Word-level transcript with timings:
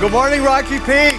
Good 0.00 0.12
morning, 0.12 0.44
Rocky 0.44 0.78
Peak. 0.78 1.18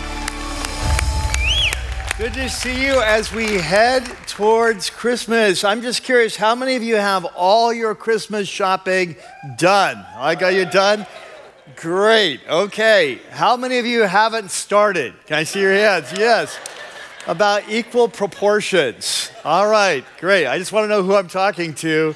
Good 2.17 2.33
to 2.35 2.49
see 2.49 2.81
you 2.81 3.01
as 3.01 3.29
we 3.33 3.55
head 3.55 4.05
towards 4.25 4.89
Christmas. 4.89 5.65
I'm 5.65 5.81
just 5.81 6.01
curious, 6.01 6.37
how 6.37 6.55
many 6.55 6.77
of 6.77 6.83
you 6.83 6.95
have 6.95 7.25
all 7.35 7.73
your 7.73 7.93
Christmas 7.93 8.47
shopping 8.47 9.17
done? 9.57 10.05
I 10.15 10.35
got 10.35 10.53
you 10.53 10.63
done? 10.63 11.05
Great. 11.75 12.39
Okay. 12.47 13.19
How 13.31 13.57
many 13.57 13.79
of 13.79 13.85
you 13.85 14.03
haven't 14.03 14.49
started? 14.49 15.13
Can 15.25 15.35
I 15.35 15.43
see 15.43 15.59
your 15.59 15.73
hands? 15.73 16.13
Yes. 16.17 16.57
About 17.27 17.69
equal 17.69 18.07
proportions. 18.07 19.29
All 19.43 19.67
right. 19.67 20.05
Great. 20.21 20.47
I 20.47 20.57
just 20.57 20.71
want 20.71 20.85
to 20.85 20.87
know 20.87 21.03
who 21.03 21.15
I'm 21.15 21.27
talking 21.27 21.73
to. 21.75 22.15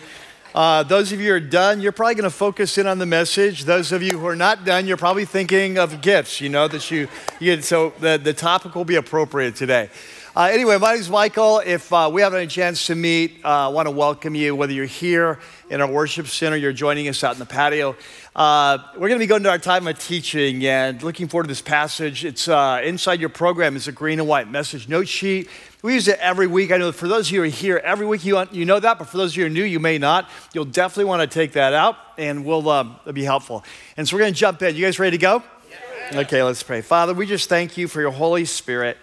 Uh, 0.54 0.84
those 0.84 1.12
of 1.12 1.20
you 1.20 1.30
who 1.30 1.34
are 1.34 1.40
done, 1.40 1.82
you're 1.82 1.92
probably 1.92 2.14
going 2.14 2.24
to 2.24 2.30
focus 2.30 2.78
in 2.78 2.86
on 2.86 3.00
the 3.00 3.08
message. 3.08 3.64
Those 3.64 3.92
of 3.92 4.04
you 4.04 4.20
who 4.20 4.28
are 4.28 4.36
not 4.36 4.66
done, 4.66 4.86
you're 4.86 4.98
probably 4.98 5.26
thinking 5.26 5.80
of 5.80 6.00
gifts, 6.00 6.40
you 6.42 6.50
know, 6.50 6.68
that 6.68 6.92
you, 6.92 7.08
you 7.40 7.60
so 7.64 7.92
the, 8.00 8.20
the 8.24 8.34
topic 8.34 8.76
will 8.76 8.86
be 8.86 8.96
appropriate 8.96 9.56
today. 9.56 9.90
Uh, 10.36 10.50
anyway, 10.54 10.78
my 10.78 10.92
name 10.92 11.02
is 11.02 11.10
Michael. 11.10 11.60
If 11.66 11.92
uh, 11.92 12.08
we 12.14 12.22
haven't 12.22 12.40
had 12.40 12.48
a 12.48 12.52
chance 12.52 12.86
to 12.86 12.94
meet, 12.94 13.44
uh, 13.44 13.48
I 13.48 13.68
want 13.70 13.88
to 13.88 13.92
welcome 13.92 14.36
you, 14.36 14.56
whether 14.56 14.74
you're 14.74 14.86
here 14.86 15.40
in 15.72 15.82
our 15.82 15.92
worship 15.92 16.28
center, 16.28 16.56
you're 16.56 16.72
joining 16.72 17.08
us 17.08 17.24
out 17.24 17.34
in 17.34 17.40
the 17.40 17.48
patio. 17.48 17.96
Uh, 18.36 18.78
we're 18.94 19.10
going 19.10 19.20
to 19.20 19.24
be 19.24 19.28
going 19.28 19.42
to 19.44 19.50
our 19.50 19.58
time 19.58 19.88
of 19.88 19.98
teaching 19.98 20.66
and 20.68 21.02
looking 21.02 21.28
forward 21.28 21.46
to 21.46 21.48
this 21.48 21.62
passage. 21.62 22.26
It's 22.26 22.48
uh, 22.48 22.82
inside 22.84 23.20
your 23.20 23.30
program 23.30 23.76
is 23.76 23.88
a 23.88 23.92
green 23.92 24.20
and 24.20 24.28
white 24.28 24.50
message 24.50 24.88
note 24.88 25.08
sheet. 25.08 25.50
We 25.84 25.96
use 25.96 26.08
it 26.08 26.18
every 26.20 26.48
week. 26.48 26.72
I 26.72 26.78
know 26.78 26.94
for 26.94 27.10
those 27.10 27.28
of 27.28 27.34
you 27.34 27.42
who 27.42 27.46
are 27.46 27.50
here 27.50 27.78
every 27.84 28.06
week, 28.06 28.24
you, 28.24 28.42
you 28.54 28.64
know 28.64 28.80
that, 28.80 28.98
but 28.98 29.10
for 29.10 29.18
those 29.18 29.34
of 29.34 29.38
you 29.38 29.44
who 29.44 29.48
are 29.48 29.54
new, 29.54 29.66
you 29.66 29.82
may 29.82 29.98
not. 29.98 30.30
You'll 30.54 30.64
definitely 30.64 31.10
want 31.10 31.30
to 31.30 31.34
take 31.34 31.52
that 31.52 31.74
out, 31.74 31.98
and 32.18 32.46
we'll 32.46 32.70
um, 32.70 32.96
it'll 33.02 33.12
be 33.12 33.26
helpful. 33.26 33.66
And 33.98 34.08
so 34.08 34.16
we're 34.16 34.22
going 34.22 34.34
to 34.34 34.40
jump 34.40 34.62
in. 34.62 34.78
You 34.78 34.86
guys 34.86 34.98
ready 34.98 35.18
to 35.18 35.22
go? 35.22 35.44
Yeah. 35.70 36.22
Okay, 36.22 36.42
let's 36.42 36.64
pray. 36.64 36.80
Father, 36.80 37.14
we 37.14 37.26
just 37.26 37.50
thank 37.50 37.76
you 37.76 37.90
for 37.90 38.00
your 38.00 38.12
Holy 38.12 38.46
Spirit. 38.46 38.98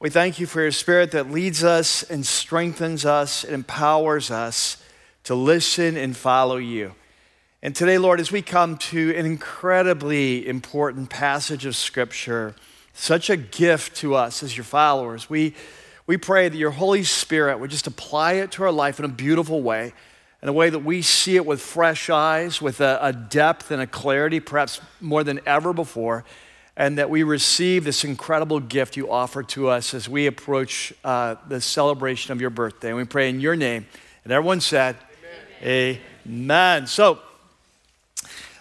We 0.00 0.10
thank 0.10 0.40
you 0.40 0.46
for 0.46 0.60
your 0.60 0.72
Spirit 0.72 1.12
that 1.12 1.30
leads 1.30 1.62
us 1.62 2.02
and 2.02 2.26
strengthens 2.26 3.04
us 3.04 3.44
and 3.44 3.54
empowers 3.54 4.32
us 4.32 4.82
to 5.24 5.36
listen 5.36 5.96
and 5.96 6.16
follow 6.16 6.56
you. 6.56 6.92
And 7.62 7.76
today, 7.76 7.98
Lord, 7.98 8.18
as 8.18 8.32
we 8.32 8.42
come 8.42 8.78
to 8.78 9.14
an 9.14 9.26
incredibly 9.26 10.48
important 10.48 11.08
passage 11.08 11.66
of 11.66 11.76
Scripture, 11.76 12.56
such 12.94 13.30
a 13.30 13.36
gift 13.36 13.94
to 13.98 14.16
us 14.16 14.42
as 14.42 14.56
your 14.56 14.64
followers, 14.64 15.30
we 15.30 15.54
we 16.10 16.16
pray 16.16 16.48
that 16.48 16.58
your 16.58 16.72
Holy 16.72 17.04
Spirit 17.04 17.60
would 17.60 17.70
just 17.70 17.86
apply 17.86 18.32
it 18.32 18.50
to 18.50 18.64
our 18.64 18.72
life 18.72 18.98
in 18.98 19.04
a 19.04 19.08
beautiful 19.08 19.62
way, 19.62 19.92
in 20.42 20.48
a 20.48 20.52
way 20.52 20.68
that 20.68 20.80
we 20.80 21.02
see 21.02 21.36
it 21.36 21.46
with 21.46 21.60
fresh 21.60 22.10
eyes, 22.10 22.60
with 22.60 22.80
a, 22.80 22.98
a 23.00 23.12
depth 23.12 23.70
and 23.70 23.80
a 23.80 23.86
clarity, 23.86 24.40
perhaps 24.40 24.80
more 25.00 25.22
than 25.22 25.38
ever 25.46 25.72
before, 25.72 26.24
and 26.76 26.98
that 26.98 27.10
we 27.10 27.22
receive 27.22 27.84
this 27.84 28.02
incredible 28.02 28.58
gift 28.58 28.96
you 28.96 29.08
offer 29.08 29.44
to 29.44 29.68
us 29.68 29.94
as 29.94 30.08
we 30.08 30.26
approach 30.26 30.92
uh, 31.04 31.36
the 31.46 31.60
celebration 31.60 32.32
of 32.32 32.40
your 32.40 32.50
birthday. 32.50 32.88
And 32.88 32.96
we 32.96 33.04
pray 33.04 33.28
in 33.28 33.38
your 33.38 33.54
name. 33.54 33.86
And 34.24 34.32
everyone 34.32 34.60
said, 34.60 34.96
Amen. 35.62 36.00
Amen. 36.26 36.86
So, 36.88 37.20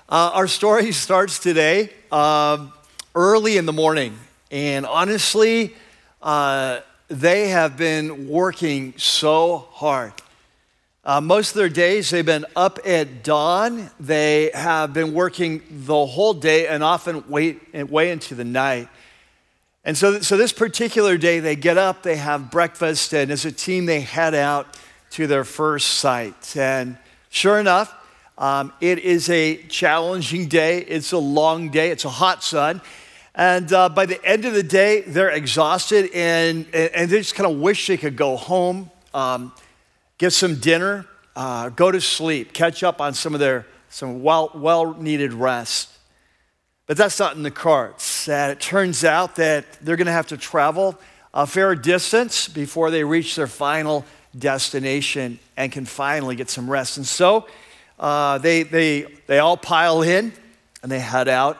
uh, 0.08 0.34
our 0.36 0.48
story 0.48 0.92
starts 1.06 1.40
today 1.40 1.90
um, 2.12 2.74
early 3.16 3.58
in 3.58 3.66
the 3.66 3.74
morning. 3.74 4.20
And 4.52 4.86
honestly, 4.86 5.74
uh, 6.22 6.82
they 7.10 7.50
have 7.50 7.76
been 7.76 8.30
working 8.30 8.94
so 8.98 9.68
hard. 9.72 10.14
Uh, 11.04 11.20
most 11.20 11.52
of 11.52 11.56
their 11.56 11.70
days, 11.70 12.12
they've 12.12 12.26
been 12.26 12.46
up 12.56 12.80
at 12.86 13.24
dawn. 13.24 13.90
They 14.00 14.52
have 14.54 14.94
been 14.94 15.14
working 15.14 15.64
the 15.70 16.06
whole 16.06 16.34
day 16.34 16.68
and 16.68 16.84
often 16.84 17.28
way, 17.28 17.58
way 17.74 18.12
into 18.12 18.36
the 18.36 18.44
night. 18.44 18.90
And 19.84 19.98
so, 19.98 20.20
so 20.22 20.38
this 20.38 20.54
particular 20.54 21.18
day, 21.18 21.40
they 21.40 21.56
get 21.56 21.78
up, 21.78 22.04
they 22.04 22.18
have 22.18 22.52
breakfast, 22.52 23.14
and 23.14 23.32
as 23.32 23.46
a 23.46 23.52
team, 23.52 23.86
they 23.86 24.02
head 24.02 24.36
out 24.36 24.78
to 25.12 25.26
their 25.26 25.44
first 25.44 25.88
site. 25.96 26.56
And 26.56 26.98
sure 27.30 27.60
enough, 27.60 27.96
um, 28.38 28.72
it 28.80 29.00
is 29.00 29.30
a 29.30 29.58
challenging 29.64 30.48
day. 30.48 30.80
It's 30.80 31.12
a 31.12 31.18
long 31.18 31.72
day. 31.72 31.90
It's 31.90 32.06
a 32.06 32.10
hot 32.10 32.44
sun. 32.44 32.82
And 33.36 33.72
uh, 33.72 33.90
by 33.90 34.06
the 34.06 34.24
end 34.26 34.46
of 34.46 34.54
the 34.54 34.64
day, 34.64 35.02
they're 35.02 35.30
exhausted 35.30 36.10
and, 36.14 36.66
and 36.74 37.10
they 37.10 37.18
just 37.20 37.36
kind 37.36 37.50
of 37.52 37.60
wish 37.60 37.88
they 37.88 37.98
could 37.98 38.16
go 38.16 38.36
home, 38.36 38.90
um, 39.14 39.54
get 40.18 40.34
some 40.34 40.56
dinner, 40.56 41.06
uh, 41.36 41.70
go 41.70 41.92
to 41.92 42.02
sleep, 42.02 42.54
catch 42.54 42.84
up 42.84 43.00
on 43.00 43.14
some 43.14 43.34
of 43.34 43.40
their 43.40 43.66
some 43.90 44.22
well, 44.22 44.52
well 44.54 44.94
needed 44.94 45.34
rest. 45.34 45.90
But 46.86 46.98
that's 46.98 47.20
not 47.20 47.36
in 47.36 47.44
the 47.44 47.52
cards. 47.52 48.28
And 48.28 48.52
it 48.52 48.60
turns 48.60 49.04
out 49.04 49.36
that 49.36 49.66
they're 49.82 49.96
going 49.96 50.08
to 50.08 50.12
have 50.12 50.28
to 50.28 50.38
travel 50.38 50.98
a 51.34 51.46
fair 51.46 51.76
distance 51.76 52.48
before 52.48 52.90
they 52.90 53.04
reach 53.04 53.36
their 53.36 53.48
final 53.48 54.06
destination 54.38 55.40
and 55.56 55.72
can 55.72 55.86
finally 55.86 56.36
get 56.36 56.50
some 56.50 56.70
rest. 56.70 56.98
And 56.98 57.06
so 57.06 57.48
uh, 58.00 58.38
they, 58.40 58.64
they, 58.64 59.06
they 59.28 59.40
all 59.40 59.58
pile 59.58 60.02
in 60.02 60.34
and 60.82 60.92
they 60.92 61.00
head 61.00 61.28
out. 61.28 61.58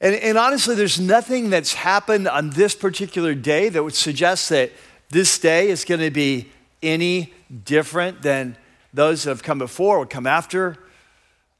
And, 0.00 0.14
and, 0.16 0.36
honestly, 0.36 0.74
there's 0.74 1.00
nothing 1.00 1.48
that's 1.48 1.72
happened 1.72 2.28
on 2.28 2.50
this 2.50 2.74
particular 2.74 3.34
day 3.34 3.70
that 3.70 3.82
would 3.82 3.94
suggest 3.94 4.50
that 4.50 4.70
this 5.10 5.38
day 5.38 5.68
is 5.68 5.84
going 5.84 6.00
to 6.00 6.10
be 6.10 6.50
any 6.82 7.32
different 7.64 8.20
than 8.20 8.56
those 8.92 9.22
that 9.22 9.30
have 9.30 9.42
come 9.42 9.58
before 9.58 9.96
or 9.98 10.06
come 10.06 10.26
after. 10.26 10.76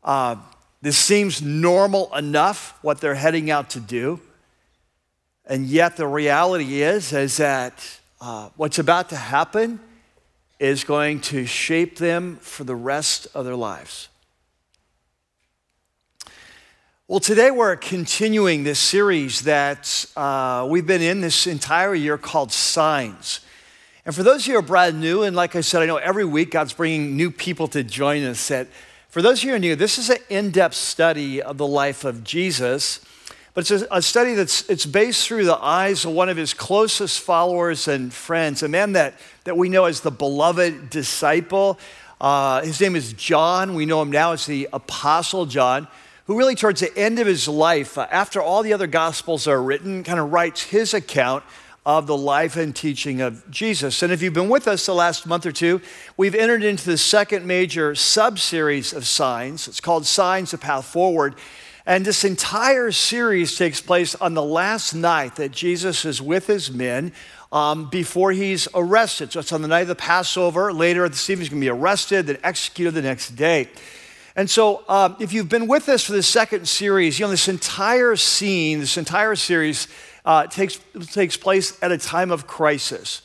Uh, 0.04 0.36
this 0.82 0.98
seems 0.98 1.40
normal 1.40 2.14
enough 2.14 2.78
what 2.82 3.00
they're 3.00 3.14
heading 3.14 3.50
out 3.50 3.70
to 3.70 3.80
do. 3.80 4.20
And 5.46 5.66
yet, 5.66 5.96
the 5.96 6.06
reality 6.06 6.82
is, 6.82 7.12
is 7.12 7.38
that 7.38 8.00
uh, 8.20 8.50
what's 8.56 8.78
about 8.78 9.08
to 9.10 9.16
happen 9.16 9.80
is 10.58 10.84
going 10.84 11.20
to 11.20 11.46
shape 11.46 11.96
them 11.96 12.36
for 12.36 12.64
the 12.64 12.74
rest 12.74 13.28
of 13.34 13.44
their 13.44 13.56
lives. 13.56 14.08
Well, 17.08 17.20
today 17.20 17.52
we're 17.52 17.76
continuing 17.76 18.64
this 18.64 18.80
series 18.80 19.42
that 19.42 20.06
uh, 20.16 20.66
we've 20.68 20.88
been 20.88 21.02
in 21.02 21.20
this 21.20 21.46
entire 21.46 21.94
year 21.94 22.18
called 22.18 22.50
Signs. 22.50 23.38
And 24.04 24.12
for 24.12 24.24
those 24.24 24.40
of 24.40 24.48
you 24.48 24.54
who 24.54 24.58
are 24.58 24.62
brand 24.62 25.00
new, 25.00 25.22
and 25.22 25.36
like 25.36 25.54
I 25.54 25.60
said, 25.60 25.82
I 25.82 25.86
know 25.86 25.98
every 25.98 26.24
week 26.24 26.50
God's 26.50 26.72
bringing 26.72 27.16
new 27.16 27.30
people 27.30 27.68
to 27.68 27.84
join 27.84 28.24
us. 28.24 28.48
That 28.48 28.66
for 29.08 29.22
those 29.22 29.38
of 29.38 29.44
you 29.44 29.50
who 29.50 29.56
are 29.56 29.60
new, 29.60 29.76
this 29.76 29.98
is 29.98 30.10
an 30.10 30.16
in-depth 30.28 30.74
study 30.74 31.40
of 31.40 31.58
the 31.58 31.66
life 31.66 32.04
of 32.04 32.24
Jesus, 32.24 32.98
but 33.54 33.70
it's 33.70 33.82
a, 33.82 33.86
a 33.92 34.02
study 34.02 34.34
that's 34.34 34.68
it's 34.68 34.84
based 34.84 35.28
through 35.28 35.44
the 35.44 35.58
eyes 35.58 36.04
of 36.04 36.10
one 36.10 36.28
of 36.28 36.36
his 36.36 36.54
closest 36.54 37.20
followers 37.20 37.86
and 37.86 38.12
friends, 38.12 38.64
a 38.64 38.68
man 38.68 38.94
that 38.94 39.14
that 39.44 39.56
we 39.56 39.68
know 39.68 39.84
as 39.84 40.00
the 40.00 40.10
beloved 40.10 40.90
disciple. 40.90 41.78
Uh, 42.20 42.62
his 42.62 42.80
name 42.80 42.96
is 42.96 43.12
John. 43.12 43.76
We 43.76 43.86
know 43.86 44.02
him 44.02 44.10
now 44.10 44.32
as 44.32 44.44
the 44.44 44.68
Apostle 44.72 45.46
John 45.46 45.86
who 46.26 46.36
really, 46.36 46.54
towards 46.54 46.80
the 46.80 46.96
end 46.96 47.18
of 47.18 47.26
his 47.26 47.48
life, 47.48 47.96
uh, 47.96 48.06
after 48.10 48.40
all 48.42 48.62
the 48.62 48.72
other 48.72 48.86
gospels 48.86 49.46
are 49.46 49.62
written, 49.62 50.02
kind 50.04 50.18
of 50.18 50.32
writes 50.32 50.64
his 50.64 50.92
account 50.92 51.44
of 51.84 52.08
the 52.08 52.16
life 52.16 52.56
and 52.56 52.74
teaching 52.74 53.20
of 53.20 53.48
Jesus. 53.48 54.02
And 54.02 54.12
if 54.12 54.20
you've 54.20 54.34
been 54.34 54.48
with 54.48 54.66
us 54.66 54.86
the 54.86 54.94
last 54.94 55.24
month 55.24 55.46
or 55.46 55.52
two, 55.52 55.80
we've 56.16 56.34
entered 56.34 56.64
into 56.64 56.84
the 56.84 56.98
second 56.98 57.46
major 57.46 57.94
sub 57.94 58.40
series 58.40 58.92
of 58.92 59.06
signs. 59.06 59.68
It's 59.68 59.80
called 59.80 60.04
Signs, 60.04 60.50
the 60.50 60.58
Path 60.58 60.86
Forward. 60.86 61.36
And 61.86 62.04
this 62.04 62.24
entire 62.24 62.90
series 62.90 63.56
takes 63.56 63.80
place 63.80 64.16
on 64.16 64.34
the 64.34 64.42
last 64.42 64.94
night 64.94 65.36
that 65.36 65.52
Jesus 65.52 66.04
is 66.04 66.20
with 66.20 66.48
his 66.48 66.72
men 66.72 67.12
um, 67.52 67.88
before 67.88 68.32
he's 68.32 68.66
arrested. 68.74 69.30
So 69.30 69.38
it's 69.38 69.52
on 69.52 69.62
the 69.62 69.68
night 69.68 69.82
of 69.82 69.88
the 69.88 69.94
Passover. 69.94 70.72
Later 70.72 71.08
this 71.08 71.30
evening, 71.30 71.42
he's 71.42 71.50
going 71.50 71.60
to 71.60 71.64
be 71.64 71.70
arrested, 71.70 72.26
then 72.26 72.38
executed 72.42 72.94
the 72.94 73.02
next 73.02 73.36
day. 73.36 73.68
And 74.36 74.50
so, 74.50 74.84
um, 74.86 75.16
if 75.18 75.32
you've 75.32 75.48
been 75.48 75.66
with 75.66 75.88
us 75.88 76.04
for 76.04 76.12
the 76.12 76.22
second 76.22 76.68
series, 76.68 77.18
you 77.18 77.24
know, 77.24 77.30
this 77.30 77.48
entire 77.48 78.16
scene, 78.16 78.80
this 78.80 78.98
entire 78.98 79.34
series 79.34 79.88
uh, 80.26 80.46
takes, 80.46 80.78
takes 81.10 81.38
place 81.38 81.82
at 81.82 81.90
a 81.90 81.96
time 81.96 82.30
of 82.30 82.46
crisis. 82.46 83.22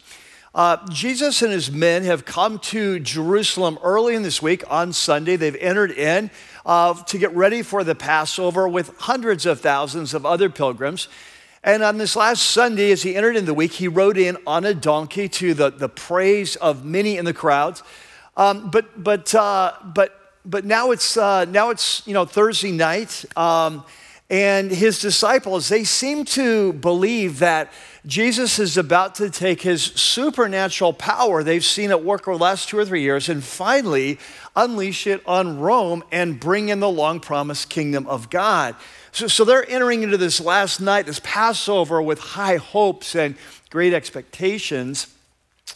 Uh, 0.55 0.77
Jesus 0.89 1.41
and 1.41 1.51
his 1.51 1.69
men 1.69 2.03
have 2.03 2.23
come 2.23 2.59
to 2.59 3.01
Jerusalem 3.01 3.77
early 3.83 4.15
in 4.15 4.23
this 4.23 4.41
week 4.41 4.63
on 4.71 4.93
Sunday. 4.93 5.35
They've 5.35 5.55
entered 5.57 5.91
in 5.91 6.31
uh, 6.65 6.93
to 6.93 7.17
get 7.17 7.35
ready 7.35 7.61
for 7.61 7.83
the 7.83 7.95
Passover 7.95 8.65
with 8.65 8.95
hundreds 8.99 9.45
of 9.45 9.59
thousands 9.59 10.13
of 10.13 10.25
other 10.25 10.49
pilgrims. 10.49 11.09
And 11.61 11.83
on 11.83 11.97
this 11.97 12.15
last 12.15 12.41
Sunday, 12.43 12.89
as 12.91 13.03
he 13.03 13.17
entered 13.17 13.35
in 13.35 13.43
the 13.43 13.53
week, 13.53 13.73
he 13.73 13.89
rode 13.89 14.17
in 14.17 14.37
on 14.47 14.63
a 14.63 14.73
donkey 14.73 15.27
to 15.27 15.53
the, 15.53 15.71
the 15.71 15.89
praise 15.89 16.55
of 16.55 16.85
many 16.85 17.17
in 17.17 17.25
the 17.25 17.33
crowds. 17.33 17.83
Um, 18.37 18.71
but, 18.71 19.03
but, 19.03 19.35
uh, 19.35 19.73
but 19.93 20.20
but 20.45 20.65
now 20.65 20.91
it's 20.91 21.17
uh, 21.17 21.45
now 21.45 21.69
it's 21.69 22.05
you 22.07 22.13
know 22.13 22.25
Thursday 22.25 22.71
night, 22.71 23.25
um, 23.37 23.83
And 24.31 24.71
his 24.71 24.99
disciples, 24.99 25.67
they 25.67 25.83
seem 25.83 26.23
to 26.23 26.71
believe 26.71 27.39
that 27.39 27.69
Jesus 28.05 28.59
is 28.59 28.77
about 28.77 29.15
to 29.15 29.29
take 29.29 29.61
his 29.61 29.83
supernatural 29.83 30.93
power 30.93 31.43
they've 31.43 31.65
seen 31.65 31.91
it 31.91 32.01
work 32.01 32.29
over 32.29 32.37
the 32.37 32.43
last 32.43 32.69
two 32.69 32.77
or 32.77 32.85
three 32.85 33.01
years 33.01 33.27
and 33.27 33.43
finally 33.43 34.17
unleash 34.55 35.05
it 35.05 35.21
on 35.27 35.59
Rome 35.59 36.01
and 36.13 36.39
bring 36.39 36.69
in 36.69 36.79
the 36.79 36.89
long 36.89 37.19
promised 37.19 37.69
kingdom 37.69 38.07
of 38.07 38.29
God. 38.29 38.77
So, 39.11 39.27
so 39.27 39.43
they're 39.43 39.69
entering 39.69 40.01
into 40.01 40.17
this 40.17 40.39
last 40.39 40.79
night, 40.79 41.07
this 41.07 41.19
Passover, 41.19 42.01
with 42.01 42.19
high 42.19 42.55
hopes 42.55 43.15
and 43.15 43.35
great 43.69 43.93
expectations. 43.93 45.07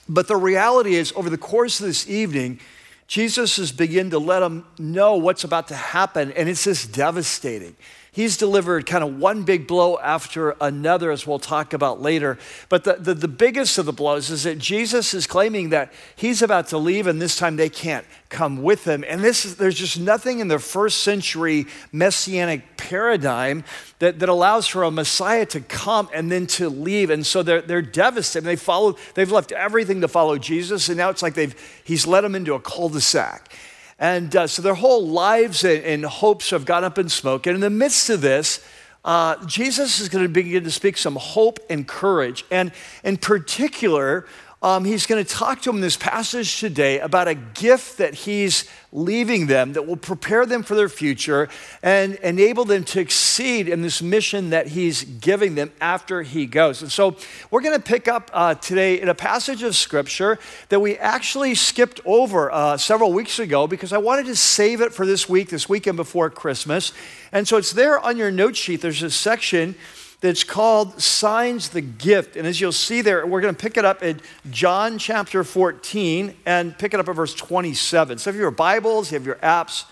But 0.08 0.30
the 0.30 0.38
reality 0.38 0.96
is, 0.96 1.12
over 1.18 1.30
the 1.30 1.38
course 1.38 1.82
of 1.82 1.88
this 1.88 2.10
evening, 2.10 2.62
Jesus 3.08 3.60
is 3.60 3.72
beginning 3.72 4.12
to 4.12 4.20
let 4.20 4.40
them 4.40 4.66
know 4.80 5.16
what's 5.16 5.44
about 5.44 5.68
to 5.68 5.76
happen, 5.76 6.32
and 6.32 6.50
it's 6.50 6.64
just 6.64 6.92
devastating 6.92 7.76
he's 8.16 8.38
delivered 8.38 8.86
kind 8.86 9.04
of 9.04 9.20
one 9.20 9.44
big 9.44 9.68
blow 9.68 10.00
after 10.00 10.56
another, 10.62 11.12
as 11.12 11.28
we'll 11.28 11.38
talk 11.38 11.74
about 11.74 12.02
later. 12.02 12.38
But 12.70 12.86
the, 12.86 12.94
the, 12.94 13.14
the, 13.14 13.28
biggest 13.28 13.78
of 13.78 13.86
the 13.86 13.92
blows 13.92 14.30
is 14.30 14.44
that 14.44 14.58
Jesus 14.58 15.14
is 15.14 15.28
claiming 15.28 15.70
that 15.72 15.92
he's 16.16 16.42
about 16.42 16.70
to 16.70 16.78
leave, 16.78 17.08
and 17.08 17.22
this 17.22 17.36
time 17.36 17.58
they 17.58 17.68
can't 17.68 18.06
come 18.30 18.64
with 18.64 18.86
him. 18.86 19.04
And 19.06 19.22
this 19.22 19.44
is, 19.44 19.58
there's 19.58 19.76
just 19.76 20.00
nothing 20.00 20.40
in 20.40 20.48
the 20.48 20.60
first 20.60 21.02
century 21.02 21.66
messianic 21.92 22.78
paradigm 22.78 23.66
that, 24.00 24.20
that 24.20 24.30
allows 24.30 24.66
for 24.66 24.84
a 24.84 24.92
Messiah 24.92 25.46
to 25.48 25.60
come 25.60 26.08
and 26.14 26.32
then 26.32 26.48
to 26.48 26.70
leave. 26.70 27.10
And 27.10 27.26
so 27.26 27.44
they're, 27.44 27.62
they're 27.62 27.82
devastated. 27.82 28.46
They 28.46 28.56
follow, 28.56 28.96
they've 29.16 29.32
left 29.32 29.52
everything 29.52 30.00
to 30.02 30.08
follow 30.08 30.38
Jesus, 30.38 30.88
and 30.88 30.98
now 30.98 31.10
it's 31.10 31.22
like 31.22 31.34
they've, 31.34 31.82
he's 31.84 32.08
led 32.08 32.22
them 32.22 32.34
into 32.34 32.54
a 32.54 32.62
cul 32.62 32.88
de 32.88 33.02
sac. 33.02 33.52
And 33.98 34.36
uh, 34.36 34.48
so 34.48 34.62
their 34.62 34.74
whole 34.74 35.08
lives 35.08 35.64
and, 35.64 35.84
and, 35.84 36.06
hopes 36.06 36.50
have 36.50 36.66
gone 36.66 36.84
up 36.84 36.98
in 36.98 37.08
smoke. 37.08 37.48
And 37.48 37.56
in 37.56 37.62
the 37.62 37.70
midst 37.70 38.10
of 38.10 38.22
this, 38.22 38.66
uh, 39.06 39.44
Jesus 39.46 40.00
is 40.00 40.10
going 40.10 40.26
to 40.26 40.30
begin 40.30 40.64
to 40.64 40.72
speak 40.72 40.98
some 40.98 41.16
hope 41.16 41.60
and 41.70 41.88
courage. 41.88 42.44
And 42.52 42.72
in 43.04 43.18
particular, 43.18 44.26
um, 44.66 44.84
he's 44.84 45.06
going 45.06 45.24
to 45.24 45.32
talk 45.32 45.62
to 45.62 45.70
them 45.70 45.76
in 45.76 45.82
this 45.82 45.96
passage 45.96 46.60
today 46.60 47.00
about 47.00 47.28
a 47.28 47.36
gift 47.36 48.00
that 48.00 48.16
he's 48.16 48.68
leaving 48.92 49.46
them 49.46 49.74
that 49.74 49.86
will 49.86 49.96
prepare 49.96 50.44
them 50.44 50.64
for 50.64 50.74
their 50.74 50.90
future 50.90 51.48
and 51.84 52.16
enable 52.16 52.66
them 52.66 52.84
to 52.84 53.00
exceed 53.00 53.70
in 53.70 53.84
this 53.84 54.02
mission 54.02 54.50
that 54.50 54.70
he's 54.70 55.04
giving 55.04 55.54
them 55.54 55.72
after 55.80 56.24
he 56.24 56.48
goes. 56.48 56.82
And 56.82 56.92
so 56.92 57.16
we're 57.52 57.62
going 57.62 57.78
to 57.78 57.84
pick 57.84 58.08
up 58.08 58.32
uh, 58.34 58.56
today 58.56 59.00
in 59.00 59.08
a 59.08 59.14
passage 59.14 59.62
of 59.62 59.76
scripture 59.76 60.40
that 60.70 60.80
we 60.80 60.98
actually 60.98 61.54
skipped 61.54 62.02
over 62.04 62.52
uh, 62.52 62.76
several 62.76 63.14
weeks 63.14 63.38
ago 63.38 63.68
because 63.68 63.94
I 63.94 64.00
wanted 64.00 64.26
to 64.26 64.36
save 64.36 64.82
it 64.82 64.92
for 64.94 65.06
this 65.06 65.30
week, 65.30 65.50
this 65.50 65.70
weekend 65.70 65.98
before 65.98 66.32
Christmas. 66.32 66.92
And 67.32 67.48
so 67.48 67.58
it's 67.58 67.74
there 67.74 68.00
on 68.00 68.18
your 68.18 68.32
note 68.32 68.56
sheet. 68.56 68.82
There's 68.82 69.04
a 69.04 69.12
section 69.12 69.76
that's 70.22 70.44
called 70.44 71.02
Signs 71.02 71.70
the 71.70 71.82
Gift. 71.82 72.36
And 72.36 72.48
as 72.48 72.60
you'll 72.60 72.72
see 72.72 73.02
there, 73.02 73.26
we're 73.26 73.42
going 73.42 73.54
to 73.54 73.62
pick 73.62 73.78
it 73.78 73.86
up 73.86 74.02
in 74.02 74.22
John 74.50 74.98
chapter 74.98 75.44
14 75.44 76.36
and 76.46 76.78
pick 76.78 76.94
it 76.94 77.00
up 77.00 77.08
at 77.08 77.16
verse 77.16 77.34
27. 77.34 78.18
So 78.18 78.30
if 78.30 78.36
you 78.36 78.42
have 78.42 78.44
your 78.44 78.52
Bibles, 78.52 79.12
you 79.12 79.18
have 79.18 79.26
your 79.26 79.36
apps, 79.36 79.86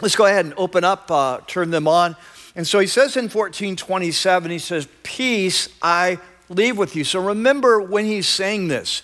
let's 0.00 0.16
go 0.16 0.26
ahead 0.26 0.44
and 0.44 0.54
open 0.56 0.84
up, 0.84 1.10
uh, 1.10 1.40
turn 1.46 1.70
them 1.70 1.88
on. 1.88 2.16
And 2.54 2.66
so 2.66 2.78
he 2.78 2.86
says 2.86 3.16
in 3.16 3.24
1427, 3.24 4.50
he 4.50 4.58
says, 4.58 4.86
Peace 5.02 5.68
I 5.80 6.18
leave 6.48 6.76
with 6.76 6.94
you. 6.96 7.04
So 7.04 7.24
remember 7.24 7.80
when 7.80 8.04
he's 8.04 8.28
saying 8.28 8.68
this, 8.68 9.02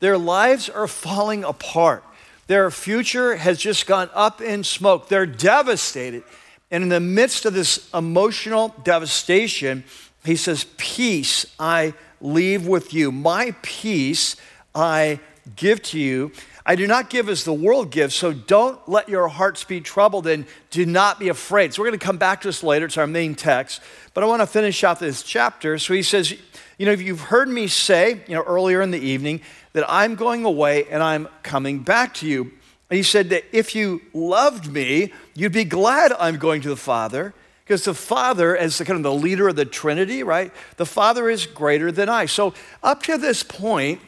their 0.00 0.18
lives 0.18 0.68
are 0.68 0.86
falling 0.86 1.44
apart. 1.44 2.04
Their 2.46 2.70
future 2.70 3.36
has 3.36 3.58
just 3.58 3.86
gone 3.86 4.10
up 4.12 4.40
in 4.40 4.64
smoke. 4.64 5.08
They're 5.08 5.24
devastated. 5.24 6.24
And 6.70 6.82
in 6.84 6.88
the 6.88 7.00
midst 7.00 7.46
of 7.46 7.54
this 7.54 7.88
emotional 7.92 8.74
devastation, 8.84 9.84
he 10.24 10.36
says, 10.36 10.66
Peace 10.76 11.46
I 11.58 11.94
leave 12.20 12.66
with 12.66 12.94
you. 12.94 13.10
My 13.10 13.54
peace 13.62 14.36
I 14.74 15.20
give 15.56 15.82
to 15.82 15.98
you. 15.98 16.32
I 16.64 16.76
do 16.76 16.86
not 16.86 17.10
give 17.10 17.28
as 17.28 17.44
the 17.44 17.52
world 17.52 17.90
gives, 17.90 18.14
so 18.14 18.32
don't 18.32 18.86
let 18.88 19.08
your 19.08 19.28
hearts 19.28 19.64
be 19.64 19.80
troubled 19.80 20.26
and 20.26 20.44
do 20.70 20.86
not 20.86 21.18
be 21.18 21.28
afraid. 21.28 21.72
So 21.72 21.82
we're 21.82 21.88
going 21.88 21.98
to 21.98 22.06
come 22.06 22.18
back 22.18 22.42
to 22.42 22.48
this 22.48 22.62
later. 22.62 22.86
It's 22.86 22.98
our 22.98 23.06
main 23.06 23.34
text. 23.34 23.80
But 24.14 24.22
I 24.22 24.26
want 24.26 24.42
to 24.42 24.46
finish 24.46 24.84
out 24.84 25.00
this 25.00 25.22
chapter. 25.22 25.78
So 25.78 25.94
he 25.94 26.02
says, 26.02 26.32
You 26.78 26.86
know, 26.86 26.92
if 26.92 27.00
you've 27.00 27.22
heard 27.22 27.48
me 27.48 27.66
say, 27.66 28.20
you 28.28 28.34
know, 28.34 28.42
earlier 28.42 28.82
in 28.82 28.90
the 28.90 29.00
evening 29.00 29.40
that 29.72 29.84
I'm 29.88 30.14
going 30.14 30.44
away 30.44 30.86
and 30.88 31.02
I'm 31.02 31.28
coming 31.42 31.80
back 31.80 32.14
to 32.14 32.28
you. 32.28 32.52
And 32.90 32.96
he 32.96 33.02
said 33.04 33.30
that 33.30 33.44
if 33.52 33.74
you 33.74 34.02
loved 34.12 34.70
me, 34.72 35.12
you'd 35.34 35.52
be 35.52 35.64
glad 35.64 36.12
I'm 36.18 36.38
going 36.38 36.60
to 36.62 36.68
the 36.68 36.76
Father, 36.76 37.32
because 37.64 37.84
the 37.84 37.94
Father, 37.94 38.56
as 38.56 38.78
the, 38.78 38.84
kind 38.84 38.96
of 38.96 39.04
the 39.04 39.14
leader 39.14 39.48
of 39.48 39.54
the 39.54 39.64
Trinity, 39.64 40.24
right? 40.24 40.52
The 40.76 40.86
Father 40.86 41.30
is 41.30 41.46
greater 41.46 41.92
than 41.92 42.08
I. 42.08 42.26
So 42.26 42.52
up 42.82 43.04
to 43.04 43.16
this 43.16 43.44
point, 43.44 44.00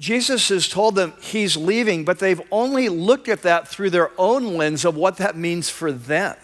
Jesus 0.00 0.48
has 0.48 0.68
told 0.68 0.94
them 0.94 1.12
he's 1.20 1.56
leaving, 1.56 2.04
but 2.04 2.18
they've 2.18 2.40
only 2.50 2.88
looked 2.88 3.28
at 3.28 3.42
that 3.42 3.68
through 3.68 3.90
their 3.90 4.10
own 4.18 4.56
lens 4.56 4.86
of 4.86 4.96
what 4.96 5.18
that 5.18 5.36
means 5.36 5.68
for 5.68 5.92
them. 5.92 6.36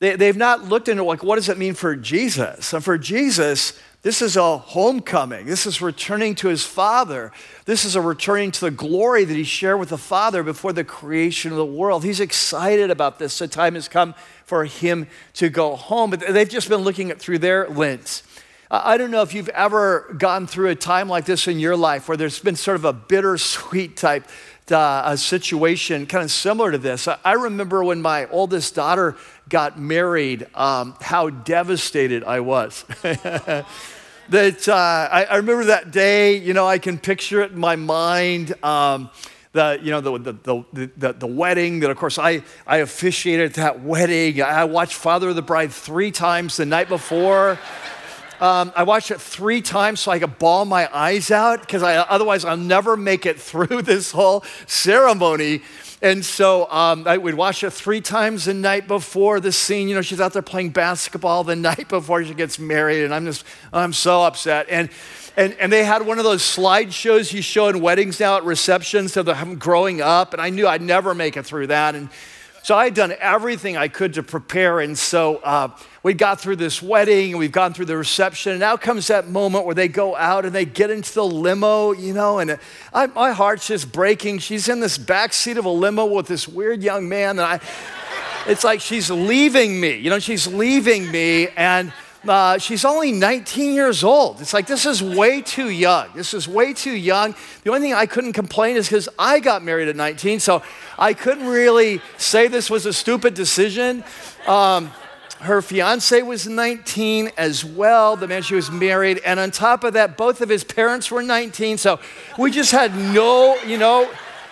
They, 0.00 0.26
have 0.26 0.36
not 0.36 0.64
looked 0.64 0.88
into 0.88 1.04
like 1.04 1.22
what 1.22 1.36
does 1.36 1.48
it 1.48 1.56
mean 1.56 1.74
for 1.74 1.96
Jesus? 1.96 2.72
And 2.74 2.84
for 2.84 2.98
Jesus, 2.98 3.80
this 4.04 4.20
is 4.20 4.36
a 4.36 4.58
homecoming. 4.58 5.46
This 5.46 5.64
is 5.64 5.80
returning 5.80 6.34
to 6.36 6.48
his 6.48 6.62
Father. 6.62 7.32
This 7.64 7.86
is 7.86 7.96
a 7.96 8.02
returning 8.02 8.50
to 8.50 8.60
the 8.60 8.70
glory 8.70 9.24
that 9.24 9.34
he 9.34 9.44
shared 9.44 9.80
with 9.80 9.88
the 9.88 9.98
Father 9.98 10.42
before 10.42 10.74
the 10.74 10.84
creation 10.84 11.52
of 11.52 11.56
the 11.56 11.64
world. 11.64 12.04
He's 12.04 12.20
excited 12.20 12.90
about 12.90 13.18
this. 13.18 13.38
The 13.38 13.48
time 13.48 13.76
has 13.76 13.88
come 13.88 14.14
for 14.44 14.66
him 14.66 15.06
to 15.34 15.48
go 15.48 15.74
home. 15.74 16.10
But 16.10 16.20
they've 16.20 16.46
just 16.46 16.68
been 16.68 16.82
looking 16.82 17.10
at 17.10 17.18
through 17.18 17.38
their 17.38 17.66
lens. 17.66 18.22
I 18.70 18.98
don't 18.98 19.10
know 19.10 19.22
if 19.22 19.32
you've 19.32 19.48
ever 19.50 20.14
gone 20.18 20.46
through 20.46 20.68
a 20.68 20.74
time 20.74 21.08
like 21.08 21.24
this 21.24 21.48
in 21.48 21.58
your 21.58 21.76
life 21.76 22.06
where 22.06 22.16
there's 22.18 22.40
been 22.40 22.56
sort 22.56 22.74
of 22.74 22.84
a 22.84 22.92
bittersweet 22.92 23.96
type 23.96 24.28
uh, 24.70 25.02
a 25.04 25.16
situation 25.16 26.06
kind 26.06 26.24
of 26.24 26.30
similar 26.30 26.72
to 26.72 26.78
this. 26.78 27.06
I 27.06 27.32
remember 27.32 27.84
when 27.84 28.00
my 28.00 28.26
oldest 28.26 28.74
daughter 28.74 29.16
got 29.48 29.78
married, 29.78 30.46
um, 30.54 30.96
how 31.00 31.30
devastated 31.30 32.24
I 32.24 32.40
was. 32.40 32.84
that 34.30 34.68
uh, 34.68 34.74
I, 34.74 35.24
I, 35.24 35.36
remember 35.36 35.66
that 35.66 35.90
day, 35.90 36.36
you 36.38 36.54
know, 36.54 36.66
I 36.66 36.78
can 36.78 36.98
picture 36.98 37.42
it 37.42 37.52
in 37.52 37.58
my 37.58 37.76
mind. 37.76 38.54
Um, 38.64 39.10
the, 39.52 39.78
you 39.82 39.90
know, 39.90 40.00
the, 40.00 40.18
the, 40.18 40.64
the, 40.72 40.90
the, 40.96 41.12
the 41.12 41.26
wedding 41.26 41.80
that, 41.80 41.90
of 41.90 41.96
course, 41.96 42.18
I, 42.18 42.42
I 42.66 42.78
officiated 42.78 43.54
that 43.54 43.82
wedding. 43.82 44.42
I 44.42 44.64
watched 44.64 44.94
Father 44.94 45.28
of 45.28 45.36
the 45.36 45.42
Bride 45.42 45.72
three 45.72 46.10
times 46.10 46.56
the 46.56 46.66
night 46.66 46.88
before. 46.88 47.58
Um, 48.40 48.72
I 48.74 48.82
watched 48.82 49.12
it 49.12 49.20
three 49.20 49.62
times 49.62 50.00
so 50.00 50.10
I 50.10 50.18
could 50.18 50.38
bawl 50.38 50.64
my 50.64 50.88
eyes 50.92 51.30
out 51.30 51.60
because 51.60 51.82
otherwise 51.84 52.44
I'll 52.44 52.56
never 52.56 52.96
make 52.96 53.26
it 53.26 53.40
through 53.40 53.82
this 53.82 54.10
whole 54.10 54.44
ceremony. 54.66 55.62
And 56.04 56.22
so 56.22 56.70
um, 56.70 57.08
I 57.08 57.16
would 57.16 57.34
watch 57.34 57.64
it 57.64 57.70
three 57.70 58.02
times 58.02 58.44
the 58.44 58.52
night 58.52 58.86
before 58.86 59.40
the 59.40 59.50
scene. 59.50 59.88
You 59.88 59.94
know, 59.94 60.02
she's 60.02 60.20
out 60.20 60.34
there 60.34 60.42
playing 60.42 60.68
basketball 60.68 61.44
the 61.44 61.56
night 61.56 61.88
before 61.88 62.22
she 62.22 62.34
gets 62.34 62.58
married, 62.58 63.04
and 63.04 63.14
I'm 63.14 63.24
just, 63.24 63.42
I'm 63.72 63.94
so 63.94 64.22
upset. 64.22 64.66
And 64.68 64.90
and, 65.36 65.54
and 65.54 65.72
they 65.72 65.82
had 65.82 66.06
one 66.06 66.18
of 66.18 66.24
those 66.24 66.42
slideshows 66.42 67.32
you 67.32 67.40
show 67.40 67.68
in 67.68 67.80
weddings 67.80 68.20
now 68.20 68.36
at 68.36 68.44
receptions 68.44 69.16
of 69.16 69.24
them 69.24 69.56
growing 69.56 70.02
up, 70.02 70.34
and 70.34 70.42
I 70.42 70.50
knew 70.50 70.68
I'd 70.68 70.82
never 70.82 71.14
make 71.14 71.38
it 71.38 71.46
through 71.46 71.68
that. 71.68 71.94
And 71.94 72.10
so 72.64 72.74
I 72.74 72.84
had 72.84 72.94
done 72.94 73.14
everything 73.20 73.76
I 73.76 73.88
could 73.88 74.14
to 74.14 74.22
prepare. 74.22 74.80
And 74.80 74.96
so 74.96 75.36
uh, 75.44 75.68
we 76.02 76.14
got 76.14 76.40
through 76.40 76.56
this 76.56 76.80
wedding 76.80 77.32
and 77.32 77.38
we've 77.38 77.52
gone 77.52 77.74
through 77.74 77.84
the 77.84 77.96
reception. 77.98 78.52
And 78.52 78.60
now 78.60 78.78
comes 78.78 79.08
that 79.08 79.28
moment 79.28 79.66
where 79.66 79.74
they 79.74 79.86
go 79.86 80.16
out 80.16 80.46
and 80.46 80.54
they 80.54 80.64
get 80.64 80.88
into 80.90 81.12
the 81.12 81.26
limo, 81.26 81.92
you 81.92 82.14
know, 82.14 82.38
and 82.38 82.58
I, 82.94 83.08
my 83.08 83.32
heart's 83.32 83.68
just 83.68 83.92
breaking. 83.92 84.38
She's 84.38 84.66
in 84.70 84.80
this 84.80 84.96
back 84.96 85.34
seat 85.34 85.58
of 85.58 85.66
a 85.66 85.68
limo 85.68 86.06
with 86.06 86.26
this 86.26 86.48
weird 86.48 86.82
young 86.82 87.06
man. 87.06 87.38
And 87.38 87.42
I, 87.42 87.60
it's 88.46 88.64
like 88.64 88.80
she's 88.80 89.10
leaving 89.10 89.78
me, 89.78 89.96
you 89.98 90.08
know, 90.08 90.18
she's 90.18 90.46
leaving 90.46 91.10
me. 91.10 91.48
And 91.58 91.92
uh, 92.28 92.58
she's 92.58 92.84
only 92.84 93.12
19 93.12 93.74
years 93.74 94.04
old. 94.04 94.40
It's 94.40 94.54
like, 94.54 94.66
this 94.66 94.86
is 94.86 95.02
way 95.02 95.42
too 95.42 95.70
young. 95.70 96.08
This 96.14 96.34
is 96.34 96.48
way 96.48 96.72
too 96.72 96.94
young. 96.94 97.34
The 97.62 97.70
only 97.70 97.80
thing 97.80 97.94
I 97.94 98.06
couldn't 98.06 98.32
complain 98.32 98.76
is 98.76 98.88
because 98.88 99.08
I 99.18 99.40
got 99.40 99.62
married 99.62 99.88
at 99.88 99.96
19, 99.96 100.40
so 100.40 100.62
I 100.98 101.14
couldn't 101.14 101.46
really 101.46 102.00
say 102.16 102.48
this 102.48 102.70
was 102.70 102.86
a 102.86 102.92
stupid 102.92 103.34
decision. 103.34 104.04
Um, 104.46 104.90
her 105.40 105.60
fiance 105.60 106.22
was 106.22 106.46
19 106.46 107.30
as 107.36 107.64
well, 107.64 108.16
the 108.16 108.26
man 108.26 108.42
she 108.42 108.54
was 108.54 108.70
married. 108.70 109.20
And 109.26 109.38
on 109.38 109.50
top 109.50 109.84
of 109.84 109.92
that, 109.92 110.16
both 110.16 110.40
of 110.40 110.48
his 110.48 110.64
parents 110.64 111.10
were 111.10 111.22
19. 111.22 111.78
So 111.78 112.00
we 112.38 112.50
just 112.50 112.72
had 112.72 112.94
no, 112.96 113.56
you 113.66 113.76
know, 113.76 114.10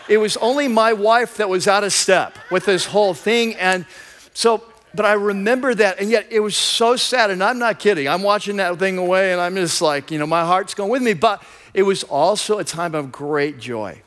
it 0.08 0.18
was 0.18 0.36
only 0.38 0.68
my 0.68 0.92
wife 0.92 1.36
that 1.38 1.48
was 1.48 1.66
out 1.66 1.84
of 1.84 1.92
step 1.92 2.36
with 2.50 2.66
this 2.66 2.84
whole 2.84 3.14
thing. 3.14 3.54
And 3.54 3.86
so 4.34 4.62
but 4.94 5.06
I 5.06 5.14
remember 5.14 5.74
that, 5.74 6.00
and 6.00 6.10
yet 6.10 6.26
it 6.30 6.40
was 6.40 6.56
so 6.56 6.96
sad, 6.96 7.30
and 7.30 7.42
I'm 7.42 7.58
not 7.58 7.78
kidding. 7.78 8.08
I'm 8.08 8.22
watching 8.22 8.56
that 8.56 8.78
thing 8.78 8.98
away, 8.98 9.32
and 9.32 9.40
I'm 9.40 9.54
just 9.56 9.80
like, 9.82 10.10
you 10.10 10.18
know, 10.18 10.26
my 10.26 10.44
heart's 10.44 10.74
going 10.74 10.90
with 10.90 11.02
me. 11.02 11.14
But 11.14 11.42
it 11.74 11.82
was 11.82 12.04
also 12.04 12.58
a 12.58 12.64
time 12.64 12.94
of 12.94 13.10
great 13.10 13.58
joy 13.58 14.02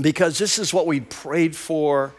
because 0.00 0.38
this 0.38 0.58
is 0.58 0.72
what 0.74 0.86
we 0.86 1.00
prayed 1.00 1.54
for. 1.56 2.14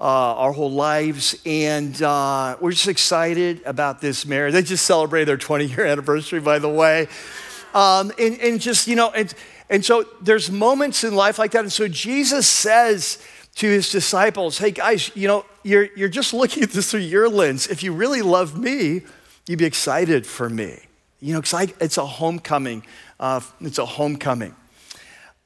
uh, 0.00 0.34
our 0.36 0.52
whole 0.52 0.70
lives. 0.70 1.36
And 1.44 2.00
uh, 2.02 2.56
we're 2.60 2.70
just 2.72 2.88
excited 2.88 3.60
about 3.66 4.00
this 4.00 4.24
marriage. 4.24 4.54
They 4.54 4.62
just 4.62 4.86
celebrated 4.86 5.28
their 5.28 5.36
20 5.36 5.66
year 5.66 5.84
anniversary, 5.84 6.40
by 6.40 6.58
the 6.58 6.68
way. 6.68 7.08
Um, 7.74 8.10
and, 8.18 8.40
and 8.40 8.60
just, 8.60 8.88
you 8.88 8.96
know, 8.96 9.10
and, 9.10 9.32
and 9.68 9.84
so 9.84 10.04
there's 10.22 10.50
moments 10.50 11.04
in 11.04 11.14
life 11.14 11.38
like 11.38 11.50
that. 11.52 11.60
And 11.60 11.72
so 11.72 11.86
Jesus 11.86 12.48
says 12.48 13.22
to 13.60 13.68
his 13.68 13.90
disciples, 13.90 14.56
hey 14.56 14.70
guys, 14.70 15.14
you 15.14 15.28
know, 15.28 15.44
you're, 15.64 15.90
you're 15.94 16.08
just 16.08 16.32
looking 16.32 16.62
at 16.62 16.70
this 16.70 16.90
through 16.90 17.00
your 17.00 17.28
lens. 17.28 17.66
If 17.66 17.82
you 17.82 17.92
really 17.92 18.22
love 18.22 18.58
me, 18.58 19.02
you'd 19.46 19.58
be 19.58 19.66
excited 19.66 20.26
for 20.26 20.48
me. 20.48 20.78
You 21.20 21.34
know, 21.34 21.42
because 21.42 21.70
it's 21.78 21.98
a 21.98 22.06
homecoming. 22.06 22.86
Uh, 23.18 23.42
it's 23.60 23.76
a 23.76 23.84
homecoming. 23.84 24.56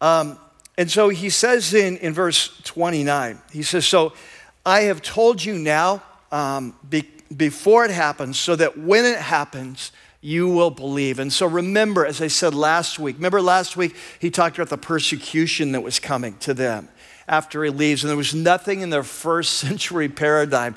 Um, 0.00 0.38
and 0.78 0.88
so 0.88 1.08
he 1.08 1.28
says 1.28 1.74
in, 1.74 1.96
in 1.96 2.14
verse 2.14 2.56
29, 2.62 3.40
he 3.52 3.64
says, 3.64 3.84
So 3.84 4.12
I 4.64 4.82
have 4.82 5.02
told 5.02 5.44
you 5.44 5.58
now 5.58 6.00
um, 6.30 6.76
be, 6.88 7.10
before 7.36 7.84
it 7.84 7.90
happens, 7.90 8.38
so 8.38 8.54
that 8.54 8.78
when 8.78 9.04
it 9.04 9.18
happens, 9.18 9.90
you 10.20 10.48
will 10.48 10.70
believe. 10.70 11.18
And 11.18 11.32
so 11.32 11.48
remember, 11.48 12.06
as 12.06 12.22
I 12.22 12.28
said 12.28 12.54
last 12.54 13.00
week, 13.00 13.16
remember 13.16 13.42
last 13.42 13.76
week 13.76 13.96
he 14.20 14.30
talked 14.30 14.56
about 14.56 14.68
the 14.68 14.78
persecution 14.78 15.72
that 15.72 15.80
was 15.80 15.98
coming 15.98 16.36
to 16.38 16.54
them 16.54 16.88
after 17.26 17.64
he 17.64 17.70
leaves. 17.70 18.02
And 18.02 18.10
there 18.10 18.16
was 18.16 18.34
nothing 18.34 18.80
in 18.80 18.90
their 18.90 19.02
first 19.02 19.54
century 19.58 20.08
paradigm 20.08 20.74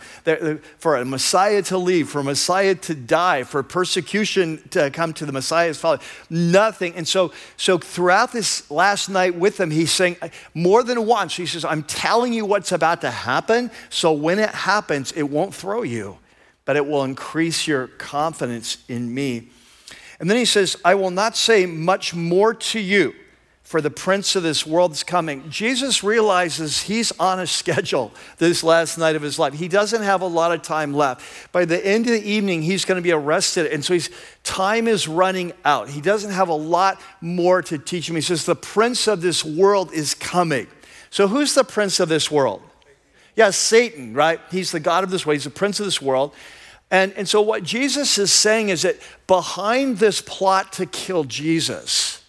for 0.77 0.95
a 0.95 1.05
Messiah 1.05 1.61
to 1.63 1.77
leave, 1.77 2.09
for 2.09 2.19
a 2.19 2.23
Messiah 2.23 2.75
to 2.75 2.95
die, 2.95 3.43
for 3.43 3.63
persecution 3.63 4.61
to 4.69 4.89
come 4.91 5.13
to 5.13 5.25
the 5.25 5.31
Messiah's 5.31 5.77
father. 5.77 6.03
Nothing. 6.29 6.93
And 6.95 7.07
so, 7.07 7.33
so 7.57 7.77
throughout 7.77 8.31
this 8.31 8.69
last 8.71 9.09
night 9.09 9.35
with 9.35 9.57
them, 9.57 9.71
he's 9.71 9.91
saying 9.91 10.17
more 10.53 10.83
than 10.83 11.05
once, 11.05 11.35
he 11.35 11.45
says, 11.45 11.65
I'm 11.65 11.83
telling 11.83 12.33
you 12.33 12.45
what's 12.45 12.71
about 12.71 13.01
to 13.01 13.11
happen. 13.11 13.71
So 13.89 14.13
when 14.13 14.39
it 14.39 14.49
happens, 14.49 15.11
it 15.11 15.23
won't 15.23 15.53
throw 15.53 15.83
you, 15.83 16.17
but 16.65 16.75
it 16.75 16.85
will 16.85 17.03
increase 17.03 17.67
your 17.67 17.87
confidence 17.87 18.77
in 18.87 19.13
me. 19.13 19.49
And 20.19 20.29
then 20.29 20.37
he 20.37 20.45
says, 20.45 20.77
I 20.83 20.95
will 20.95 21.11
not 21.11 21.37
say 21.37 21.65
much 21.65 22.15
more 22.15 22.53
to 22.53 22.79
you 22.79 23.13
for 23.67 23.81
the 23.81 23.91
prince 23.91 24.33
of 24.37 24.43
this 24.43 24.65
world 24.65 24.93
is 24.93 25.03
coming. 25.03 25.49
Jesus 25.49 26.01
realizes 26.01 26.83
he's 26.83 27.11
on 27.19 27.41
a 27.41 27.45
schedule 27.47 28.13
this 28.37 28.63
last 28.63 28.97
night 28.97 29.17
of 29.17 29.21
his 29.21 29.37
life. 29.37 29.55
He 29.55 29.67
doesn't 29.67 30.03
have 30.03 30.21
a 30.21 30.25
lot 30.25 30.53
of 30.53 30.61
time 30.61 30.93
left. 30.93 31.51
By 31.51 31.65
the 31.65 31.85
end 31.85 32.05
of 32.05 32.13
the 32.13 32.23
evening, 32.23 32.61
he's 32.61 32.85
going 32.85 32.95
to 32.95 33.01
be 33.01 33.11
arrested. 33.11 33.65
And 33.65 33.83
so 33.83 33.93
he's, 33.93 34.09
time 34.45 34.87
is 34.87 35.05
running 35.05 35.51
out. 35.65 35.89
He 35.89 35.99
doesn't 35.99 36.31
have 36.31 36.47
a 36.47 36.53
lot 36.53 37.01
more 37.19 37.61
to 37.63 37.77
teach 37.77 38.09
him. 38.09 38.15
He 38.15 38.21
says, 38.21 38.45
The 38.45 38.55
prince 38.55 39.05
of 39.05 39.19
this 39.19 39.43
world 39.43 39.91
is 39.91 40.13
coming. 40.13 40.67
So 41.09 41.27
who's 41.27 41.53
the 41.53 41.65
prince 41.65 41.99
of 41.99 42.07
this 42.07 42.31
world? 42.31 42.61
Yeah, 43.35 43.49
Satan, 43.49 44.13
right? 44.13 44.39
He's 44.49 44.71
the 44.71 44.79
God 44.79 45.03
of 45.03 45.09
this 45.09 45.25
world, 45.25 45.35
he's 45.35 45.43
the 45.43 45.49
prince 45.49 45.81
of 45.81 45.85
this 45.85 46.01
world. 46.01 46.33
And, 46.89 47.11
and 47.17 47.27
so 47.27 47.41
what 47.41 47.63
Jesus 47.63 48.17
is 48.17 48.31
saying 48.31 48.69
is 48.69 48.83
that 48.83 48.95
behind 49.27 49.97
this 49.97 50.21
plot 50.21 50.71
to 50.73 50.85
kill 50.85 51.25
Jesus, 51.25 52.23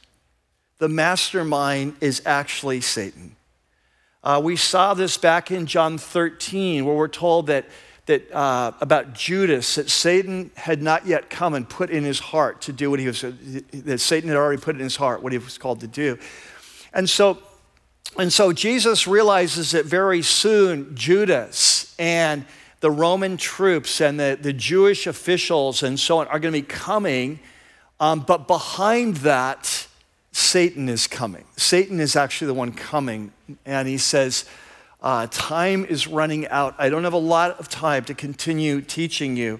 the 0.78 0.88
mastermind 0.88 1.96
is 2.00 2.22
actually 2.24 2.80
Satan. 2.80 3.36
Uh, 4.22 4.40
we 4.42 4.56
saw 4.56 4.94
this 4.94 5.16
back 5.16 5.50
in 5.50 5.66
John 5.66 5.98
13, 5.98 6.84
where 6.84 6.94
we're 6.94 7.08
told 7.08 7.48
that, 7.48 7.66
that 8.06 8.30
uh, 8.32 8.72
about 8.80 9.12
Judas, 9.12 9.74
that 9.76 9.90
Satan 9.90 10.50
had 10.54 10.82
not 10.82 11.06
yet 11.06 11.30
come 11.30 11.54
and 11.54 11.68
put 11.68 11.90
in 11.90 12.04
his 12.04 12.18
heart 12.18 12.60
to 12.62 12.72
do 12.72 12.90
what 12.90 13.00
he 13.00 13.06
was, 13.06 13.22
that 13.22 14.00
Satan 14.00 14.28
had 14.28 14.36
already 14.36 14.60
put 14.60 14.76
in 14.76 14.80
his 14.80 14.96
heart 14.96 15.22
what 15.22 15.32
he 15.32 15.38
was 15.38 15.58
called 15.58 15.80
to 15.80 15.86
do. 15.86 16.18
And 16.92 17.08
so, 17.08 17.38
and 18.16 18.32
so 18.32 18.52
Jesus 18.52 19.06
realizes 19.06 19.72
that 19.72 19.84
very 19.84 20.22
soon 20.22 20.94
Judas 20.94 21.94
and 21.98 22.44
the 22.80 22.90
Roman 22.90 23.36
troops 23.36 24.00
and 24.00 24.18
the, 24.18 24.38
the 24.40 24.52
Jewish 24.52 25.06
officials 25.06 25.82
and 25.82 25.98
so 25.98 26.18
on 26.18 26.28
are 26.28 26.38
going 26.38 26.54
to 26.54 26.60
be 26.60 26.66
coming. 26.66 27.40
Um, 27.98 28.20
but 28.20 28.46
behind 28.46 29.16
that, 29.18 29.87
Satan 30.38 30.88
is 30.88 31.08
coming. 31.08 31.44
Satan 31.56 31.98
is 31.98 32.14
actually 32.14 32.46
the 32.46 32.54
one 32.54 32.70
coming, 32.72 33.32
and 33.66 33.88
he 33.88 33.98
says, 33.98 34.44
uh, 35.02 35.26
Time 35.32 35.84
is 35.84 36.06
running 36.06 36.46
out. 36.46 36.76
I 36.78 36.88
don't 36.88 37.02
have 37.02 37.12
a 37.12 37.18
lot 37.18 37.58
of 37.58 37.68
time 37.68 38.04
to 38.04 38.14
continue 38.14 38.80
teaching 38.80 39.36
you. 39.36 39.58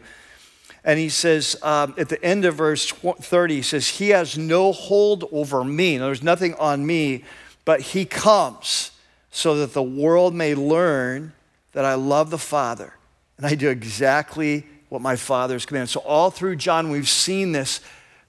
And 0.85 1.01
he 1.01 1.09
says 1.09 1.57
um, 1.63 1.95
at 1.99 2.09
the 2.09 2.23
end 2.25 2.45
of 2.45 2.55
verse 2.55 2.93
30, 2.93 3.57
he 3.57 3.63
says, 3.63 3.89
He 3.89 4.11
has 4.11 4.39
no 4.39 4.71
hold 4.71 5.25
over 5.33 5.65
me. 5.65 5.99
There's 5.99 6.23
nothing 6.23 6.55
on 6.55 6.87
me, 6.87 7.25
but 7.65 7.81
He 7.81 8.05
comes 8.05 8.93
so 9.33 9.57
that 9.57 9.75
the 9.75 9.83
world 9.83 10.33
may 10.33 10.55
learn 10.55 11.33
that 11.73 11.85
I 11.85 11.95
love 11.95 12.31
the 12.31 12.39
Father 12.39 12.95
and 13.37 13.45
I 13.45 13.57
do 13.57 13.69
exactly 13.69 14.65
what 14.89 15.03
my 15.03 15.17
Father's 15.17 15.67
commanded. 15.67 15.91
So, 15.91 16.01
all 16.01 16.31
through 16.31 16.55
John, 16.57 16.91
we've 16.91 17.09
seen 17.09 17.51
this 17.51 17.81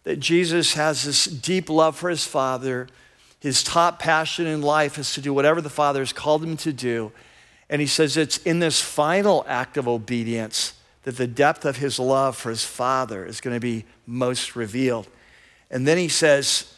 that 0.03 0.19
Jesus 0.19 0.73
has 0.73 1.03
this 1.03 1.25
deep 1.25 1.69
love 1.69 1.95
for 1.95 2.09
his 2.09 2.25
Father. 2.25 2.87
His 3.39 3.63
top 3.63 3.99
passion 3.99 4.47
in 4.47 4.61
life 4.61 4.97
is 4.97 5.13
to 5.13 5.21
do 5.21 5.33
whatever 5.33 5.61
the 5.61 5.69
Father 5.69 5.99
has 5.99 6.13
called 6.13 6.43
him 6.43 6.57
to 6.57 6.73
do. 6.73 7.11
And 7.69 7.81
he 7.81 7.87
says 7.87 8.17
it's 8.17 8.37
in 8.37 8.59
this 8.59 8.81
final 8.81 9.45
act 9.47 9.77
of 9.77 9.87
obedience 9.87 10.73
that 11.03 11.17
the 11.17 11.27
depth 11.27 11.65
of 11.65 11.77
his 11.77 11.99
love 11.99 12.35
for 12.35 12.49
his 12.49 12.65
Father 12.65 13.25
is 13.25 13.41
going 13.41 13.55
to 13.55 13.59
be 13.59 13.85
most 14.05 14.55
revealed. 14.55 15.07
And 15.69 15.87
then 15.87 15.97
he 15.97 16.07
says, 16.07 16.73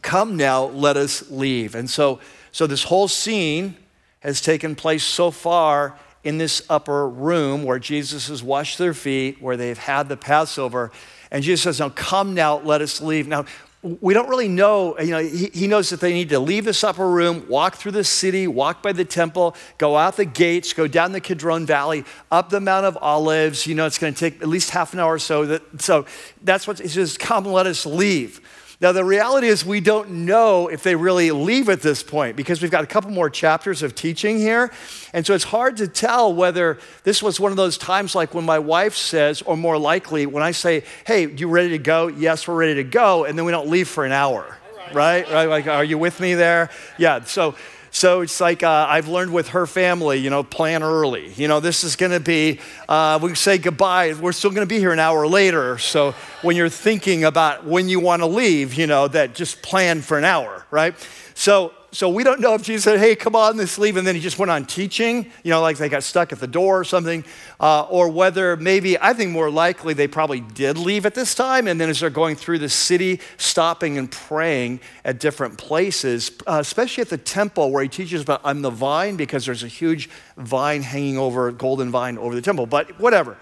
Come 0.00 0.36
now, 0.36 0.64
let 0.64 0.96
us 0.96 1.30
leave. 1.30 1.74
And 1.74 1.90
so, 1.90 2.20
so 2.50 2.66
this 2.66 2.84
whole 2.84 3.08
scene 3.08 3.76
has 4.20 4.40
taken 4.40 4.74
place 4.74 5.04
so 5.04 5.30
far 5.30 5.98
in 6.24 6.38
this 6.38 6.62
upper 6.70 7.08
room 7.08 7.64
where 7.64 7.78
Jesus 7.78 8.28
has 8.28 8.42
washed 8.42 8.78
their 8.78 8.94
feet, 8.94 9.42
where 9.42 9.56
they've 9.56 9.76
had 9.76 10.08
the 10.08 10.16
Passover. 10.16 10.92
And 11.32 11.42
Jesus 11.42 11.62
says, 11.62 11.80
Now 11.80 11.88
come 11.88 12.34
now, 12.34 12.58
let 12.58 12.80
us 12.82 13.00
leave. 13.00 13.26
Now, 13.26 13.46
we 13.82 14.14
don't 14.14 14.28
really 14.28 14.46
know, 14.46 14.96
you 15.00 15.10
know, 15.10 15.18
he, 15.18 15.46
he, 15.52 15.66
knows 15.66 15.90
that 15.90 15.98
they 15.98 16.12
need 16.12 16.28
to 16.28 16.38
leave 16.38 16.64
this 16.64 16.84
upper 16.84 17.08
room, 17.08 17.44
walk 17.48 17.74
through 17.74 17.90
the 17.90 18.04
city, 18.04 18.46
walk 18.46 18.80
by 18.80 18.92
the 18.92 19.04
temple, 19.04 19.56
go 19.76 19.96
out 19.96 20.16
the 20.16 20.24
gates, 20.24 20.72
go 20.72 20.86
down 20.86 21.10
the 21.10 21.20
Kidron 21.20 21.66
Valley, 21.66 22.04
up 22.30 22.48
the 22.48 22.60
Mount 22.60 22.86
of 22.86 22.96
Olives. 23.02 23.66
You 23.66 23.74
know, 23.74 23.86
it's 23.86 23.98
going 23.98 24.14
to 24.14 24.20
take 24.20 24.40
at 24.40 24.46
least 24.46 24.70
half 24.70 24.92
an 24.92 25.00
hour 25.00 25.14
or 25.14 25.18
so. 25.18 25.46
That, 25.46 25.82
so 25.82 26.06
that's 26.44 26.68
what 26.68 26.78
he 26.78 26.86
says, 26.86 27.18
come, 27.18 27.44
let 27.44 27.66
us 27.66 27.84
leave. 27.84 28.40
Now, 28.82 28.90
the 28.90 29.04
reality 29.04 29.46
is, 29.46 29.64
we 29.64 29.78
don't 29.78 30.10
know 30.26 30.66
if 30.66 30.82
they 30.82 30.96
really 30.96 31.30
leave 31.30 31.68
at 31.68 31.82
this 31.82 32.02
point 32.02 32.34
because 32.34 32.60
we've 32.60 32.70
got 32.72 32.82
a 32.82 32.86
couple 32.88 33.12
more 33.12 33.30
chapters 33.30 33.80
of 33.84 33.94
teaching 33.94 34.38
here. 34.38 34.72
And 35.12 35.24
so 35.24 35.34
it's 35.34 35.44
hard 35.44 35.76
to 35.76 35.86
tell 35.86 36.34
whether 36.34 36.80
this 37.04 37.22
was 37.22 37.38
one 37.38 37.52
of 37.52 37.56
those 37.56 37.78
times 37.78 38.16
like 38.16 38.34
when 38.34 38.44
my 38.44 38.58
wife 38.58 38.96
says, 38.96 39.40
or 39.42 39.56
more 39.56 39.78
likely, 39.78 40.26
when 40.26 40.42
I 40.42 40.50
say, 40.50 40.82
Hey, 41.06 41.28
you 41.28 41.46
ready 41.46 41.68
to 41.68 41.78
go? 41.78 42.08
Yes, 42.08 42.48
we're 42.48 42.56
ready 42.56 42.74
to 42.74 42.82
go. 42.82 43.24
And 43.24 43.38
then 43.38 43.44
we 43.44 43.52
don't 43.52 43.68
leave 43.68 43.86
for 43.86 44.04
an 44.04 44.10
hour, 44.10 44.58
right? 44.92 45.30
Right? 45.30 45.46
Like, 45.46 45.68
are 45.68 45.84
you 45.84 45.96
with 45.96 46.18
me 46.18 46.34
there? 46.34 46.68
Yeah. 46.98 47.22
So, 47.22 47.54
so 47.94 48.22
it's 48.22 48.40
like 48.40 48.62
uh, 48.62 48.86
I've 48.88 49.06
learned 49.06 49.34
with 49.34 49.48
her 49.48 49.66
family, 49.66 50.16
you 50.16 50.30
know, 50.30 50.42
plan 50.42 50.82
early. 50.82 51.30
You 51.34 51.46
know, 51.46 51.60
this 51.60 51.84
is 51.84 51.94
going 51.94 52.12
to 52.12 52.20
be, 52.20 52.58
uh, 52.88 53.18
we 53.22 53.34
say 53.34 53.58
goodbye. 53.58 54.14
We're 54.14 54.32
still 54.32 54.50
going 54.50 54.66
to 54.66 54.74
be 54.74 54.78
here 54.78 54.92
an 54.92 54.98
hour 54.98 55.26
later. 55.26 55.76
So 55.76 56.12
when 56.40 56.56
you're 56.56 56.70
thinking 56.70 57.22
about 57.22 57.66
when 57.66 57.90
you 57.90 58.00
want 58.00 58.22
to 58.22 58.26
leave, 58.26 58.72
you 58.72 58.86
know, 58.86 59.08
that 59.08 59.34
just 59.34 59.60
plan 59.60 60.00
for 60.00 60.16
an 60.16 60.24
hour, 60.24 60.64
right? 60.70 60.94
So 61.34 61.74
so 61.94 62.08
we 62.08 62.24
don't 62.24 62.40
know 62.40 62.54
if 62.54 62.62
Jesus 62.62 62.84
said, 62.84 62.98
hey, 62.98 63.14
come 63.14 63.36
on, 63.36 63.58
let's 63.58 63.76
leave, 63.76 63.98
and 63.98 64.06
then 64.06 64.14
he 64.14 64.20
just 64.20 64.38
went 64.38 64.50
on 64.50 64.64
teaching, 64.64 65.30
you 65.42 65.50
know, 65.50 65.60
like 65.60 65.76
they 65.76 65.90
got 65.90 66.02
stuck 66.02 66.32
at 66.32 66.40
the 66.40 66.46
door 66.46 66.80
or 66.80 66.84
something, 66.84 67.22
uh, 67.60 67.82
or 67.82 68.08
whether 68.08 68.56
maybe, 68.56 68.98
I 68.98 69.12
think 69.12 69.30
more 69.30 69.50
likely 69.50 69.92
they 69.92 70.08
probably 70.08 70.40
did 70.40 70.78
leave 70.78 71.04
at 71.04 71.14
this 71.14 71.34
time, 71.34 71.68
and 71.68 71.78
then 71.78 71.90
as 71.90 72.00
they're 72.00 72.08
going 72.08 72.36
through 72.36 72.60
the 72.60 72.70
city, 72.70 73.20
stopping 73.36 73.98
and 73.98 74.10
praying 74.10 74.80
at 75.04 75.20
different 75.20 75.58
places, 75.58 76.30
uh, 76.46 76.58
especially 76.60 77.02
at 77.02 77.10
the 77.10 77.18
temple 77.18 77.70
where 77.70 77.82
he 77.82 77.90
teaches 77.90 78.22
about 78.22 78.40
I'm 78.42 78.62
the 78.62 78.70
vine, 78.70 79.16
because 79.16 79.44
there's 79.44 79.62
a 79.62 79.68
huge 79.68 80.08
vine 80.38 80.80
hanging 80.80 81.18
over, 81.18 81.52
golden 81.52 81.90
vine 81.90 82.16
over 82.16 82.34
the 82.34 82.42
temple, 82.42 82.64
but 82.64 82.98
whatever. 82.98 83.36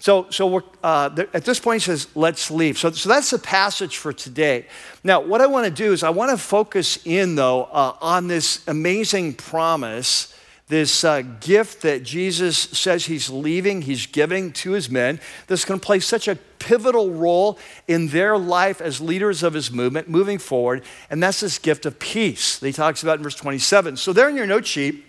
So, 0.00 0.26
so 0.30 0.62
uh, 0.82 1.24
at 1.34 1.44
this 1.44 1.60
point, 1.60 1.82
he 1.82 1.84
says, 1.84 2.08
let's 2.14 2.50
leave. 2.50 2.78
So, 2.78 2.90
so 2.90 3.10
that's 3.10 3.30
the 3.30 3.38
passage 3.38 3.98
for 3.98 4.14
today. 4.14 4.66
Now, 5.04 5.20
what 5.20 5.42
I 5.42 5.46
want 5.46 5.66
to 5.66 5.70
do 5.70 5.92
is 5.92 6.02
I 6.02 6.08
want 6.08 6.30
to 6.30 6.38
focus 6.38 6.98
in, 7.04 7.34
though, 7.34 7.64
uh, 7.64 7.96
on 8.00 8.26
this 8.26 8.66
amazing 8.66 9.34
promise, 9.34 10.34
this 10.68 11.04
uh, 11.04 11.20
gift 11.40 11.82
that 11.82 12.02
Jesus 12.02 12.56
says 12.56 13.04
he's 13.04 13.28
leaving, 13.28 13.82
he's 13.82 14.06
giving 14.06 14.52
to 14.52 14.70
his 14.70 14.88
men, 14.88 15.20
that's 15.48 15.66
going 15.66 15.78
to 15.78 15.84
play 15.84 16.00
such 16.00 16.28
a 16.28 16.36
pivotal 16.58 17.10
role 17.10 17.58
in 17.86 18.08
their 18.08 18.38
life 18.38 18.80
as 18.80 19.02
leaders 19.02 19.42
of 19.42 19.52
his 19.52 19.70
movement 19.70 20.08
moving 20.08 20.38
forward. 20.38 20.82
And 21.10 21.22
that's 21.22 21.40
this 21.40 21.58
gift 21.58 21.84
of 21.84 21.98
peace 21.98 22.58
that 22.58 22.66
he 22.66 22.72
talks 22.72 23.02
about 23.02 23.18
in 23.18 23.22
verse 23.22 23.34
27. 23.34 23.98
So, 23.98 24.14
there 24.14 24.30
in 24.30 24.36
your 24.36 24.46
note 24.46 24.66
sheet, 24.66 25.04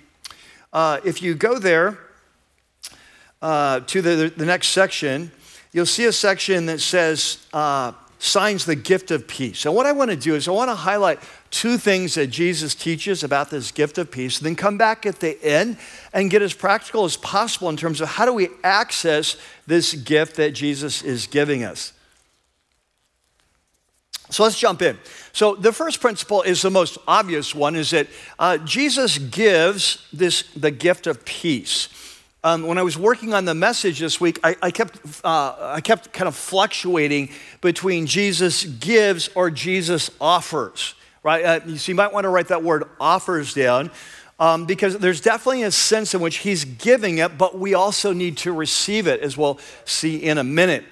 uh, 0.74 1.00
if 1.06 1.22
you 1.22 1.34
go 1.34 1.60
there, 1.60 1.98
uh, 3.42 3.80
to 3.82 4.02
the, 4.02 4.34
the 4.36 4.46
next 4.46 4.68
section, 4.68 5.32
you'll 5.72 5.86
see 5.86 6.06
a 6.06 6.12
section 6.12 6.66
that 6.68 6.80
says 6.80 7.46
uh, 7.54 7.92
signs 8.20 8.66
the 8.66 8.76
gift 8.76 9.10
of 9.10 9.28
peace. 9.28 9.66
And 9.66 9.74
what 9.74 9.88
I 9.88 9.92
want 9.92 10.12
to 10.12 10.16
do 10.16 10.36
is 10.36 10.48
I 10.48 10.52
want 10.52 10.70
to 10.70 10.76
highlight 10.76 11.20
two 11.50 11.78
things 11.78 12.14
that 12.16 12.28
Jesus 12.28 12.76
teaches 12.76 13.24
about 13.24 13.50
this 13.50 13.72
gift 13.72 13.98
of 13.98 14.12
peace, 14.12 14.40
then 14.40 14.56
come 14.56 14.78
back 14.78 15.06
at 15.06 15.20
the 15.20 15.44
end 15.44 15.78
and 16.14 16.30
get 16.30 16.42
as 16.42 16.54
practical 16.54 17.04
as 17.04 17.18
possible 17.18 17.68
in 17.70 17.78
terms 17.78 18.00
of 18.00 18.10
how 18.10 18.26
do 18.26 18.34
we 18.34 18.50
access 18.64 19.38
this 19.66 19.94
gift 19.96 20.36
that 20.36 20.52
Jesus 20.52 21.02
is 21.02 21.26
giving 21.26 21.64
us. 21.64 21.94
So 24.30 24.44
let's 24.44 24.58
jump 24.58 24.82
in. 24.82 24.98
So 25.34 25.56
the 25.56 25.74
first 25.74 26.00
principle 26.00 26.42
is 26.42 26.62
the 26.62 26.70
most 26.70 26.98
obvious 27.08 27.54
one: 27.54 27.76
is 27.76 27.90
that 27.90 28.08
uh, 28.40 28.58
Jesus 28.60 29.18
gives 29.18 30.08
this 30.14 30.44
the 30.56 30.72
gift 30.72 31.06
of 31.06 31.26
peace. 31.26 31.90
Um, 32.44 32.66
when 32.66 32.80
I 32.80 32.82
was 32.82 32.98
working 32.98 33.36
on 33.36 33.46
the 33.46 33.54
message 33.54 34.00
this 34.00 34.20
week, 34.20 34.40
I, 34.44 34.56
I 34.64 34.72
kept 34.72 35.00
uh, 35.24 35.56
I 35.60 35.80
kept 35.80 36.12
kind 36.12 36.28
of 36.28 36.36
fluctuating 36.36 37.30
between 37.62 38.08
Jesus 38.08 38.64
gives 38.64 39.30
or 39.36 39.52
Jesus 39.52 40.10
offers. 40.20 40.96
Right? 41.22 41.46
Uh, 41.46 41.78
so 41.78 41.92
you 41.92 41.96
might 41.96 42.12
want 42.12 42.24
to 42.24 42.30
write 42.30 42.48
that 42.48 42.64
word 42.64 42.86
offers 43.00 43.54
down. 43.54 43.92
Um, 44.40 44.66
because 44.66 44.98
there's 44.98 45.22
definitely 45.22 45.62
a 45.62 45.72
sense 45.72 46.16
in 46.16 46.22
which 46.22 46.38
he's 46.38 46.66
giving 46.66 47.20
it, 47.20 47.38
but 47.38 47.60
we 47.60 47.76
also 47.76 48.12
need 48.12 48.38
to 48.38 48.52
receive 48.52 49.06
it, 49.06 49.22
as 49.22 49.38
we'll 49.38 49.60
see 49.86 50.18
in 50.18 50.40
a 50.40 50.44
minute. 50.44 50.84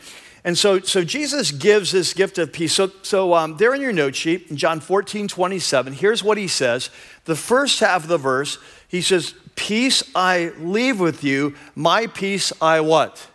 And 0.43 0.55
so, 0.55 0.79
so 0.81 1.03
Jesus 1.03 1.49
gives 1.49 1.91
this 1.91 2.13
gift 2.13 2.37
of 2.37 2.53
peace. 2.53 2.73
So, 2.73 2.91
so 3.01 3.33
um, 3.33 3.57
there 3.57 3.73
in 3.73 3.81
your 3.81 3.91
note 3.91 4.15
sheet, 4.15 4.51
in 4.51 4.57
John 4.57 4.79
14, 4.79 5.27
27, 5.27 5.93
here's 5.93 6.23
what 6.23 6.37
he 6.37 6.47
says. 6.47 6.91
The 7.25 7.35
first 7.35 7.79
half 7.79 8.03
of 8.03 8.07
the 8.07 8.19
verse, 8.19 8.59
he 8.87 9.01
says, 9.01 9.33
Peace 9.59 10.03
I 10.15 10.53
leave 10.57 11.01
with 11.01 11.21
you, 11.21 11.53
my 11.75 12.07
peace 12.07 12.53
I 12.61 12.79
what? 12.79 13.27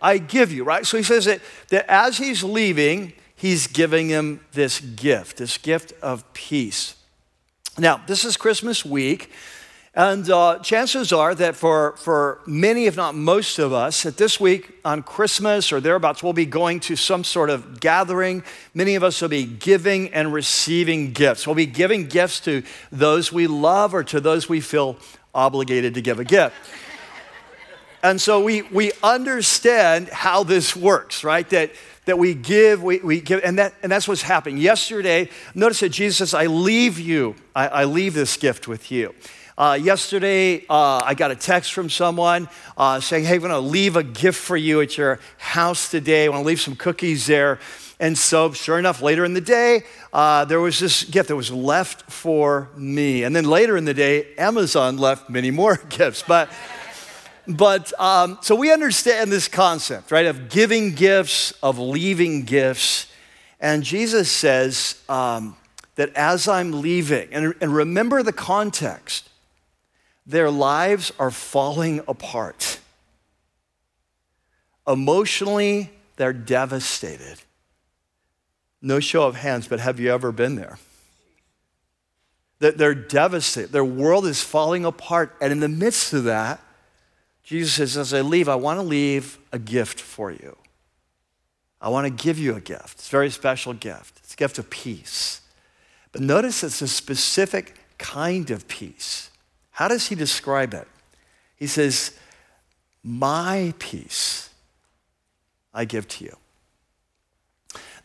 I 0.00 0.16
give 0.16 0.50
you, 0.50 0.64
right? 0.64 0.86
So 0.86 0.96
he 0.96 1.02
says 1.02 1.26
that, 1.26 1.42
that 1.68 1.84
as 1.90 2.16
he's 2.16 2.42
leaving, 2.42 3.12
he's 3.36 3.66
giving 3.66 4.08
him 4.08 4.40
this 4.52 4.80
gift, 4.80 5.36
this 5.36 5.58
gift 5.58 5.92
of 6.00 6.24
peace. 6.32 6.94
Now, 7.76 8.00
this 8.06 8.24
is 8.24 8.38
Christmas 8.38 8.82
week. 8.82 9.30
And 9.94 10.30
uh, 10.30 10.60
chances 10.60 11.12
are 11.12 11.34
that 11.34 11.54
for, 11.54 11.96
for 11.96 12.40
many, 12.46 12.86
if 12.86 12.96
not 12.96 13.14
most 13.14 13.58
of 13.58 13.72
us, 13.72 14.04
that 14.04 14.16
this 14.16 14.38
week 14.38 14.70
on 14.86 15.02
Christmas 15.02 15.70
or 15.70 15.80
thereabouts, 15.80 16.22
we'll 16.22 16.32
be 16.32 16.46
going 16.46 16.80
to 16.80 16.96
some 16.96 17.24
sort 17.24 17.50
of 17.50 17.80
gathering. 17.80 18.42
Many 18.72 18.94
of 18.94 19.02
us 19.02 19.20
will 19.20 19.28
be 19.28 19.44
giving 19.44 20.14
and 20.14 20.32
receiving 20.32 21.12
gifts. 21.12 21.46
We'll 21.46 21.56
be 21.56 21.66
giving 21.66 22.06
gifts 22.06 22.40
to 22.40 22.62
those 22.90 23.32
we 23.32 23.46
love 23.46 23.92
or 23.92 24.04
to 24.04 24.20
those 24.20 24.48
we 24.48 24.60
feel 24.60 24.96
obligated 25.34 25.94
to 25.94 26.00
give 26.00 26.18
a 26.18 26.24
gift. 26.24 26.54
and 28.02 28.20
so 28.20 28.42
we, 28.42 28.62
we 28.62 28.92
understand 29.02 30.08
how 30.08 30.42
this 30.42 30.74
works, 30.74 31.24
right? 31.24 31.48
That, 31.50 31.72
that 32.06 32.18
we 32.18 32.34
give, 32.34 32.82
we, 32.82 32.98
we 32.98 33.20
give, 33.20 33.42
and, 33.44 33.58
that, 33.58 33.74
and 33.82 33.92
that's 33.92 34.08
what's 34.08 34.22
happening. 34.22 34.58
Yesterday, 34.58 35.28
notice 35.54 35.80
that 35.80 35.90
Jesus 35.90 36.18
says, 36.18 36.34
I 36.34 36.46
leave 36.46 36.98
you, 36.98 37.36
I, 37.54 37.68
I 37.68 37.84
leave 37.84 38.14
this 38.14 38.36
gift 38.36 38.66
with 38.66 38.90
you. 38.90 39.14
Uh, 39.58 39.74
yesterday, 39.74 40.64
uh, 40.70 41.02
I 41.04 41.14
got 41.14 41.32
a 41.32 41.36
text 41.36 41.72
from 41.72 41.90
someone 41.90 42.48
uh, 42.76 43.00
saying, 43.00 43.24
Hey, 43.24 43.34
I'm 43.34 43.40
to 43.40 43.58
leave 43.58 43.96
a 43.96 44.04
gift 44.04 44.38
for 44.38 44.56
you 44.56 44.80
at 44.80 44.96
your 44.96 45.18
house 45.36 45.90
today. 45.90 46.26
I 46.26 46.28
want 46.28 46.44
to 46.44 46.46
leave 46.46 46.60
some 46.60 46.76
cookies 46.76 47.26
there. 47.26 47.58
And 48.00 48.16
so, 48.16 48.52
sure 48.52 48.78
enough, 48.78 49.02
later 49.02 49.24
in 49.24 49.34
the 49.34 49.40
day, 49.40 49.82
uh, 50.12 50.44
there 50.44 50.60
was 50.60 50.78
this 50.78 51.02
gift 51.02 51.28
that 51.28 51.36
was 51.36 51.50
left 51.50 52.10
for 52.10 52.70
me. 52.76 53.24
And 53.24 53.34
then 53.34 53.44
later 53.44 53.76
in 53.76 53.84
the 53.84 53.94
day, 53.94 54.34
Amazon 54.36 54.98
left 54.98 55.28
many 55.28 55.50
more 55.50 55.76
gifts. 55.88 56.22
But, 56.26 56.48
but 57.48 57.98
um, 58.00 58.38
so 58.40 58.54
we 58.54 58.72
understand 58.72 59.32
this 59.32 59.48
concept, 59.48 60.12
right, 60.12 60.26
of 60.26 60.48
giving 60.48 60.94
gifts, 60.94 61.50
of 61.60 61.78
leaving 61.78 62.44
gifts. 62.44 63.08
And 63.58 63.82
Jesus 63.82 64.30
says 64.30 65.02
um, 65.08 65.56
that 65.96 66.14
as 66.14 66.46
I'm 66.46 66.80
leaving, 66.80 67.28
and, 67.32 67.54
and 67.60 67.74
remember 67.74 68.22
the 68.22 68.32
context, 68.32 69.28
their 70.24 70.50
lives 70.50 71.10
are 71.18 71.32
falling 71.32 72.00
apart. 72.06 72.78
Emotionally, 74.86 75.90
they're 76.16 76.32
devastated. 76.32 77.38
No 78.80 79.00
show 79.00 79.26
of 79.26 79.36
hands, 79.36 79.66
but 79.66 79.80
have 79.80 79.98
you 79.98 80.12
ever 80.12 80.32
been 80.32 80.54
there? 80.54 80.78
That 82.60 82.78
They're 82.78 82.94
devastated. 82.94 83.72
Their 83.72 83.84
world 83.84 84.26
is 84.26 84.42
falling 84.42 84.84
apart. 84.84 85.36
And 85.40 85.52
in 85.52 85.60
the 85.60 85.68
midst 85.68 86.12
of 86.12 86.24
that, 86.24 86.60
Jesus 87.42 87.74
says, 87.74 87.96
As 87.96 88.14
I 88.14 88.20
leave, 88.20 88.48
I 88.48 88.54
want 88.56 88.78
to 88.78 88.82
leave 88.82 89.38
a 89.52 89.58
gift 89.58 90.00
for 90.00 90.30
you. 90.30 90.56
I 91.80 91.88
want 91.88 92.06
to 92.06 92.24
give 92.24 92.38
you 92.38 92.56
a 92.56 92.60
gift. 92.60 92.98
It's 92.98 93.08
a 93.08 93.10
very 93.10 93.30
special 93.30 93.72
gift. 93.72 94.18
It's 94.18 94.34
a 94.34 94.36
gift 94.36 94.58
of 94.58 94.68
peace. 94.70 95.40
But 96.12 96.20
notice 96.20 96.64
it's 96.64 96.82
a 96.82 96.88
specific 96.88 97.74
kind 97.98 98.50
of 98.50 98.66
peace. 98.68 99.30
How 99.70 99.88
does 99.88 100.08
he 100.08 100.14
describe 100.14 100.74
it? 100.74 100.88
He 101.56 101.66
says, 101.66 102.18
My 103.02 103.74
peace 103.78 104.50
I 105.72 105.84
give 105.84 106.08
to 106.08 106.24
you. 106.24 106.36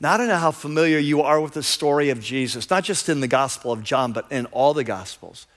Now, 0.04 0.16
I 0.16 0.18
don't 0.18 0.28
know 0.28 0.36
how 0.36 0.52
familiar 0.52 1.00
you 1.00 1.22
are 1.22 1.40
with 1.40 1.54
the 1.54 1.64
story 1.64 2.10
of 2.10 2.20
Jesus, 2.20 2.70
not 2.70 2.84
just 2.84 3.08
in 3.08 3.22
the 3.22 3.28
Gospel 3.28 3.72
of 3.72 3.86
John, 3.86 4.12
but 4.12 4.30
in 4.30 4.48
all 4.48 4.74
the 4.74 4.84
Gospels. 4.84 5.48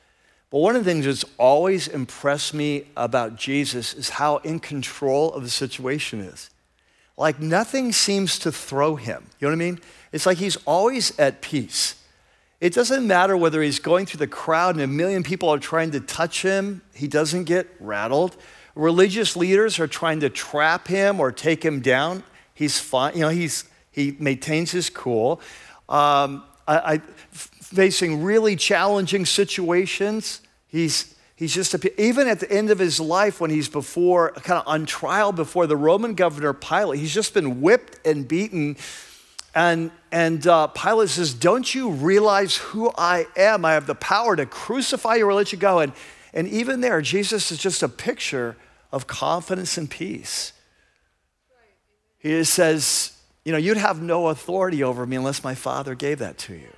But 0.51 0.59
one 0.59 0.77
of 0.77 0.85
the 0.85 0.89
things 0.89 1.05
that's 1.05 1.25
always 1.37 1.89
impressed 1.89 2.55
me 2.55 2.85
about 2.97 3.35
Jesus 3.35 3.93
is 3.93 4.09
how 4.09 4.37
in 4.37 4.61
control 4.61 5.33
of 5.33 5.43
the 5.43 5.51
situation 5.51 6.21
is. 6.21 6.51
Like 7.17 7.41
nothing 7.41 7.93
seems 7.93 8.39
to 8.39 8.53
throw 8.53 8.95
him. 8.95 9.27
You 9.41 9.49
know 9.49 9.51
what 9.51 9.57
I 9.57 9.65
mean? 9.65 9.81
It's 10.13 10.27
like 10.27 10.39
he's 10.39 10.59
always 10.59 11.19
at 11.19 11.43
peace. 11.43 12.01
It 12.61 12.73
doesn't 12.73 13.05
matter 13.05 13.37
whether 13.37 13.61
he's 13.61 13.81
going 13.81 14.07
through 14.07 14.19
the 14.19 14.29
crowd 14.29 14.77
and 14.77 14.85
a 14.85 14.87
million 14.87 15.25
people 15.25 15.49
are 15.49 15.59
trying 15.59 15.91
to 15.91 15.99
touch 15.99 16.43
him, 16.43 16.83
he 16.95 17.09
doesn't 17.09 17.45
get 17.45 17.67
rattled. 17.81 18.37
Religious 18.77 19.35
leaders 19.35 19.81
are 19.81 19.89
trying 19.89 20.21
to 20.21 20.31
trap 20.31 20.87
him 20.87 21.19
or 21.19 21.33
take 21.33 21.65
him 21.65 21.81
down. 21.81 22.23
He's 22.55 22.79
fine. 22.79 23.15
You 23.15 23.23
know, 23.23 23.31
he's, 23.31 23.65
he 23.97 24.17
maintains 24.21 24.71
his 24.71 24.89
cool. 24.89 25.41
Um, 25.89 26.45
I, 26.69 26.95
I, 26.95 26.99
facing 27.33 28.23
really 28.23 28.55
challenging 28.55 29.27
situations, 29.27 30.41
he's, 30.69 31.17
he's 31.35 31.53
just, 31.53 31.75
a, 31.75 32.01
even 32.01 32.29
at 32.29 32.39
the 32.39 32.51
end 32.53 32.71
of 32.71 32.79
his 32.79 33.01
life 33.01 33.41
when 33.41 33.51
he's 33.51 33.69
before, 33.69 34.31
kind 34.33 34.61
of 34.61 34.69
on 34.69 34.87
trial 34.87 35.33
before 35.33 35.67
the 35.67 35.77
Roman 35.77 36.15
governor 36.15 36.53
Pilate, 36.53 37.01
he's 37.01 37.13
just 37.13 37.35
been 37.35 37.61
whipped 37.61 38.07
and 38.07 38.29
beaten 38.29 38.77
and, 39.57 39.91
and 40.13 40.47
uh, 40.47 40.67
Pilate 40.67 41.09
says, 41.09 41.33
Don't 41.33 41.75
you 41.75 41.91
realize 41.91 42.59
who 42.59 42.93
I 42.99 43.27
am? 43.39 43.65
I 43.65 43.73
have 43.73 43.87
the 43.87 43.95
power 43.95 44.37
to 44.37 44.45
crucify 44.45 45.15
you 45.15 45.27
or 45.27 45.33
let 45.33 45.51
you 45.51 45.57
go. 45.57 45.79
And, 45.79 45.95
and 46.35 46.47
even 46.47 46.83
there, 46.83 47.01
Jesus 47.01 47.51
is 47.51 47.57
just 47.57 47.83
a 47.83 47.89
picture 47.89 48.59
of 48.93 49.07
confidence 49.07 49.79
and 49.79 49.91
peace. 49.91 50.53
He 52.19 52.45
says, 52.45 53.16
You 53.47 53.53
know, 53.53 53.59
you'd 53.59 53.77
have 53.77 54.03
no 54.03 54.27
authority 54.27 54.83
over 54.83 55.07
me 55.07 55.15
unless 55.15 55.45
my 55.45 55.55
Father 55.55 55.95
gave 55.95 56.19
that 56.19 56.37
to 56.39 56.55
you. 56.55 56.73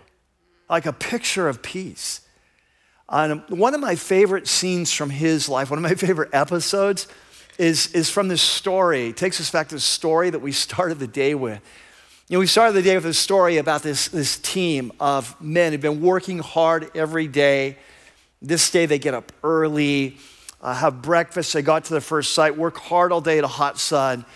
Like 0.68 0.84
a 0.84 0.92
picture 0.92 1.48
of 1.48 1.62
peace. 1.62 2.20
And 3.08 3.40
one 3.48 3.72
of 3.72 3.80
my 3.80 3.94
favorite 3.94 4.46
scenes 4.46 4.92
from 4.92 5.08
his 5.08 5.48
life, 5.48 5.70
one 5.70 5.78
of 5.78 5.82
my 5.82 5.94
favorite 6.06 6.28
episodes, 6.34 7.08
is, 7.56 7.90
is 7.94 8.10
from 8.10 8.28
this 8.28 8.42
story. 8.42 9.08
It 9.08 9.16
takes 9.16 9.40
us 9.40 9.50
back 9.50 9.68
to 9.68 9.76
the 9.76 9.80
story 9.80 10.28
that 10.28 10.40
we 10.40 10.52
started 10.52 10.98
the 10.98 11.06
day 11.06 11.34
with. 11.34 11.58
You 12.28 12.36
know, 12.36 12.40
we 12.40 12.46
started 12.46 12.74
the 12.74 12.82
day 12.82 12.96
with 12.96 13.06
a 13.06 13.14
story 13.14 13.56
about 13.56 13.82
this, 13.82 14.08
this 14.08 14.38
team 14.38 14.92
of 15.00 15.40
men 15.40 15.72
who've 15.72 15.80
been 15.80 16.02
working 16.02 16.40
hard 16.40 16.90
every 16.94 17.28
day. 17.28 17.78
This 18.42 18.70
day 18.70 18.84
they 18.84 18.98
get 18.98 19.14
up 19.14 19.32
early, 19.42 20.18
uh, 20.60 20.74
have 20.74 21.00
breakfast, 21.00 21.54
they 21.54 21.62
got 21.62 21.86
to 21.86 21.94
the 21.94 22.02
first 22.02 22.32
site, 22.32 22.58
work 22.58 22.76
hard 22.76 23.10
all 23.10 23.22
day 23.22 23.38
in 23.38 23.44
a 23.44 23.48
hot 23.48 23.78
sun. 23.78 24.26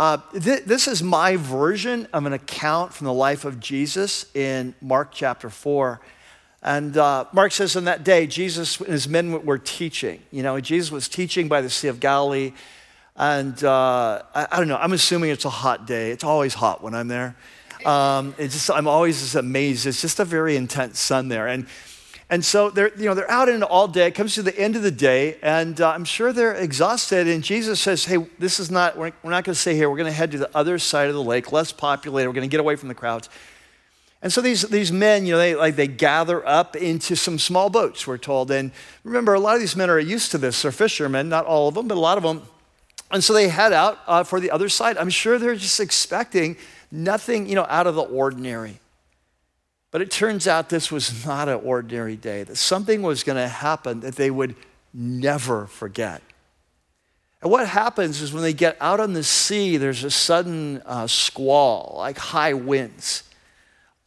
Uh, 0.00 0.16
th- 0.32 0.64
this 0.64 0.88
is 0.88 1.02
my 1.02 1.36
version 1.36 2.08
of 2.14 2.24
an 2.24 2.32
account 2.32 2.94
from 2.94 3.04
the 3.04 3.12
life 3.12 3.44
of 3.44 3.60
Jesus 3.60 4.24
in 4.34 4.74
Mark 4.80 5.10
chapter 5.12 5.50
4. 5.50 6.00
And 6.62 6.96
uh, 6.96 7.26
Mark 7.34 7.52
says 7.52 7.76
on 7.76 7.84
that 7.84 8.02
day, 8.02 8.26
Jesus 8.26 8.80
and 8.80 8.88
his 8.88 9.06
men 9.06 9.44
were 9.44 9.58
teaching. 9.58 10.22
You 10.32 10.42
know, 10.42 10.58
Jesus 10.58 10.90
was 10.90 11.06
teaching 11.06 11.48
by 11.48 11.60
the 11.60 11.68
Sea 11.68 11.88
of 11.88 12.00
Galilee. 12.00 12.54
And 13.14 13.62
uh, 13.62 14.22
I, 14.34 14.48
I, 14.50 14.56
don't 14.56 14.68
know, 14.68 14.78
I'm 14.78 14.94
assuming 14.94 15.28
it's 15.28 15.44
a 15.44 15.50
hot 15.50 15.86
day. 15.86 16.12
It's 16.12 16.24
always 16.24 16.54
hot 16.54 16.82
when 16.82 16.94
I'm 16.94 17.08
there. 17.08 17.36
Um, 17.84 18.34
it's 18.38 18.54
just, 18.54 18.70
I'm 18.70 18.88
always 18.88 19.34
amazed. 19.34 19.86
It's 19.86 20.00
just 20.00 20.18
a 20.18 20.24
very 20.24 20.56
intense 20.56 20.98
sun 20.98 21.28
there. 21.28 21.46
And, 21.46 21.66
and 22.30 22.44
so 22.44 22.70
they're, 22.70 22.96
you 22.96 23.04
know, 23.04 23.14
they're 23.14 23.30
out 23.30 23.48
in 23.48 23.62
all 23.62 23.88
day. 23.88 24.06
It 24.06 24.14
comes 24.14 24.34
to 24.36 24.42
the 24.42 24.56
end 24.58 24.76
of 24.76 24.82
the 24.82 24.90
day, 24.90 25.36
and 25.42 25.78
uh, 25.80 25.90
I'm 25.90 26.04
sure 26.04 26.32
they're 26.32 26.54
exhausted. 26.54 27.28
And 27.28 27.44
Jesus 27.44 27.80
says, 27.80 28.04
Hey, 28.06 28.18
this 28.38 28.58
is 28.58 28.70
not, 28.70 28.96
we're, 28.96 29.12
we're 29.22 29.30
not 29.30 29.44
going 29.44 29.54
to 29.54 29.60
stay 29.60 29.74
here. 29.74 29.90
We're 29.90 29.98
going 29.98 30.10
to 30.10 30.16
head 30.16 30.30
to 30.32 30.38
the 30.38 30.56
other 30.56 30.78
side 30.78 31.08
of 31.08 31.14
the 31.14 31.22
lake, 31.22 31.52
less 31.52 31.72
populated. 31.72 32.28
We're 32.28 32.34
going 32.34 32.48
to 32.48 32.52
get 32.52 32.60
away 32.60 32.76
from 32.76 32.88
the 32.88 32.94
crowds. 32.94 33.28
And 34.22 34.32
so 34.32 34.40
these, 34.40 34.62
these 34.62 34.92
men, 34.92 35.26
you 35.26 35.32
know, 35.32 35.38
they, 35.38 35.54
like, 35.54 35.76
they 35.76 35.88
gather 35.88 36.46
up 36.46 36.76
into 36.76 37.16
some 37.16 37.38
small 37.38 37.68
boats, 37.68 38.06
we're 38.06 38.18
told. 38.18 38.50
And 38.50 38.70
remember, 39.02 39.34
a 39.34 39.40
lot 39.40 39.54
of 39.54 39.60
these 39.60 39.76
men 39.76 39.90
are 39.90 39.98
used 39.98 40.30
to 40.30 40.38
this. 40.38 40.62
They're 40.62 40.72
fishermen, 40.72 41.28
not 41.28 41.46
all 41.46 41.68
of 41.68 41.74
them, 41.74 41.88
but 41.88 41.96
a 41.96 42.00
lot 42.00 42.16
of 42.16 42.22
them 42.22 42.42
and 43.10 43.24
so 43.24 43.32
they 43.32 43.48
head 43.48 43.72
out 43.72 43.98
uh, 44.06 44.22
for 44.22 44.38
the 44.40 44.50
other 44.50 44.68
side. 44.68 44.96
I'm 44.96 45.10
sure 45.10 45.38
they're 45.38 45.56
just 45.56 45.80
expecting 45.80 46.56
nothing, 46.90 47.48
you 47.48 47.54
know, 47.54 47.66
out 47.68 47.86
of 47.86 47.94
the 47.94 48.02
ordinary. 48.02 48.78
But 49.90 50.02
it 50.02 50.10
turns 50.10 50.46
out 50.46 50.68
this 50.68 50.92
was 50.92 51.26
not 51.26 51.48
an 51.48 51.60
ordinary 51.64 52.16
day, 52.16 52.44
that 52.44 52.56
something 52.56 53.02
was 53.02 53.24
going 53.24 53.38
to 53.38 53.48
happen 53.48 54.00
that 54.00 54.16
they 54.16 54.30
would 54.30 54.54
never 54.94 55.66
forget. 55.66 56.22
And 57.42 57.50
what 57.50 57.66
happens 57.66 58.20
is 58.20 58.32
when 58.32 58.42
they 58.42 58.52
get 58.52 58.76
out 58.80 59.00
on 59.00 59.14
the 59.14 59.24
sea, 59.24 59.78
there's 59.78 60.04
a 60.04 60.10
sudden 60.10 60.82
uh, 60.84 61.06
squall, 61.06 61.94
like 61.98 62.18
high 62.18 62.52
winds. 62.52 63.24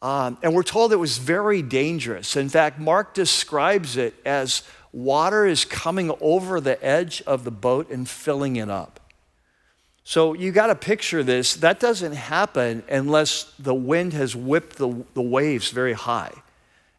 Um, 0.01 0.37
and 0.43 0.53
we're 0.53 0.63
told 0.63 0.93
it 0.93 0.97
was 0.97 1.17
very 1.17 1.61
dangerous. 1.61 2.35
In 2.35 2.49
fact, 2.49 2.79
Mark 2.79 3.13
describes 3.13 3.97
it 3.97 4.13
as 4.25 4.61
water 4.91 5.45
is 5.45 5.65
coming 5.65 6.11
over 6.21 6.61
the 6.61 6.83
edge 6.85 7.23
of 7.25 7.43
the 7.43 7.51
boat 7.51 7.89
and 7.89 8.07
filling 8.07 8.57
it 8.57 8.69
up. 8.69 8.99
So 10.03 10.33
you 10.33 10.51
got 10.51 10.67
to 10.67 10.75
picture 10.75 11.23
this. 11.23 11.55
That 11.55 11.79
doesn't 11.79 12.13
happen 12.13 12.83
unless 12.89 13.53
the 13.57 13.73
wind 13.73 14.13
has 14.13 14.35
whipped 14.35 14.75
the, 14.75 15.05
the 15.13 15.21
waves 15.21 15.71
very 15.71 15.93
high. 15.93 16.33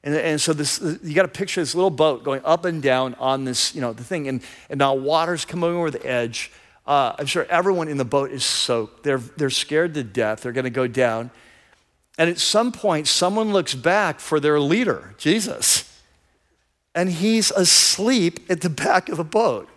And, 0.02 0.14
and 0.14 0.40
so 0.40 0.52
this, 0.52 0.80
you 1.02 1.14
got 1.14 1.22
to 1.22 1.28
picture 1.28 1.60
this 1.60 1.74
little 1.74 1.90
boat 1.90 2.24
going 2.24 2.42
up 2.44 2.64
and 2.64 2.82
down 2.82 3.14
on 3.14 3.44
this, 3.44 3.74
you 3.74 3.80
know, 3.80 3.92
the 3.92 4.04
thing. 4.04 4.28
And, 4.28 4.42
and 4.70 4.78
now 4.78 4.94
water's 4.94 5.44
coming 5.44 5.70
over 5.70 5.90
the 5.90 6.04
edge. 6.06 6.50
Uh, 6.86 7.14
I'm 7.18 7.26
sure 7.26 7.46
everyone 7.48 7.88
in 7.88 7.96
the 7.96 8.04
boat 8.04 8.30
is 8.30 8.44
soaked. 8.44 9.02
They're, 9.02 9.18
they're 9.18 9.50
scared 9.50 9.94
to 9.94 10.02
death. 10.02 10.42
They're 10.42 10.52
going 10.52 10.64
to 10.64 10.70
go 10.70 10.86
down. 10.86 11.30
And 12.18 12.30
at 12.30 12.38
some 12.38 12.72
point, 12.72 13.08
someone 13.08 13.52
looks 13.52 13.74
back 13.74 14.20
for 14.20 14.38
their 14.40 14.60
leader, 14.60 15.14
Jesus. 15.18 15.90
And 16.94 17.10
he's 17.10 17.50
asleep 17.50 18.40
at 18.48 18.60
the 18.60 18.70
back 18.70 19.08
of 19.08 19.16
the 19.16 19.24
boat. 19.24 19.68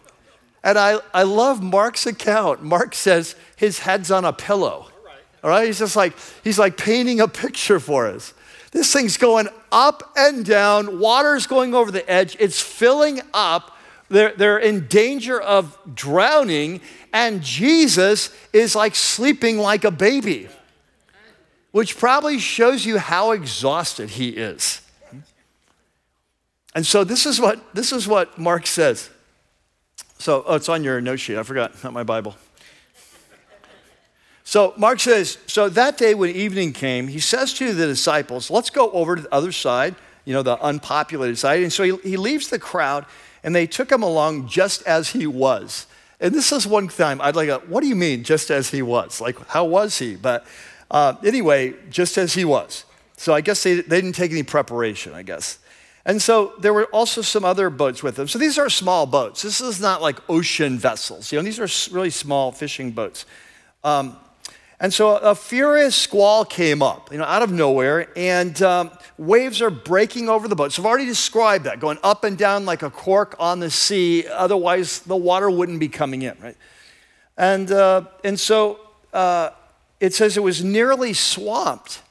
And 0.68 0.78
I, 0.78 1.00
I 1.14 1.24
love 1.24 1.64
Mark's 1.64 2.06
account. 2.06 2.62
Mark 2.62 2.94
says 2.94 3.38
his 3.56 3.80
head's 3.80 4.12
on 4.12 4.26
a 4.26 4.34
pillow. 4.34 4.88
All 5.42 5.50
right? 5.50 5.66
He's 5.66 5.80
just 5.80 5.96
like, 5.96 6.14
he's 6.44 6.60
like 6.60 6.76
painting 6.76 7.22
a 7.22 7.28
picture 7.30 7.80
for 7.80 8.06
us. 8.06 8.34
This 8.72 8.92
thing's 8.92 9.16
going 9.16 9.48
up 9.72 10.12
and 10.18 10.46
down, 10.46 11.00
water's 11.00 11.48
going 11.48 11.74
over 11.74 11.90
the 11.90 12.08
edge, 12.12 12.36
it's 12.38 12.60
filling 12.60 13.22
up. 13.34 13.78
They're, 14.10 14.34
they're 14.34 14.58
in 14.58 14.88
danger 14.88 15.40
of 15.40 15.78
drowning, 15.94 16.82
and 17.14 17.42
Jesus 17.42 18.36
is 18.52 18.76
like 18.76 18.94
sleeping 18.94 19.60
like 19.60 19.86
a 19.86 19.92
baby, 19.92 20.50
which 21.72 21.98
probably 21.98 22.40
shows 22.40 22.86
you 22.86 22.98
how 22.98 23.32
exhausted 23.32 24.10
he 24.12 24.30
is. 24.32 24.82
And 26.76 26.86
so 26.86 27.06
this 27.06 27.26
is 27.26 27.40
what, 27.40 27.74
this 27.74 27.94
is 27.94 28.06
what 28.06 28.38
Mark 28.38 28.68
says. 28.68 29.10
So, 30.18 30.44
oh, 30.48 30.56
it's 30.56 30.70
on 30.70 30.84
your 30.84 31.00
note 31.02 31.20
sheet. 31.20 31.38
I 31.38 31.44
forgot, 31.44 31.84
not 31.84 31.94
my 31.94 32.04
Bible. 32.04 32.36
So 34.44 34.74
Mark 34.78 35.02
says, 35.02 35.38
so 35.46 35.68
that 35.68 35.98
day 35.98 36.16
when 36.16 36.34
evening 36.34 36.72
came, 36.72 37.10
he 37.10 37.20
says 37.20 37.54
to 37.56 37.74
the 37.74 37.86
disciples, 37.86 38.50
let's 38.50 38.70
go 38.70 38.90
over 38.92 39.18
to 39.18 39.24
the 39.24 39.34
other 39.34 39.52
side, 39.52 39.94
you 40.24 40.34
know, 40.34 40.42
the 40.42 40.58
unpopulated 40.66 41.38
side. 41.38 41.64
And 41.64 41.74
so 41.74 41.84
he, 41.84 41.98
he 41.98 42.16
leaves 42.16 42.48
the 42.48 42.58
crowd, 42.58 43.06
and 43.44 43.54
they 43.54 43.68
took 43.68 43.92
him 43.92 44.04
along 44.04 44.48
just 44.48 44.84
as 44.84 45.10
he 45.10 45.28
was. 45.28 45.86
And 46.20 46.34
this 46.34 46.52
is 46.52 46.66
one 46.66 46.88
time 46.88 47.20
I'd 47.22 47.36
like, 47.36 47.50
a, 47.50 47.58
what 47.60 47.82
do 47.82 47.88
you 47.88 47.96
mean, 47.96 48.24
just 48.24 48.50
as 48.50 48.72
he 48.72 48.82
was? 48.82 49.20
Like, 49.20 49.38
how 49.48 49.66
was 49.66 50.00
he? 50.00 50.16
But 50.16 50.46
uh, 50.90 51.16
anyway, 51.26 51.74
just 51.90 52.18
as 52.18 52.34
he 52.34 52.46
was. 52.46 52.86
So 53.18 53.34
I 53.34 53.42
guess 53.42 53.62
they, 53.64 53.82
they 53.82 54.02
didn't 54.02 54.16
take 54.16 54.32
any 54.32 54.44
preparation, 54.44 55.14
I 55.14 55.24
guess. 55.24 55.60
And 56.08 56.22
so 56.22 56.54
there 56.58 56.74
were 56.74 56.86
also 56.86 57.22
some 57.22 57.44
other 57.44 57.70
boats 57.70 58.02
with 58.02 58.16
them. 58.16 58.30
So 58.30 58.40
these 58.40 58.58
are 58.58 58.70
small 58.70 59.06
boats. 59.06 59.42
This 59.42 59.60
is 59.60 59.82
not 59.82 60.02
like 60.02 60.18
ocean 60.30 60.80
vessels. 60.80 61.34
You 61.34 61.38
know, 61.38 61.44
these 61.44 61.60
are 61.60 61.94
really 61.94 62.12
small 62.12 62.54
fishing 62.54 62.92
boats. 62.92 63.26
Um, 63.84 64.16
and 64.80 64.94
so 64.94 65.18
a 65.18 65.36
furious 65.36 65.98
squall 65.98 66.46
came 66.46 66.82
up, 66.82 67.12
you 67.12 67.18
know, 67.18 67.26
out 67.26 67.42
of 67.42 67.52
nowhere, 67.52 68.10
and 68.16 68.62
um, 68.62 68.92
waves 69.18 69.62
are 69.62 69.70
breaking 69.70 70.30
over 70.30 70.48
the 70.48 70.56
boat. 70.56 70.72
So 70.72 70.82
I've 70.82 70.86
already 70.86 71.08
described 71.08 71.66
that, 71.66 71.82
going 71.82 71.98
up 72.04 72.24
and 72.24 72.38
down 72.38 72.64
like 72.64 72.84
a 72.84 72.90
cork 72.90 73.36
on 73.38 73.60
the 73.60 73.70
sea. 73.70 74.28
Otherwise, 74.28 75.00
the 75.00 75.16
water 75.16 75.50
wouldn't 75.50 75.80
be 75.80 75.90
coming 75.90 76.22
in, 76.22 76.38
right? 76.42 76.56
And, 77.38 77.70
uh, 77.70 78.06
and 78.24 78.40
so 78.40 78.80
uh, 79.12 79.50
it 80.00 80.14
says 80.14 80.38
it 80.38 80.44
was 80.44 80.64
nearly 80.64 81.12
swamped. 81.12 82.02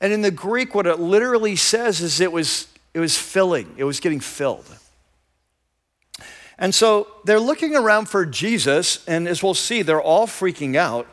And 0.00 0.12
in 0.12 0.22
the 0.22 0.30
Greek, 0.30 0.74
what 0.74 0.86
it 0.86 1.00
literally 1.00 1.56
says 1.56 2.00
is 2.00 2.20
it 2.20 2.30
was 2.30 2.68
it 2.94 3.00
was 3.00 3.18
filling, 3.18 3.74
it 3.76 3.84
was 3.84 4.00
getting 4.00 4.20
filled. 4.20 4.66
And 6.58 6.74
so 6.74 7.08
they're 7.24 7.40
looking 7.40 7.74
around 7.74 8.08
for 8.08 8.24
Jesus, 8.24 9.04
and 9.06 9.26
as 9.26 9.42
we'll 9.42 9.54
see, 9.54 9.82
they're 9.82 10.00
all 10.00 10.26
freaking 10.26 10.76
out. 10.76 11.08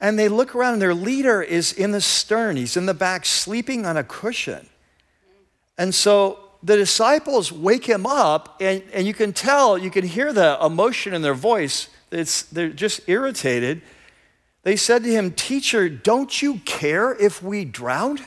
And 0.00 0.18
they 0.18 0.28
look 0.28 0.54
around, 0.54 0.74
and 0.74 0.82
their 0.82 0.94
leader 0.94 1.42
is 1.42 1.72
in 1.72 1.92
the 1.92 2.00
stern. 2.00 2.56
He's 2.56 2.76
in 2.76 2.86
the 2.86 2.94
back, 2.94 3.24
sleeping 3.24 3.86
on 3.86 3.96
a 3.96 4.02
cushion. 4.02 4.68
And 5.78 5.94
so 5.94 6.40
the 6.62 6.76
disciples 6.76 7.52
wake 7.52 7.86
him 7.86 8.04
up, 8.04 8.60
and, 8.60 8.82
and 8.92 9.06
you 9.06 9.14
can 9.14 9.32
tell, 9.32 9.78
you 9.78 9.90
can 9.90 10.04
hear 10.04 10.32
the 10.32 10.58
emotion 10.64 11.14
in 11.14 11.22
their 11.22 11.34
voice. 11.34 11.88
It's, 12.10 12.42
they're 12.42 12.70
just 12.70 13.02
irritated. 13.06 13.82
They 14.62 14.76
said 14.76 15.04
to 15.04 15.10
him, 15.10 15.32
Teacher, 15.32 15.88
don't 15.88 16.42
you 16.42 16.58
care 16.64 17.14
if 17.14 17.42
we 17.42 17.64
drowned? 17.64 18.22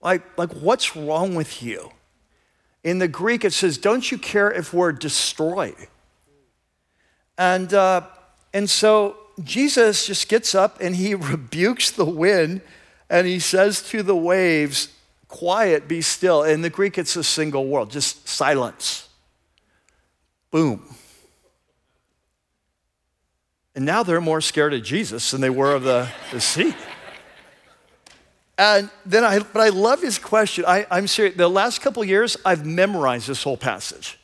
Like, 0.00 0.38
like 0.38 0.52
what's 0.52 0.96
wrong 0.96 1.34
with 1.34 1.62
you? 1.62 1.90
In 2.86 3.00
the 3.00 3.08
Greek, 3.08 3.44
it 3.44 3.52
says, 3.52 3.78
Don't 3.78 4.12
you 4.12 4.16
care 4.16 4.48
if 4.48 4.72
we're 4.72 4.92
destroyed? 4.92 5.88
And, 7.36 7.74
uh, 7.74 8.02
and 8.54 8.70
so 8.70 9.16
Jesus 9.42 10.06
just 10.06 10.28
gets 10.28 10.54
up 10.54 10.80
and 10.80 10.94
he 10.94 11.14
rebukes 11.32 11.90
the 11.90 12.04
wind 12.04 12.60
and 13.10 13.26
he 13.26 13.40
says 13.40 13.82
to 13.88 14.04
the 14.04 14.14
waves, 14.14 14.90
Quiet, 15.26 15.88
be 15.88 16.00
still. 16.00 16.44
In 16.44 16.62
the 16.62 16.70
Greek, 16.70 16.96
it's 16.96 17.16
a 17.16 17.24
single 17.24 17.66
word, 17.66 17.90
just 17.90 18.28
silence. 18.28 19.08
Boom. 20.52 20.88
And 23.74 23.84
now 23.84 24.04
they're 24.04 24.20
more 24.20 24.40
scared 24.40 24.74
of 24.74 24.84
Jesus 24.84 25.32
than 25.32 25.40
they 25.40 25.50
were 25.50 25.74
of 25.74 25.82
the, 25.82 26.08
the 26.30 26.40
sea. 26.40 26.72
And 28.58 28.88
then 29.04 29.24
I, 29.24 29.38
but 29.40 29.60
I 29.60 29.68
love 29.68 30.00
his 30.00 30.18
question. 30.18 30.64
I, 30.66 30.86
I'm 30.90 31.06
serious. 31.06 31.36
The 31.36 31.48
last 31.48 31.80
couple 31.80 32.02
years, 32.04 32.36
I've 32.44 32.64
memorized 32.64 33.28
this 33.28 33.42
whole 33.42 33.56
passage 33.56 34.18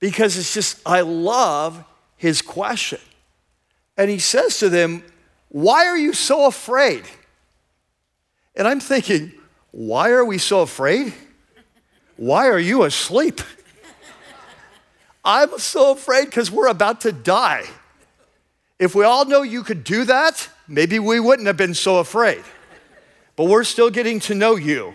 because 0.00 0.36
it's 0.38 0.54
just, 0.54 0.80
I 0.86 1.02
love 1.02 1.84
his 2.16 2.40
question. 2.40 3.00
And 3.96 4.10
he 4.10 4.18
says 4.18 4.58
to 4.60 4.68
them, 4.68 5.02
Why 5.50 5.86
are 5.86 5.96
you 5.96 6.14
so 6.14 6.46
afraid? 6.46 7.04
And 8.56 8.66
I'm 8.66 8.80
thinking, 8.80 9.32
Why 9.70 10.10
are 10.10 10.24
we 10.24 10.38
so 10.38 10.62
afraid? 10.62 11.12
Why 12.16 12.48
are 12.48 12.58
you 12.58 12.84
asleep? 12.84 13.40
I'm 15.24 15.58
so 15.58 15.92
afraid 15.92 16.26
because 16.26 16.50
we're 16.50 16.68
about 16.68 17.02
to 17.02 17.12
die. 17.12 17.64
If 18.78 18.94
we 18.94 19.04
all 19.04 19.24
know 19.24 19.42
you 19.42 19.62
could 19.62 19.84
do 19.84 20.04
that, 20.04 20.48
maybe 20.66 20.98
we 20.98 21.20
wouldn't 21.20 21.46
have 21.46 21.56
been 21.56 21.74
so 21.74 21.98
afraid 21.98 22.44
but 23.36 23.44
we're 23.44 23.64
still 23.64 23.90
getting 23.90 24.20
to 24.20 24.34
know 24.34 24.56
you. 24.56 24.94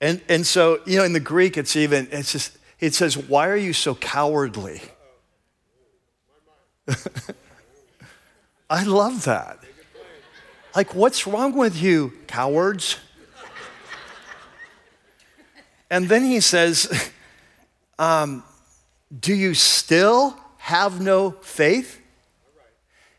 And, 0.00 0.20
and 0.28 0.46
so, 0.46 0.80
you 0.84 0.98
know, 0.98 1.04
in 1.04 1.14
the 1.14 1.20
Greek, 1.20 1.56
it's 1.56 1.76
even, 1.76 2.08
it's 2.10 2.32
just, 2.32 2.58
it 2.78 2.94
says, 2.94 3.16
Why 3.16 3.48
are 3.48 3.56
you 3.56 3.72
so 3.72 3.94
cowardly? 3.94 4.82
I 8.68 8.84
love 8.84 9.24
that. 9.24 9.60
Like, 10.76 10.94
what's 10.94 11.26
wrong 11.26 11.56
with 11.56 11.80
you, 11.80 12.12
cowards? 12.26 12.98
And 15.90 16.08
then 16.08 16.24
he 16.24 16.40
says, 16.40 17.10
um, 17.98 18.44
Do 19.18 19.32
you 19.32 19.54
still 19.54 20.38
have 20.64 20.98
no 20.98 21.32
faith? 21.42 22.00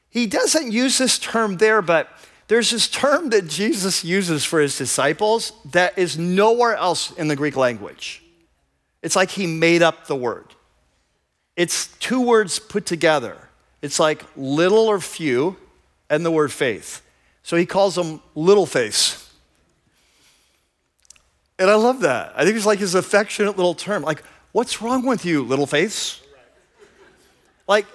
He 0.10 0.26
doesn't 0.26 0.72
use 0.72 0.98
this 0.98 1.20
term 1.20 1.58
there, 1.58 1.84
but 1.84 2.10
there's 2.48 2.72
this 2.72 2.88
term 2.88 3.30
that 3.30 3.48
Jesus 3.48 4.04
uses 4.04 4.44
for 4.44 4.60
his 4.60 4.76
disciples 4.76 5.54
that 5.66 5.96
is 5.96 6.18
nowhere 6.18 6.76
else 6.76 7.12
in 7.12 7.28
the 7.28 7.36
Greek 7.36 7.56
language. 7.56 8.24
It's 9.04 9.16
like 9.16 9.30
he 9.30 9.46
made 9.46 9.84
up 9.84 10.08
the 10.08 10.16
word. 10.16 10.56
It's 11.56 11.88
two 12.00 12.20
words 12.20 12.58
put 12.58 12.88
together. 12.88 13.38
It's 13.84 14.00
like 14.00 14.24
little 14.36 14.88
or 14.88 15.00
few 15.00 15.56
and 16.10 16.26
the 16.26 16.32
word 16.32 16.52
faith. 16.52 17.04
So 17.44 17.58
he 17.58 17.68
calls 17.68 17.94
them 17.94 18.24
little 18.34 18.66
faith. 18.66 19.32
And 21.60 21.70
I 21.70 21.76
love 21.76 22.00
that. 22.00 22.34
I 22.36 22.44
think 22.44 22.58
it's 22.58 22.66
like 22.66 22.80
his 22.80 22.96
affectionate 22.96 23.56
little 23.56 23.76
term. 23.76 24.02
Like, 24.02 24.24
what's 24.52 24.82
wrong 24.82 25.06
with 25.06 25.26
you, 25.26 25.44
little 25.44 25.68
faith? 25.68 26.25
Like, 27.68 27.86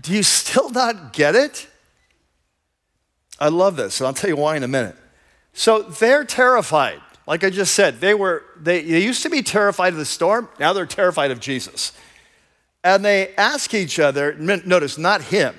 do 0.00 0.12
you 0.12 0.22
still 0.22 0.70
not 0.70 1.12
get 1.12 1.34
it? 1.34 1.68
I 3.38 3.48
love 3.48 3.76
this, 3.76 4.00
and 4.00 4.06
I'll 4.06 4.14
tell 4.14 4.30
you 4.30 4.36
why 4.36 4.56
in 4.56 4.62
a 4.62 4.68
minute. 4.68 4.96
So 5.52 5.82
they're 5.82 6.24
terrified. 6.24 7.00
Like 7.26 7.42
I 7.42 7.50
just 7.50 7.74
said, 7.74 8.00
they 8.00 8.14
were 8.14 8.44
they, 8.60 8.82
they 8.82 9.02
used 9.02 9.22
to 9.22 9.30
be 9.30 9.42
terrified 9.42 9.92
of 9.92 9.98
the 9.98 10.04
storm, 10.04 10.48
now 10.60 10.72
they're 10.72 10.86
terrified 10.86 11.30
of 11.30 11.40
Jesus. 11.40 11.92
And 12.82 13.02
they 13.02 13.34
ask 13.36 13.72
each 13.72 13.98
other, 13.98 14.34
notice, 14.34 14.98
not 14.98 15.22
him, 15.22 15.54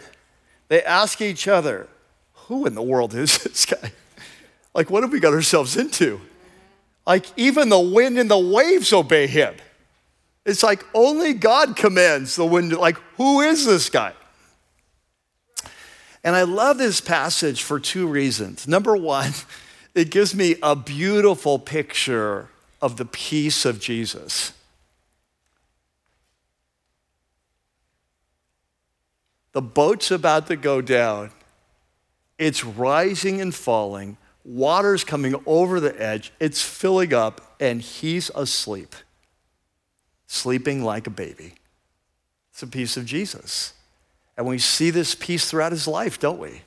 they 0.68 0.84
ask 0.84 1.22
each 1.22 1.48
other, 1.48 1.88
who 2.34 2.68
in 2.68 2.76
the 2.76 2.84
world 2.84 3.16
is 3.16 3.38
this 3.44 3.66
guy? 3.66 3.92
Like, 4.74 4.90
what 4.90 5.04
have 5.04 5.12
we 5.12 5.20
got 5.20 5.34
ourselves 5.34 5.76
into? 5.76 6.22
Like, 7.08 7.26
even 7.38 7.70
the 7.70 7.80
wind 7.80 8.20
and 8.20 8.30
the 8.30 8.38
waves 8.38 8.94
obey 8.94 9.26
him. 9.28 9.56
It's 10.46 10.64
like 10.64 10.86
only 10.94 11.34
God 11.34 11.76
commands 11.76 12.36
the 12.36 12.46
wind. 12.46 12.72
Like, 12.74 12.98
who 13.18 13.42
is 13.42 13.66
this 13.66 13.90
guy? 13.90 14.14
And 16.24 16.36
I 16.36 16.44
love 16.44 16.78
this 16.78 17.02
passage 17.02 17.62
for 17.64 17.80
two 17.80 18.08
reasons. 18.08 18.68
Number 18.68 18.96
one, 18.96 19.32
it 19.96 20.12
gives 20.12 20.36
me 20.36 20.56
a 20.62 20.76
beautiful 20.76 21.60
picture 21.60 22.50
of 22.82 22.98
the 22.98 23.06
peace 23.06 23.66
of 23.66 23.80
Jesus. 23.80 24.54
The 29.54 29.62
boat's 29.62 30.12
about 30.12 30.48
to 30.48 30.58
go 30.58 30.82
down. 30.82 31.32
It's 32.38 32.66
rising 32.66 33.40
and 33.40 33.56
falling. 33.56 34.18
Water's 34.44 35.04
coming 35.04 35.36
over 35.46 35.80
the 35.80 36.00
edge. 36.02 36.34
It's 36.40 36.62
filling 36.62 37.14
up, 37.14 37.56
and 37.60 37.82
he's 37.82 38.30
asleep, 38.36 38.96
sleeping 40.28 40.84
like 40.84 41.08
a 41.08 41.12
baby. 41.12 41.54
It's 42.52 42.64
a 42.64 42.68
peace 42.68 42.98
of 42.98 43.06
Jesus. 43.06 43.74
And 44.38 44.48
we 44.48 44.58
see 44.58 44.90
this 44.90 45.16
peace 45.16 45.50
throughout 45.50 45.72
his 45.72 45.88
life, 45.88 46.20
don't 46.20 46.40
we? 46.40 46.62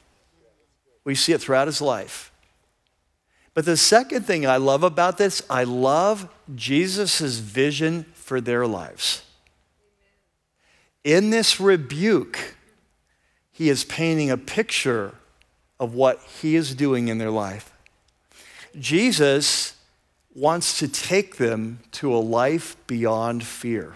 We 1.04 1.14
see 1.14 1.32
it 1.32 1.40
throughout 1.40 1.66
his 1.66 1.80
life. 1.80 2.30
But 3.54 3.64
the 3.64 3.76
second 3.76 4.22
thing 4.22 4.46
I 4.46 4.56
love 4.56 4.82
about 4.82 5.18
this, 5.18 5.42
I 5.50 5.64
love 5.64 6.28
Jesus' 6.54 7.38
vision 7.38 8.04
for 8.14 8.40
their 8.40 8.66
lives. 8.66 9.22
In 11.02 11.30
this 11.30 11.58
rebuke, 11.58 12.54
he 13.50 13.68
is 13.68 13.84
painting 13.84 14.30
a 14.30 14.36
picture 14.36 15.14
of 15.80 15.94
what 15.94 16.20
he 16.40 16.54
is 16.54 16.74
doing 16.74 17.08
in 17.08 17.18
their 17.18 17.30
life. 17.30 17.72
Jesus 18.78 19.74
wants 20.38 20.78
to 20.78 20.88
take 20.88 21.36
them 21.36 21.80
to 21.92 22.14
a 22.14 22.18
life 22.18 22.76
beyond 22.86 23.44
fear. 23.44 23.94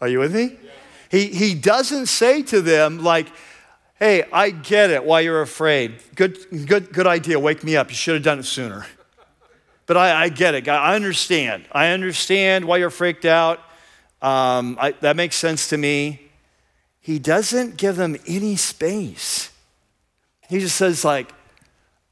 Are 0.00 0.08
you 0.08 0.18
with 0.18 0.34
me? 0.34 0.56
He, 1.10 1.26
he 1.26 1.54
doesn't 1.54 2.06
say 2.06 2.42
to 2.42 2.60
them, 2.60 3.02
like, 3.02 3.28
Hey, 3.98 4.24
I 4.32 4.50
get 4.50 4.90
it 4.90 5.04
why 5.04 5.20
you're 5.20 5.42
afraid. 5.42 5.96
Good, 6.14 6.68
good, 6.68 6.92
good 6.92 7.08
idea. 7.08 7.40
Wake 7.40 7.64
me 7.64 7.76
up. 7.76 7.88
You 7.88 7.96
should 7.96 8.14
have 8.14 8.22
done 8.22 8.38
it 8.38 8.44
sooner. 8.44 8.86
But 9.86 9.96
I, 9.96 10.24
I 10.24 10.28
get 10.28 10.54
it. 10.54 10.68
I 10.68 10.94
understand. 10.94 11.64
I 11.72 11.88
understand 11.88 12.64
why 12.64 12.76
you're 12.76 12.90
freaked 12.90 13.24
out. 13.24 13.58
Um, 14.22 14.78
I, 14.80 14.92
that 15.00 15.16
makes 15.16 15.34
sense 15.34 15.70
to 15.70 15.76
me. 15.76 16.30
He 17.00 17.18
doesn't 17.18 17.76
give 17.76 17.96
them 17.96 18.16
any 18.26 18.54
space. 18.54 19.50
He 20.48 20.60
just 20.60 20.76
says, 20.76 21.04
like, 21.04 21.32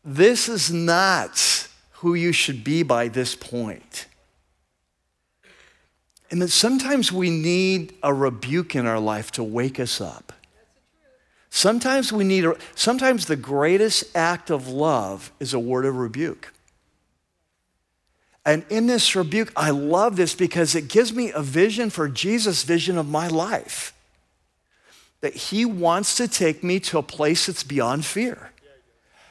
this 0.05 0.49
is 0.49 0.73
not 0.73 1.69
who 1.99 2.15
you 2.15 2.33
should 2.33 2.63
be 2.63 2.83
by 2.83 3.09
this 3.09 3.35
point. 3.35 4.07
And 6.31 6.43
that 6.43 6.49
sometimes 6.49 7.13
we 7.13 7.31
need 7.31 7.95
a 8.03 8.13
rebuke 8.13 8.75
in 8.75 8.87
our 8.87 9.01
life 9.01 9.31
to 9.33 9.45
wake 9.45 9.79
us 9.79 10.01
up. 10.01 10.33
Sometimes 11.49 12.13
we 12.13 12.25
need, 12.25 12.45
a, 12.45 12.55
sometimes 12.75 13.27
the 13.27 13.37
greatest 13.37 14.05
act 14.15 14.51
of 14.51 14.69
love 14.69 15.33
is 15.41 15.55
a 15.55 15.59
word 15.59 15.87
of 15.87 15.97
rebuke. 15.97 16.53
And 18.45 18.65
in 18.69 18.87
this 18.87 19.17
rebuke, 19.17 19.53
I 19.57 19.71
love 19.71 20.17
this 20.17 20.35
because 20.35 20.75
it 20.75 20.89
gives 20.89 21.13
me 21.13 21.33
a 21.33 21.43
vision 21.43 21.89
for 21.91 22.09
Jesus' 22.09 22.63
vision 22.63 22.99
of 22.99 23.09
my 23.09 23.27
life. 23.29 23.95
That 25.23 25.35
he 25.35 25.65
wants 25.65 26.17
to 26.19 26.29
take 26.29 26.63
me 26.63 26.79
to 26.81 26.99
a 26.99 27.03
place 27.03 27.47
that's 27.47 27.65
beyond 27.65 28.05
fear. 28.05 28.53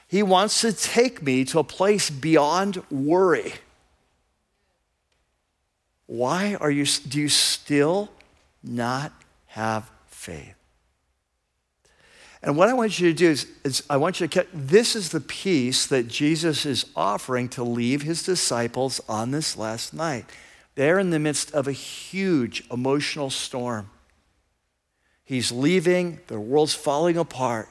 He 0.07 0.23
wants 0.23 0.61
to 0.61 0.71
take 0.71 1.21
me 1.21 1.45
to 1.45 1.59
a 1.59 1.63
place 1.63 2.09
beyond 2.09 2.83
worry. 2.91 3.53
Why 6.05 6.55
are 6.55 6.69
you, 6.69 6.85
do 6.85 7.19
you 7.19 7.29
still 7.29 8.09
not 8.63 9.11
have 9.47 9.89
faith? 10.07 10.53
And 12.43 12.55
what 12.55 12.69
I 12.69 12.73
want 12.73 12.99
you 12.99 13.11
to 13.11 13.17
do 13.17 13.31
is, 13.31 13.47
is, 13.63 13.83
I 13.89 13.97
want 13.97 14.19
you 14.19 14.27
to 14.27 14.31
catch 14.31 14.47
this 14.53 14.95
is 14.95 15.09
the 15.09 15.19
peace 15.19 15.87
that 15.87 16.07
Jesus 16.07 16.63
is 16.63 16.85
offering 16.95 17.49
to 17.49 17.63
leave 17.63 18.03
his 18.03 18.21
disciples 18.21 19.01
on 19.09 19.31
this 19.31 19.57
last 19.57 19.95
night. 19.95 20.25
They're 20.75 20.99
in 20.99 21.09
the 21.09 21.17
midst 21.17 21.51
of 21.55 21.67
a 21.67 21.71
huge 21.71 22.63
emotional 22.69 23.31
storm. 23.31 23.89
He's 25.23 25.51
leaving, 25.51 26.19
the 26.27 26.39
world's 26.39 26.75
falling 26.75 27.17
apart, 27.17 27.67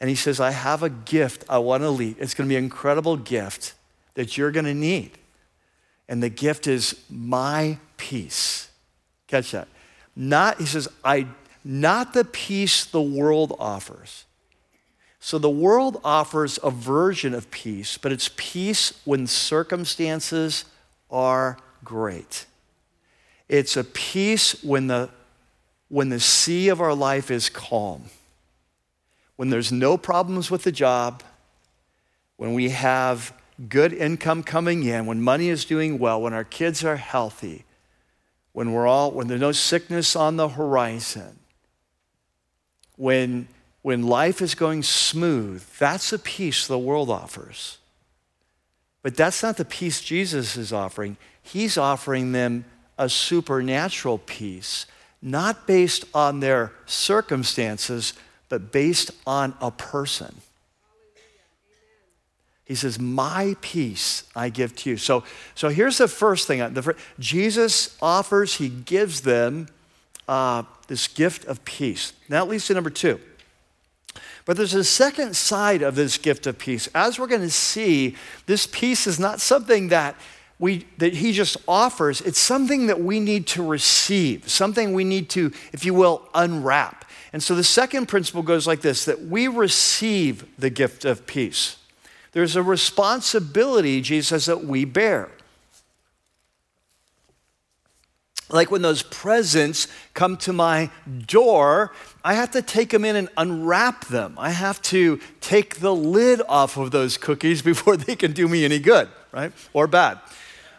and 0.00 0.10
he 0.10 0.16
says, 0.16 0.40
I 0.40 0.50
have 0.50 0.82
a 0.82 0.90
gift 0.90 1.44
I 1.48 1.58
want 1.58 1.82
to 1.82 1.90
leave. 1.90 2.16
It's 2.20 2.34
going 2.34 2.48
to 2.48 2.52
be 2.52 2.56
an 2.56 2.64
incredible 2.64 3.16
gift 3.16 3.74
that 4.14 4.36
you're 4.36 4.50
going 4.50 4.66
to 4.66 4.74
need. 4.74 5.12
And 6.08 6.22
the 6.22 6.28
gift 6.28 6.66
is 6.66 7.00
my 7.10 7.78
peace. 7.96 8.70
Catch 9.26 9.52
that. 9.52 9.68
Not, 10.14 10.58
he 10.58 10.66
says, 10.66 10.88
I 11.04 11.26
not 11.64 12.12
the 12.12 12.24
peace 12.24 12.84
the 12.84 13.02
world 13.02 13.56
offers. 13.58 14.24
So 15.18 15.36
the 15.36 15.50
world 15.50 16.00
offers 16.04 16.60
a 16.62 16.70
version 16.70 17.34
of 17.34 17.50
peace, 17.50 17.98
but 17.98 18.12
it's 18.12 18.30
peace 18.36 19.00
when 19.04 19.26
circumstances 19.26 20.66
are 21.10 21.58
great. 21.82 22.46
It's 23.48 23.76
a 23.76 23.82
peace 23.82 24.62
when 24.62 24.86
the, 24.86 25.10
when 25.88 26.10
the 26.10 26.20
sea 26.20 26.68
of 26.68 26.80
our 26.80 26.94
life 26.94 27.32
is 27.32 27.48
calm, 27.48 28.04
when 29.36 29.50
there's 29.50 29.70
no 29.70 29.96
problems 29.96 30.50
with 30.50 30.62
the 30.62 30.72
job, 30.72 31.22
when 32.36 32.54
we 32.54 32.70
have 32.70 33.32
good 33.68 33.92
income 33.92 34.42
coming 34.42 34.82
in, 34.82 35.06
when 35.06 35.22
money 35.22 35.48
is 35.48 35.64
doing 35.64 35.98
well, 35.98 36.20
when 36.20 36.32
our 36.32 36.44
kids 36.44 36.84
are 36.84 36.96
healthy, 36.96 37.64
when 38.52 38.72
we're 38.72 38.86
all 38.86 39.10
when 39.10 39.28
there's 39.28 39.40
no 39.40 39.52
sickness 39.52 40.16
on 40.16 40.36
the 40.36 40.48
horizon 40.48 41.38
when, 42.96 43.48
when 43.82 44.02
life 44.02 44.42
is 44.42 44.54
going 44.54 44.82
smooth, 44.82 45.62
that's 45.78 46.10
the 46.10 46.18
peace 46.18 46.66
the 46.66 46.78
world 46.78 47.10
offers. 47.10 47.78
But 49.02 49.16
that's 49.16 49.42
not 49.42 49.56
the 49.56 49.64
peace 49.64 50.00
Jesus 50.00 50.56
is 50.56 50.72
offering. 50.72 51.16
He's 51.42 51.78
offering 51.78 52.32
them 52.32 52.64
a 52.98 53.08
supernatural 53.08 54.18
peace, 54.18 54.86
not 55.22 55.66
based 55.66 56.04
on 56.12 56.40
their 56.40 56.72
circumstances, 56.86 58.14
but 58.48 58.72
based 58.72 59.10
on 59.26 59.54
a 59.60 59.70
person. 59.70 60.34
He 62.64 62.74
says, 62.74 62.98
My 62.98 63.56
peace 63.60 64.24
I 64.34 64.48
give 64.48 64.74
to 64.76 64.90
you. 64.90 64.96
So, 64.96 65.24
so 65.54 65.68
here's 65.68 65.98
the 65.98 66.08
first 66.08 66.46
thing 66.46 66.58
the, 66.74 66.96
Jesus 67.18 67.96
offers, 68.02 68.56
he 68.56 68.68
gives 68.68 69.20
them 69.22 69.68
uh, 70.28 70.64
this 70.88 71.06
gift 71.08 71.44
of 71.44 71.64
peace. 71.64 72.12
Now 72.28 72.44
that 72.44 72.50
leads 72.50 72.66
to 72.66 72.74
number 72.74 72.90
two. 72.90 73.20
But 74.44 74.56
there's 74.56 74.74
a 74.74 74.84
second 74.84 75.36
side 75.36 75.82
of 75.82 75.96
this 75.96 76.18
gift 76.18 76.46
of 76.46 76.58
peace. 76.58 76.88
As 76.94 77.18
we're 77.18 77.26
going 77.26 77.40
to 77.42 77.50
see, 77.50 78.16
this 78.46 78.66
peace 78.66 79.06
is 79.06 79.18
not 79.18 79.40
something 79.40 79.88
that 79.88 80.14
we 80.58 80.86
that 80.98 81.14
he 81.14 81.32
just 81.32 81.56
offers. 81.68 82.20
It's 82.20 82.38
something 82.38 82.86
that 82.86 83.00
we 83.00 83.20
need 83.20 83.46
to 83.48 83.62
receive, 83.62 84.48
something 84.48 84.92
we 84.92 85.04
need 85.04 85.28
to, 85.30 85.52
if 85.72 85.84
you 85.84 85.94
will, 85.94 86.28
unwrap. 86.34 87.04
And 87.32 87.42
so 87.42 87.54
the 87.54 87.64
second 87.64 88.06
principle 88.06 88.42
goes 88.42 88.66
like 88.66 88.80
this 88.80 89.04
that 89.04 89.22
we 89.22 89.48
receive 89.48 90.46
the 90.58 90.70
gift 90.70 91.04
of 91.04 91.26
peace. 91.26 91.76
There's 92.32 92.56
a 92.56 92.62
responsibility, 92.62 94.00
Jesus 94.00 94.28
says, 94.28 94.46
that 94.46 94.64
we 94.64 94.84
bear. 94.84 95.30
like 98.50 98.70
when 98.70 98.82
those 98.82 99.02
presents 99.02 99.88
come 100.14 100.36
to 100.38 100.52
my 100.52 100.90
door, 101.26 101.92
I 102.24 102.34
have 102.34 102.52
to 102.52 102.62
take 102.62 102.90
them 102.90 103.04
in 103.04 103.16
and 103.16 103.28
unwrap 103.36 104.06
them. 104.06 104.34
I 104.38 104.50
have 104.50 104.80
to 104.82 105.20
take 105.40 105.80
the 105.80 105.94
lid 105.94 106.40
off 106.48 106.76
of 106.76 106.90
those 106.90 107.18
cookies 107.18 107.62
before 107.70 107.96
they 107.96 108.16
can 108.16 108.32
do 108.32 108.48
me 108.48 108.64
any 108.64 108.78
good, 108.78 109.08
right? 109.32 109.52
Or 109.72 109.86
bad. 109.86 110.20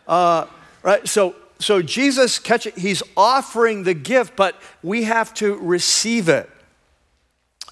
Uh, 0.07 0.45
right? 0.83 1.07
So, 1.07 1.35
so 1.59 1.81
Jesus 1.81 2.39
catch 2.39 2.65
it, 2.65 2.77
he's 2.77 3.03
offering 3.15 3.83
the 3.83 3.93
gift, 3.93 4.35
but 4.35 4.55
we 4.81 5.03
have 5.03 5.33
to 5.35 5.55
receive 5.57 6.29
it. 6.29 6.49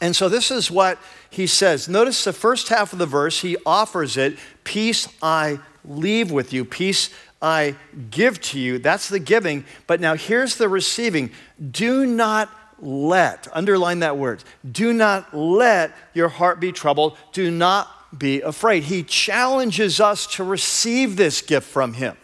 And 0.02 0.16
so 0.16 0.28
this 0.28 0.52
is 0.52 0.70
what 0.70 1.00
he 1.30 1.48
says. 1.48 1.88
Notice 1.88 2.24
the 2.24 2.34
first 2.34 2.70
half 2.70 2.94
of 2.94 3.00
the 3.00 3.06
verse, 3.06 3.42
he 3.42 3.58
offers 3.66 4.18
it, 4.18 4.38
peace 4.64 5.08
I 5.22 5.60
leave 5.86 6.32
with 6.32 6.52
you, 6.52 6.66
peace 6.66 7.10
I 7.42 7.76
give 8.12 8.42
to 8.42 8.60
you. 8.60 8.80
That's 8.80 9.08
the 9.08 9.20
giving. 9.20 9.66
But 9.88 10.02
now 10.02 10.16
here's 10.16 10.56
the 10.58 10.68
receiving. 10.68 11.32
Do 11.72 12.06
not 12.06 12.50
let, 12.80 13.48
underline 13.54 14.00
that 14.00 14.18
word, 14.18 14.44
do 14.70 14.92
not 14.92 15.34
let 15.34 15.94
your 16.14 16.28
heart 16.28 16.60
be 16.60 16.72
troubled. 16.72 17.18
Do 17.32 17.52
not 17.52 17.90
be 18.18 18.42
afraid. 18.42 18.84
He 18.84 19.04
challenges 19.04 20.00
us 20.00 20.28
to 20.36 20.44
receive 20.44 21.16
this 21.16 21.42
gift 21.42 21.68
from 21.68 21.94
Him. 21.94 22.18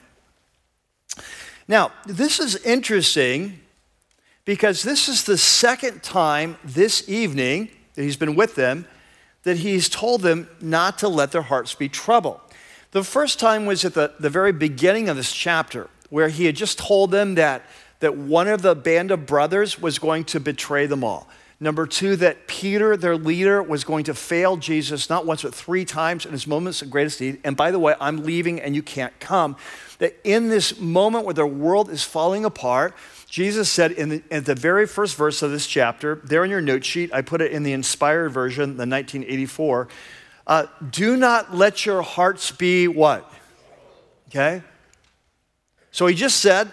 Now, 1.72 1.94
this 2.06 2.42
is 2.42 2.58
interesting 2.66 3.62
because 4.44 4.84
this 4.84 5.08
is 5.08 5.24
the 5.24 5.38
second 5.38 6.04
time 6.04 6.58
this 6.66 7.08
evening 7.08 7.70
that 7.94 8.04
he's 8.04 8.18
been 8.18 8.36
with 8.36 8.56
them 8.56 8.86
that 9.44 9.56
he's 9.56 9.88
told 9.88 10.22
them 10.22 10.50
not 10.60 10.98
to 10.98 11.08
let 11.08 11.32
their 11.32 11.44
hearts 11.44 11.74
be 11.74 11.88
troubled. 11.88 12.42
The 12.92 13.06
first 13.06 13.40
time 13.40 13.66
was 13.66 13.86
at 13.86 13.94
the, 13.94 14.12
the 14.20 14.30
very 14.30 14.52
beginning 14.52 15.08
of 15.08 15.16
this 15.16 15.32
chapter, 15.32 15.90
where 16.10 16.28
he 16.28 16.44
had 16.44 16.58
just 16.58 16.78
told 16.78 17.10
them 17.12 17.36
that, 17.36 17.64
that 18.02 18.18
one 18.18 18.50
of 18.50 18.62
the 18.64 18.76
band 18.76 19.10
of 19.10 19.26
brothers 19.26 19.82
was 19.82 19.98
going 19.98 20.26
to 20.26 20.42
betray 20.42 20.88
them 20.88 21.06
all. 21.06 21.30
Number 21.62 21.86
two, 21.86 22.16
that 22.16 22.48
Peter, 22.48 22.98
their 22.98 23.16
leader, 23.16 23.62
was 23.62 23.84
going 23.84 24.06
to 24.06 24.16
fail 24.16 24.58
Jesus 24.58 25.12
not 25.12 25.28
once 25.28 25.44
but 25.44 25.54
three 25.54 25.86
times 25.86 26.26
in 26.26 26.32
his 26.32 26.48
moments 26.48 26.82
of 26.82 26.90
greatest 26.90 27.22
need. 27.22 27.40
And 27.44 27.56
by 27.56 27.70
the 27.70 27.78
way, 27.78 27.94
I'm 28.02 28.24
leaving 28.24 28.60
and 28.60 28.76
you 28.76 28.82
can't 28.82 29.18
come. 29.20 29.56
That 30.02 30.20
in 30.24 30.50
this 30.50 30.80
moment 30.80 31.26
where 31.26 31.36
the 31.36 31.46
world 31.46 31.92
is 31.92 32.04
falling 32.04 32.44
apart, 32.44 32.96
Jesus 33.28 33.70
said 33.70 33.92
in 33.92 34.10
the, 34.10 34.24
in 34.32 34.46
the, 34.46 34.56
very 34.56 34.88
first 34.88 35.16
verse 35.16 35.44
of 35.44 35.52
this 35.52 35.68
chapter, 35.68 36.20
there 36.24 36.44
in 36.44 36.50
your 36.50 36.60
note 36.60 36.84
sheet, 36.84 37.14
I 37.14 37.22
put 37.22 37.40
it 37.40 37.52
in 37.52 37.62
the 37.62 37.72
inspired 37.72 38.30
version, 38.30 38.78
the 38.78 38.88
1984, 38.88 39.88
uh, 40.48 40.66
do 40.90 41.16
not 41.16 41.56
let 41.56 41.86
your 41.86 42.02
hearts 42.02 42.52
be 42.52 42.88
what? 42.88 43.32
Okay? 44.30 44.64
So 45.92 46.08
he 46.08 46.16
just 46.16 46.38
said, 46.40 46.72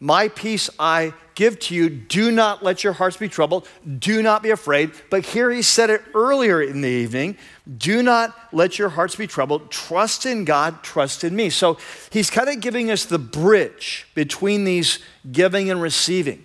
My 0.00 0.28
peace 0.28 0.70
I 0.78 1.12
give 1.34 1.58
to 1.60 1.74
you. 1.74 1.88
Do 1.90 2.30
not 2.30 2.62
let 2.62 2.84
your 2.84 2.92
hearts 2.92 3.16
be 3.16 3.28
troubled. 3.28 3.68
Do 3.98 4.22
not 4.22 4.42
be 4.42 4.50
afraid. 4.50 4.92
But 5.10 5.24
here 5.24 5.50
he 5.50 5.62
said 5.62 5.90
it 5.90 6.02
earlier 6.14 6.62
in 6.62 6.80
the 6.80 6.88
evening 6.88 7.36
do 7.78 8.02
not 8.02 8.36
let 8.52 8.78
your 8.78 8.88
hearts 8.88 9.14
be 9.14 9.26
troubled. 9.26 9.70
Trust 9.70 10.26
in 10.26 10.44
God, 10.44 10.82
trust 10.82 11.22
in 11.22 11.36
me. 11.36 11.48
So 11.48 11.78
he's 12.10 12.28
kind 12.28 12.48
of 12.48 12.60
giving 12.60 12.90
us 12.90 13.04
the 13.04 13.20
bridge 13.20 14.08
between 14.14 14.64
these 14.64 14.98
giving 15.30 15.70
and 15.70 15.80
receiving. 15.80 16.44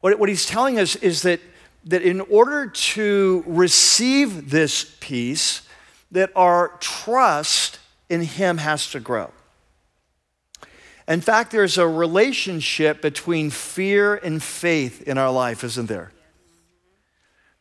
What, 0.00 0.18
what 0.18 0.28
he's 0.28 0.46
telling 0.46 0.80
us 0.80 0.96
is 0.96 1.22
that, 1.22 1.40
that 1.84 2.02
in 2.02 2.20
order 2.22 2.66
to 2.66 3.44
receive 3.46 4.50
this 4.50 4.96
peace, 5.00 5.62
that 6.10 6.30
our 6.34 6.76
trust 6.80 7.78
in 8.08 8.22
him 8.22 8.58
has 8.58 8.90
to 8.90 9.00
grow. 9.00 9.30
In 11.08 11.20
fact, 11.20 11.50
there's 11.50 11.78
a 11.78 11.86
relationship 11.86 13.02
between 13.02 13.50
fear 13.50 14.14
and 14.14 14.42
faith 14.42 15.02
in 15.02 15.18
our 15.18 15.30
life, 15.30 15.64
isn't 15.64 15.86
there? 15.88 16.12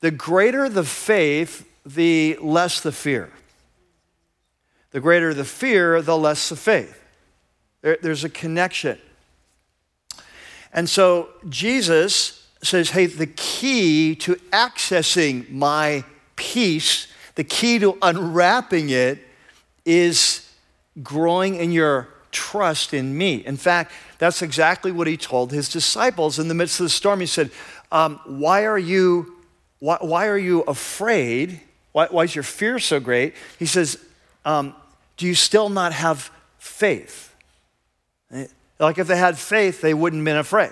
The 0.01 0.11
greater 0.11 0.69
the 0.69 0.83
faith, 0.83 1.67
the 1.85 2.37
less 2.41 2.81
the 2.81 2.91
fear. 2.91 3.31
The 4.91 4.99
greater 4.99 5.33
the 5.33 5.45
fear, 5.45 6.01
the 6.01 6.17
less 6.17 6.49
the 6.49 6.55
faith. 6.55 7.01
There, 7.81 7.97
there's 8.01 8.23
a 8.23 8.29
connection. 8.29 8.99
And 10.73 10.89
so 10.89 11.29
Jesus 11.49 12.47
says, 12.63 12.91
hey, 12.91 13.07
the 13.07 13.27
key 13.27 14.15
to 14.17 14.35
accessing 14.51 15.49
my 15.49 16.03
peace, 16.35 17.07
the 17.35 17.43
key 17.43 17.79
to 17.79 17.97
unwrapping 18.01 18.89
it 18.89 19.19
is 19.83 20.47
growing 21.01 21.55
in 21.55 21.71
your 21.71 22.07
trust 22.31 22.93
in 22.93 23.17
me. 23.17 23.35
In 23.45 23.57
fact, 23.57 23.91
that's 24.17 24.41
exactly 24.41 24.91
what 24.91 25.07
he 25.07 25.17
told 25.17 25.51
his 25.51 25.69
disciples 25.69 26.39
in 26.39 26.47
the 26.47 26.53
midst 26.53 26.79
of 26.79 26.85
the 26.85 26.89
storm. 26.89 27.19
He 27.19 27.25
said, 27.25 27.51
um, 27.91 28.19
Why 28.25 28.65
are 28.65 28.79
you, 28.79 29.35
why, 29.79 29.97
why, 30.01 30.27
are 30.27 30.37
you 30.37 30.61
afraid? 30.61 31.61
Why, 31.91 32.07
why, 32.07 32.23
is 32.23 32.35
your 32.35 32.43
fear 32.43 32.79
so 32.79 32.99
great? 32.99 33.33
He 33.59 33.65
says, 33.65 34.03
um, 34.45 34.75
Do 35.17 35.27
you 35.27 35.35
still 35.35 35.69
not 35.69 35.93
have 35.93 36.31
faith? 36.57 37.33
Like 38.79 38.97
if 38.97 39.07
they 39.07 39.17
had 39.17 39.37
faith, 39.37 39.81
they 39.81 39.93
wouldn't 39.93 40.21
have 40.21 40.25
been 40.25 40.37
afraid. 40.37 40.71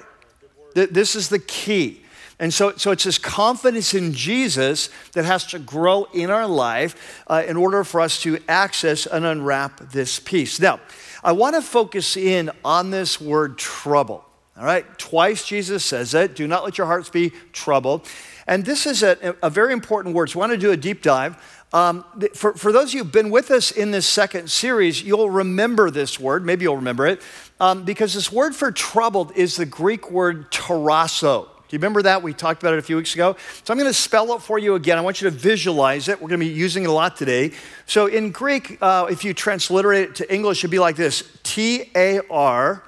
This 0.73 1.15
is 1.15 1.29
the 1.29 1.39
key. 1.39 2.01
And 2.39 2.53
so, 2.53 2.71
so 2.77 2.91
it's 2.91 3.03
this 3.03 3.17
confidence 3.17 3.93
in 3.93 4.13
Jesus 4.13 4.89
that 5.11 5.25
has 5.25 5.45
to 5.47 5.59
grow 5.59 6.05
in 6.13 6.31
our 6.31 6.47
life 6.47 7.21
uh, 7.27 7.43
in 7.45 7.57
order 7.57 7.83
for 7.83 7.99
us 7.99 8.21
to 8.21 8.39
access 8.47 9.05
and 9.05 9.25
unwrap 9.25 9.91
this 9.91 10.19
peace. 10.19 10.59
Now, 10.59 10.79
I 11.23 11.31
want 11.33 11.55
to 11.55 11.61
focus 11.61 12.15
in 12.17 12.51
on 12.63 12.91
this 12.91 13.19
word 13.19 13.57
trouble. 13.57 14.25
All 14.57 14.65
right, 14.65 14.85
twice 14.97 15.45
Jesus 15.45 15.85
says 15.85 16.13
it. 16.13 16.35
Do 16.35 16.45
not 16.45 16.65
let 16.65 16.77
your 16.77 16.87
hearts 16.87 17.09
be 17.09 17.31
troubled. 17.53 18.05
And 18.45 18.65
this 18.65 18.85
is 18.85 19.03
a, 19.03 19.35
a 19.41 19.49
very 19.49 19.71
important 19.71 20.15
word. 20.15 20.29
So 20.29 20.39
I 20.39 20.41
want 20.41 20.51
to 20.51 20.57
do 20.57 20.71
a 20.71 20.77
deep 20.77 21.01
dive. 21.01 21.37
Um, 21.71 22.03
for, 22.33 22.53
for 22.55 22.71
those 22.71 22.89
of 22.89 22.93
you 22.95 23.03
who've 23.03 23.11
been 23.11 23.29
with 23.29 23.51
us 23.51 23.71
in 23.71 23.91
this 23.91 24.07
second 24.07 24.49
series, 24.49 25.01
you'll 25.01 25.29
remember 25.29 25.91
this 25.91 26.19
word. 26.19 26.45
Maybe 26.45 26.63
you'll 26.63 26.75
remember 26.75 27.05
it. 27.05 27.21
Um, 27.59 27.85
because 27.85 28.13
this 28.13 28.31
word 28.31 28.55
for 28.55 28.71
troubled 28.71 29.31
is 29.35 29.55
the 29.55 29.65
Greek 29.65 30.11
word 30.11 30.51
tarasso. 30.51 31.47
Do 31.69 31.75
you 31.75 31.79
remember 31.79 32.01
that? 32.01 32.23
We 32.23 32.33
talked 32.33 32.63
about 32.63 32.73
it 32.73 32.79
a 32.79 32.81
few 32.81 32.97
weeks 32.97 33.13
ago. 33.13 33.35
So 33.63 33.71
I'm 33.71 33.77
going 33.77 33.91
to 33.91 33.93
spell 33.93 34.33
it 34.33 34.41
for 34.41 34.57
you 34.57 34.73
again. 34.73 34.97
I 34.97 35.01
want 35.01 35.21
you 35.21 35.29
to 35.29 35.35
visualize 35.35 36.07
it. 36.07 36.19
We're 36.19 36.27
going 36.27 36.39
to 36.39 36.47
be 36.47 36.51
using 36.51 36.83
it 36.83 36.89
a 36.89 36.91
lot 36.91 37.15
today. 37.15 37.51
So 37.85 38.07
in 38.07 38.31
Greek, 38.31 38.79
uh, 38.81 39.05
if 39.11 39.23
you 39.23 39.35
transliterate 39.35 40.09
it 40.09 40.15
to 40.15 40.33
English, 40.33 40.61
it'd 40.61 40.71
be 40.71 40.79
like 40.79 40.95
this 40.95 41.37
T 41.43 41.91
A 41.95 42.21
R 42.27 42.81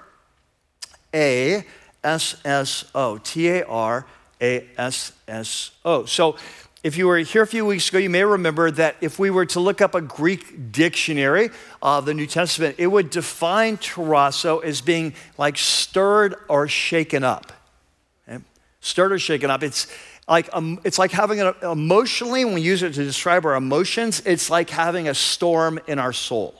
A 1.14 1.64
S 2.04 2.42
S 2.44 2.86
O. 2.96 3.20
T 3.20 3.50
A 3.50 3.66
R 3.68 4.08
A 4.42 4.68
S 4.80 5.12
S 5.28 5.72
O. 5.86 6.06
So 6.06 6.38
if 6.84 6.98
you 6.98 7.06
were 7.06 7.20
here 7.20 7.44
a 7.44 7.48
few 7.48 7.68
weeks 7.68 7.88
ago, 7.90 8.00
you 8.00 8.10
may 8.10 8.24
remember 8.24 8.72
that 8.72 8.96
if 9.00 9.20
we 9.20 9.30
were 9.30 9.46
to 9.46 9.60
look 9.60 9.82
up 9.82 9.94
a 9.94 10.02
Greek 10.02 10.72
dictionary 10.72 11.52
of 11.84 12.08
the 12.08 12.16
New 12.16 12.26
Testament, 12.26 12.78
it 12.80 12.88
would 12.88 13.12
define 13.12 13.78
tarasso 13.78 14.64
as 14.64 14.82
being 14.82 15.14
like 15.38 15.60
stirred 15.60 16.34
or 16.50 16.68
shaken 16.68 17.24
up 17.24 17.54
stirred 18.82 19.14
or 19.14 19.20
shaken 19.20 19.50
up. 19.50 19.64
It's 19.64 19.88
like, 20.28 20.50
um, 20.54 20.80
it's 20.84 21.00
like 21.00 21.12
having 21.12 21.40
an 21.40 21.54
emotionally, 21.64 22.44
when 22.44 22.56
we 22.56 22.62
use 22.62 22.84
it 22.84 22.94
to 22.94 23.04
describe 23.04 23.46
our 23.46 23.56
emotions, 23.56 24.22
it's 24.26 24.50
like 24.50 24.70
having 24.70 25.08
a 25.08 25.14
storm 25.14 25.80
in 25.88 26.00
our 26.00 26.14
soul. 26.14 26.56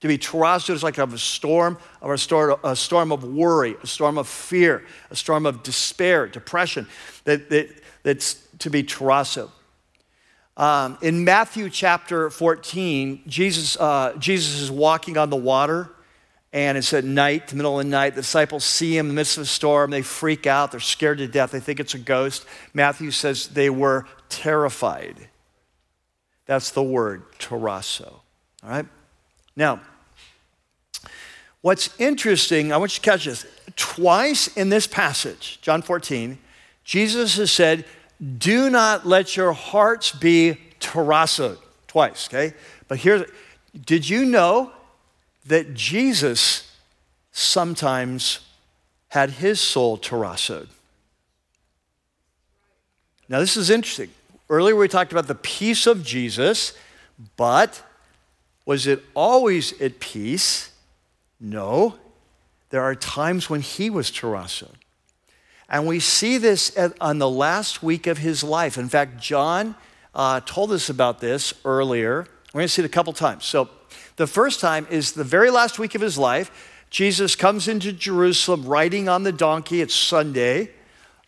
To 0.00 0.08
be 0.08 0.16
tarasso 0.16 0.70
is 0.70 0.82
like 0.82 0.94
to 0.94 1.02
have 1.02 1.12
a 1.12 1.18
storm, 1.18 1.78
or 2.00 2.14
a 2.14 2.18
storm, 2.18 2.58
a 2.64 2.74
storm 2.74 3.12
of 3.12 3.22
worry, 3.24 3.76
a 3.82 3.86
storm 3.86 4.16
of 4.16 4.28
fear, 4.28 4.84
a 5.10 5.16
storm 5.16 5.44
of 5.44 5.62
despair, 5.62 6.26
depression, 6.26 6.86
that, 7.24 7.50
that, 7.50 7.68
that's 8.02 8.34
to 8.60 8.70
be 8.70 8.82
tarasso. 8.82 9.50
Um, 10.56 10.98
in 11.02 11.24
Matthew 11.24 11.68
chapter 11.70 12.30
14, 12.30 13.22
Jesus, 13.26 13.76
uh, 13.78 14.14
Jesus 14.18 14.60
is 14.60 14.70
walking 14.70 15.18
on 15.18 15.30
the 15.30 15.36
water 15.36 15.90
and 16.52 16.76
it's 16.76 16.92
at 16.92 17.04
night, 17.04 17.48
the 17.48 17.56
middle 17.56 17.78
of 17.78 17.86
the 17.86 17.90
night. 17.90 18.14
The 18.14 18.22
disciples 18.22 18.64
see 18.64 18.96
him 18.96 19.06
in 19.06 19.08
the 19.08 19.14
midst 19.14 19.36
of 19.36 19.44
a 19.44 19.46
storm. 19.46 19.90
They 19.90 20.02
freak 20.02 20.46
out. 20.46 20.72
They're 20.72 20.80
scared 20.80 21.18
to 21.18 21.28
death. 21.28 21.52
They 21.52 21.60
think 21.60 21.78
it's 21.78 21.94
a 21.94 21.98
ghost. 21.98 22.44
Matthew 22.74 23.12
says 23.12 23.48
they 23.48 23.70
were 23.70 24.06
terrified. 24.28 25.28
That's 26.46 26.72
the 26.72 26.82
word, 26.82 27.30
tarasso. 27.38 28.08
All 28.64 28.70
right? 28.70 28.86
Now, 29.54 29.80
what's 31.60 31.94
interesting, 32.00 32.72
I 32.72 32.78
want 32.78 32.92
you 32.96 33.02
to 33.02 33.10
catch 33.10 33.26
this. 33.26 33.46
Twice 33.76 34.48
in 34.56 34.70
this 34.70 34.88
passage, 34.88 35.60
John 35.62 35.82
14, 35.82 36.36
Jesus 36.82 37.36
has 37.36 37.52
said, 37.52 37.84
Do 38.38 38.70
not 38.70 39.06
let 39.06 39.36
your 39.36 39.52
hearts 39.52 40.10
be 40.10 40.58
tarassoed. 40.80 41.58
Twice, 41.86 42.28
okay? 42.28 42.56
But 42.88 42.98
here's, 42.98 43.30
did 43.86 44.08
you 44.08 44.24
know 44.24 44.72
that 45.50 45.74
Jesus 45.74 46.72
sometimes 47.32 48.38
had 49.08 49.30
his 49.30 49.60
soul 49.60 49.98
tarassoed. 49.98 50.68
Now, 53.28 53.40
this 53.40 53.56
is 53.56 53.68
interesting. 53.68 54.10
Earlier, 54.48 54.76
we 54.76 54.86
talked 54.86 55.10
about 55.10 55.26
the 55.26 55.34
peace 55.34 55.88
of 55.88 56.04
Jesus, 56.04 56.72
but 57.36 57.82
was 58.64 58.86
it 58.86 59.02
always 59.12 59.78
at 59.80 59.98
peace? 59.98 60.70
No. 61.40 61.96
There 62.70 62.82
are 62.82 62.94
times 62.94 63.50
when 63.50 63.60
he 63.60 63.90
was 63.90 64.12
tarassoed. 64.12 64.76
And 65.68 65.84
we 65.84 65.98
see 65.98 66.38
this 66.38 66.76
at, 66.78 66.92
on 67.00 67.18
the 67.18 67.28
last 67.28 67.82
week 67.82 68.06
of 68.06 68.18
his 68.18 68.44
life. 68.44 68.78
In 68.78 68.88
fact, 68.88 69.20
John 69.20 69.74
uh, 70.14 70.42
told 70.46 70.70
us 70.70 70.88
about 70.88 71.20
this 71.20 71.54
earlier. 71.64 72.28
We're 72.54 72.60
going 72.60 72.64
to 72.66 72.68
see 72.68 72.82
it 72.82 72.86
a 72.86 72.88
couple 72.88 73.12
times. 73.12 73.44
So, 73.44 73.68
the 74.20 74.26
first 74.26 74.60
time 74.60 74.86
is 74.90 75.12
the 75.12 75.24
very 75.24 75.48
last 75.48 75.78
week 75.78 75.94
of 75.94 76.02
his 76.02 76.18
life. 76.18 76.84
Jesus 76.90 77.34
comes 77.34 77.68
into 77.68 77.90
Jerusalem 77.90 78.66
riding 78.66 79.08
on 79.08 79.22
the 79.22 79.32
donkey. 79.32 79.80
It's 79.80 79.94
Sunday 79.94 80.72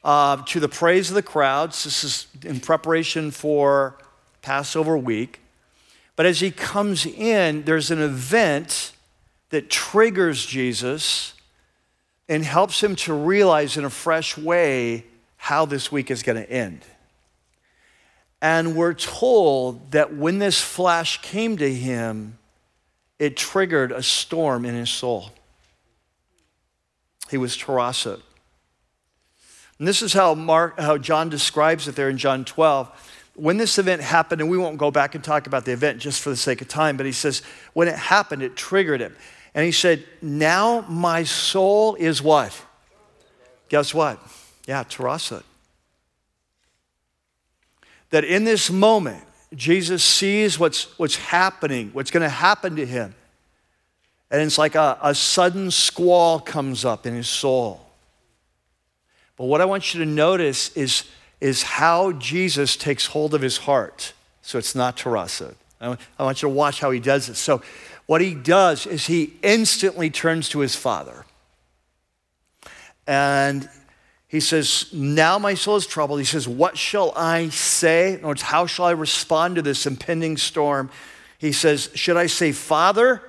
uh, 0.04 0.42
to 0.48 0.60
the 0.60 0.68
praise 0.68 1.08
of 1.08 1.14
the 1.14 1.22
crowds. 1.22 1.84
This 1.84 2.04
is 2.04 2.26
in 2.44 2.60
preparation 2.60 3.30
for 3.30 3.96
Passover 4.42 4.98
week. 4.98 5.40
But 6.16 6.26
as 6.26 6.40
he 6.40 6.50
comes 6.50 7.06
in, 7.06 7.62
there's 7.62 7.90
an 7.90 8.02
event 8.02 8.92
that 9.48 9.70
triggers 9.70 10.44
Jesus 10.44 11.32
and 12.28 12.44
helps 12.44 12.82
him 12.82 12.94
to 12.96 13.14
realize 13.14 13.78
in 13.78 13.86
a 13.86 13.90
fresh 13.90 14.36
way 14.36 15.06
how 15.38 15.64
this 15.64 15.90
week 15.90 16.10
is 16.10 16.22
going 16.22 16.36
to 16.36 16.50
end. 16.50 16.82
And 18.42 18.76
we're 18.76 18.92
told 18.92 19.92
that 19.92 20.14
when 20.14 20.40
this 20.40 20.60
flash 20.60 21.22
came 21.22 21.56
to 21.56 21.72
him, 21.72 22.36
it 23.22 23.36
triggered 23.36 23.92
a 23.92 24.02
storm 24.02 24.64
in 24.64 24.74
his 24.74 24.90
soul. 24.90 25.30
He 27.30 27.36
was 27.36 27.56
tarassoed. 27.56 28.20
And 29.78 29.86
this 29.86 30.02
is 30.02 30.12
how, 30.12 30.34
Mark, 30.34 30.80
how 30.80 30.98
John 30.98 31.28
describes 31.28 31.86
it 31.86 31.94
there 31.94 32.08
in 32.08 32.18
John 32.18 32.44
12. 32.44 33.30
When 33.36 33.58
this 33.58 33.78
event 33.78 34.02
happened, 34.02 34.40
and 34.40 34.50
we 34.50 34.58
won't 34.58 34.76
go 34.76 34.90
back 34.90 35.14
and 35.14 35.22
talk 35.22 35.46
about 35.46 35.64
the 35.64 35.70
event 35.70 36.00
just 36.00 36.20
for 36.20 36.30
the 36.30 36.36
sake 36.36 36.62
of 36.62 36.66
time, 36.66 36.96
but 36.96 37.06
he 37.06 37.12
says, 37.12 37.42
when 37.74 37.86
it 37.86 37.94
happened, 37.94 38.42
it 38.42 38.56
triggered 38.56 39.00
him. 39.00 39.14
And 39.54 39.64
he 39.64 39.70
said, 39.70 40.04
Now 40.20 40.80
my 40.88 41.22
soul 41.22 41.94
is 41.94 42.20
what? 42.20 42.60
Guess 43.68 43.94
what? 43.94 44.18
Yeah, 44.66 44.82
tarassoed. 44.82 45.44
That 48.10 48.24
in 48.24 48.42
this 48.42 48.68
moment, 48.68 49.22
Jesus 49.54 50.02
sees 50.02 50.58
what's, 50.58 50.98
what's 50.98 51.16
happening, 51.16 51.90
what's 51.92 52.10
going 52.10 52.22
to 52.22 52.28
happen 52.28 52.76
to 52.76 52.86
him. 52.86 53.14
And 54.30 54.40
it's 54.40 54.58
like 54.58 54.74
a, 54.74 54.98
a 55.02 55.14
sudden 55.14 55.70
squall 55.70 56.40
comes 56.40 56.84
up 56.84 57.06
in 57.06 57.14
his 57.14 57.28
soul. 57.28 57.80
But 59.36 59.44
what 59.44 59.60
I 59.60 59.64
want 59.66 59.92
you 59.92 60.00
to 60.00 60.06
notice 60.06 60.74
is, 60.76 61.04
is 61.40 61.62
how 61.62 62.12
Jesus 62.12 62.76
takes 62.76 63.06
hold 63.06 63.34
of 63.34 63.42
his 63.42 63.58
heart. 63.58 64.14
So 64.40 64.58
it's 64.58 64.74
not 64.74 64.96
tarassoed. 64.96 65.54
I 65.80 65.96
want 66.18 66.42
you 66.42 66.48
to 66.48 66.54
watch 66.54 66.80
how 66.80 66.90
he 66.90 67.00
does 67.00 67.28
it. 67.28 67.34
So 67.34 67.60
what 68.06 68.20
he 68.20 68.34
does 68.34 68.86
is 68.86 69.06
he 69.06 69.34
instantly 69.42 70.10
turns 70.10 70.48
to 70.50 70.60
his 70.60 70.76
father. 70.76 71.24
And 73.06 73.68
he 74.32 74.40
says, 74.40 74.90
Now 74.94 75.38
my 75.38 75.52
soul 75.52 75.76
is 75.76 75.86
troubled. 75.86 76.18
He 76.18 76.24
says, 76.24 76.48
What 76.48 76.78
shall 76.78 77.12
I 77.14 77.50
say? 77.50 78.14
In 78.14 78.20
other 78.20 78.28
words, 78.28 78.40
how 78.40 78.64
shall 78.64 78.86
I 78.86 78.92
respond 78.92 79.56
to 79.56 79.62
this 79.62 79.84
impending 79.84 80.38
storm? 80.38 80.88
He 81.36 81.52
says, 81.52 81.90
Should 81.94 82.16
I 82.16 82.28
say, 82.28 82.52
Father? 82.52 83.20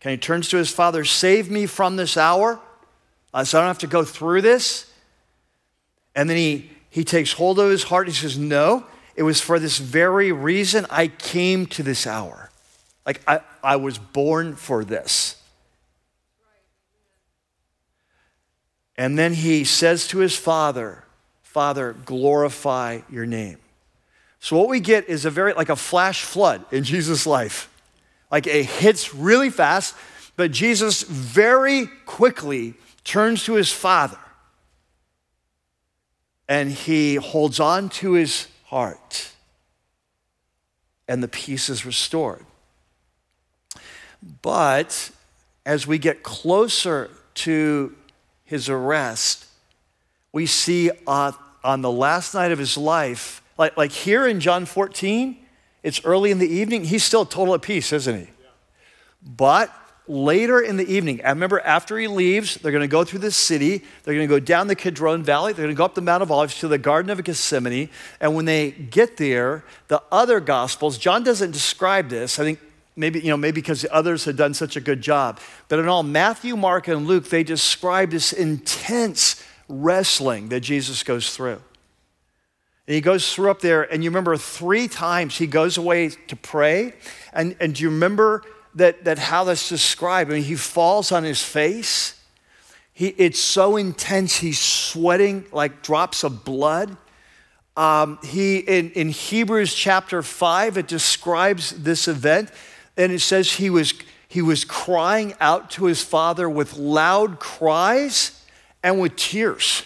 Can 0.00 0.10
he 0.10 0.16
turns 0.16 0.48
to 0.48 0.56
his 0.56 0.68
father, 0.68 1.04
Save 1.04 1.48
me 1.48 1.66
from 1.66 1.94
this 1.94 2.16
hour? 2.16 2.58
Uh, 3.32 3.44
so 3.44 3.56
I 3.56 3.60
don't 3.60 3.68
have 3.68 3.78
to 3.78 3.86
go 3.86 4.02
through 4.02 4.42
this. 4.42 4.92
And 6.16 6.28
then 6.28 6.38
he, 6.38 6.72
he 6.90 7.04
takes 7.04 7.32
hold 7.32 7.60
of 7.60 7.70
his 7.70 7.84
heart. 7.84 8.08
He 8.08 8.14
says, 8.14 8.36
No, 8.36 8.84
it 9.14 9.22
was 9.22 9.40
for 9.40 9.60
this 9.60 9.78
very 9.78 10.32
reason 10.32 10.86
I 10.90 11.06
came 11.06 11.66
to 11.66 11.84
this 11.84 12.04
hour. 12.04 12.50
Like 13.06 13.20
I, 13.28 13.42
I 13.62 13.76
was 13.76 13.98
born 13.98 14.56
for 14.56 14.84
this. 14.84 15.40
And 18.96 19.18
then 19.18 19.34
he 19.34 19.64
says 19.64 20.06
to 20.08 20.18
his 20.18 20.36
father, 20.36 21.04
Father, 21.42 21.94
glorify 22.04 23.00
your 23.10 23.26
name. 23.26 23.58
So 24.40 24.56
what 24.58 24.68
we 24.68 24.80
get 24.80 25.08
is 25.08 25.24
a 25.24 25.30
very 25.30 25.52
like 25.52 25.68
a 25.68 25.76
flash 25.76 26.22
flood 26.22 26.64
in 26.70 26.84
Jesus' 26.84 27.26
life. 27.26 27.70
Like 28.30 28.46
it 28.46 28.66
hits 28.66 29.14
really 29.14 29.50
fast, 29.50 29.94
but 30.36 30.50
Jesus 30.50 31.02
very 31.02 31.86
quickly 32.06 32.74
turns 33.04 33.44
to 33.44 33.54
his 33.54 33.70
father 33.70 34.18
and 36.48 36.70
he 36.70 37.14
holds 37.14 37.58
on 37.60 37.88
to 37.88 38.12
his 38.12 38.48
heart, 38.64 39.30
and 41.08 41.22
the 41.22 41.28
peace 41.28 41.68
is 41.68 41.86
restored. 41.86 42.44
But 44.42 45.10
as 45.66 45.86
we 45.86 45.98
get 45.98 46.22
closer 46.22 47.10
to 47.34 47.94
his 48.44 48.68
arrest, 48.68 49.46
we 50.32 50.46
see 50.46 50.90
uh, 51.06 51.32
on 51.62 51.82
the 51.82 51.90
last 51.90 52.34
night 52.34 52.52
of 52.52 52.58
his 52.58 52.76
life, 52.76 53.42
like, 53.56 53.76
like 53.76 53.92
here 53.92 54.26
in 54.26 54.40
John 54.40 54.66
14, 54.66 55.36
it's 55.82 56.04
early 56.04 56.30
in 56.30 56.38
the 56.38 56.48
evening, 56.48 56.84
he's 56.84 57.04
still 57.04 57.24
total 57.24 57.54
at 57.54 57.62
peace, 57.62 57.92
isn't 57.92 58.20
he? 58.20 58.30
But 59.24 59.72
later 60.06 60.60
in 60.60 60.76
the 60.76 60.86
evening, 60.92 61.20
I 61.24 61.30
remember 61.30 61.60
after 61.60 61.98
he 61.98 62.08
leaves, 62.08 62.56
they're 62.56 62.72
going 62.72 62.82
to 62.82 62.88
go 62.88 63.04
through 63.04 63.20
the 63.20 63.30
city. 63.30 63.82
They're 64.02 64.14
going 64.14 64.28
to 64.28 64.34
go 64.34 64.40
down 64.40 64.66
the 64.66 64.74
Kidron 64.74 65.22
Valley. 65.22 65.52
They're 65.52 65.64
going 65.64 65.74
to 65.74 65.78
go 65.78 65.84
up 65.84 65.94
the 65.94 66.02
Mount 66.02 66.22
of 66.22 66.30
Olives 66.30 66.58
to 66.60 66.68
the 66.68 66.78
Garden 66.78 67.10
of 67.10 67.22
Gethsemane. 67.22 67.88
And 68.20 68.34
when 68.34 68.44
they 68.44 68.70
get 68.70 69.16
there, 69.16 69.64
the 69.88 70.02
other 70.12 70.40
Gospels, 70.40 70.98
John 70.98 71.24
doesn't 71.24 71.52
describe 71.52 72.08
this. 72.08 72.38
I 72.38 72.44
think 72.44 72.60
maybe, 72.96 73.20
you 73.20 73.28
know, 73.28 73.36
maybe 73.36 73.60
because 73.60 73.86
others 73.90 74.24
had 74.24 74.36
done 74.36 74.54
such 74.54 74.76
a 74.76 74.80
good 74.80 75.00
job. 75.00 75.40
But 75.68 75.78
in 75.78 75.88
all, 75.88 76.02
Matthew, 76.02 76.56
Mark, 76.56 76.88
and 76.88 77.06
Luke, 77.06 77.28
they 77.28 77.42
describe 77.42 78.10
this 78.10 78.32
intense 78.32 79.42
wrestling 79.68 80.48
that 80.48 80.60
Jesus 80.60 81.02
goes 81.02 81.34
through. 81.34 81.60
And 82.86 82.94
he 82.94 83.00
goes 83.00 83.32
through 83.32 83.50
up 83.50 83.60
there, 83.60 83.82
and 83.82 84.04
you 84.04 84.10
remember 84.10 84.36
three 84.36 84.88
times 84.88 85.38
he 85.38 85.46
goes 85.46 85.78
away 85.78 86.10
to 86.10 86.36
pray. 86.36 86.94
And, 87.32 87.56
and 87.58 87.74
do 87.74 87.82
you 87.82 87.90
remember 87.90 88.42
that, 88.74 89.04
that 89.04 89.18
how 89.18 89.44
that's 89.44 89.68
described. 89.68 90.30
I 90.30 90.34
mean, 90.34 90.42
he 90.42 90.56
falls 90.56 91.12
on 91.12 91.24
his 91.24 91.42
face. 91.42 92.20
He, 92.92 93.08
it's 93.08 93.40
so 93.40 93.76
intense, 93.76 94.36
he's 94.36 94.60
sweating 94.60 95.44
like 95.52 95.82
drops 95.82 96.24
of 96.24 96.44
blood. 96.44 96.96
Um, 97.76 98.18
he, 98.22 98.58
in, 98.58 98.90
in 98.92 99.08
Hebrews 99.08 99.74
chapter 99.74 100.22
5, 100.22 100.78
it 100.78 100.86
describes 100.86 101.70
this 101.70 102.06
event, 102.06 102.50
and 102.96 103.12
it 103.12 103.20
says 103.20 103.54
he 103.54 103.70
was, 103.70 103.94
he 104.28 104.42
was 104.42 104.64
crying 104.64 105.34
out 105.40 105.70
to 105.72 105.86
his 105.86 106.02
father 106.02 106.48
with 106.48 106.76
loud 106.76 107.38
cries 107.38 108.44
and 108.82 109.00
with 109.00 109.16
tears. 109.16 109.84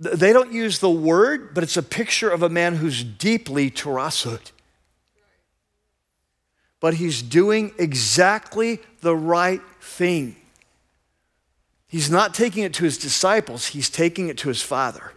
They 0.00 0.32
don't 0.32 0.52
use 0.52 0.80
the 0.80 0.90
word, 0.90 1.54
but 1.54 1.62
it's 1.62 1.76
a 1.76 1.82
picture 1.82 2.28
of 2.28 2.42
a 2.42 2.48
man 2.48 2.76
who's 2.76 3.04
deeply 3.04 3.70
tarassoed. 3.70 4.50
But 6.80 6.94
he's 6.94 7.22
doing 7.22 7.72
exactly 7.78 8.80
the 9.00 9.16
right 9.16 9.62
thing. 9.80 10.36
He's 11.86 12.10
not 12.10 12.34
taking 12.34 12.64
it 12.64 12.74
to 12.74 12.84
his 12.84 12.98
disciples, 12.98 13.68
he's 13.68 13.88
taking 13.88 14.28
it 14.28 14.36
to 14.38 14.48
his 14.48 14.60
father. 14.60 15.12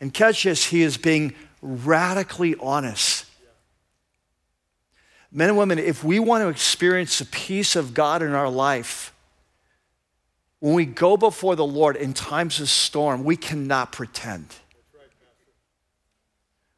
And 0.00 0.12
catch 0.12 0.42
this, 0.42 0.66
he 0.66 0.82
is 0.82 0.96
being 0.96 1.34
radically 1.62 2.54
honest. 2.60 3.26
Men 5.30 5.50
and 5.50 5.58
women, 5.58 5.78
if 5.78 6.02
we 6.02 6.18
want 6.18 6.42
to 6.42 6.48
experience 6.48 7.18
the 7.18 7.26
peace 7.26 7.76
of 7.76 7.92
God 7.92 8.22
in 8.22 8.32
our 8.32 8.48
life, 8.48 9.12
when 10.60 10.74
we 10.74 10.86
go 10.86 11.16
before 11.16 11.54
the 11.54 11.66
Lord 11.66 11.96
in 11.96 12.14
times 12.14 12.60
of 12.60 12.68
storm, 12.68 13.24
we 13.24 13.36
cannot 13.36 13.92
pretend. 13.92 14.46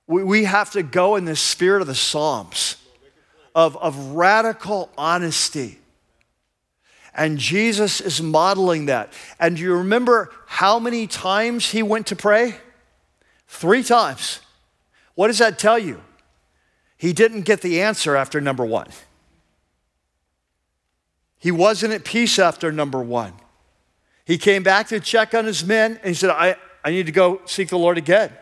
We, 0.06 0.24
we 0.24 0.44
have 0.44 0.72
to 0.72 0.82
go 0.82 1.16
in 1.16 1.24
the 1.24 1.36
spirit 1.36 1.80
of 1.80 1.86
the 1.86 1.94
Psalms 1.94 2.76
of, 3.54 3.76
of 3.76 3.96
radical 4.12 4.90
honesty. 4.98 5.78
And 7.14 7.38
Jesus 7.38 8.00
is 8.00 8.20
modeling 8.22 8.86
that. 8.86 9.12
And 9.38 9.56
do 9.56 9.62
you 9.62 9.74
remember 9.76 10.30
how 10.46 10.78
many 10.78 11.06
times 11.06 11.70
he 11.70 11.82
went 11.82 12.06
to 12.08 12.16
pray? 12.16 12.54
Three 13.48 13.82
times. 13.82 14.40
What 15.20 15.26
does 15.26 15.36
that 15.36 15.58
tell 15.58 15.78
you? 15.78 16.00
He 16.96 17.12
didn't 17.12 17.42
get 17.42 17.60
the 17.60 17.82
answer 17.82 18.16
after 18.16 18.40
number 18.40 18.64
one. 18.64 18.88
He 21.36 21.50
wasn't 21.50 21.92
at 21.92 22.06
peace 22.06 22.38
after 22.38 22.72
number 22.72 23.02
one. 23.02 23.34
He 24.24 24.38
came 24.38 24.62
back 24.62 24.88
to 24.88 24.98
check 24.98 25.34
on 25.34 25.44
his 25.44 25.62
men 25.62 25.98
and 25.98 26.06
he 26.06 26.14
said, 26.14 26.30
I, 26.30 26.56
I 26.82 26.88
need 26.88 27.04
to 27.04 27.12
go 27.12 27.42
seek 27.44 27.68
the 27.68 27.76
Lord 27.76 27.98
again. 27.98 28.32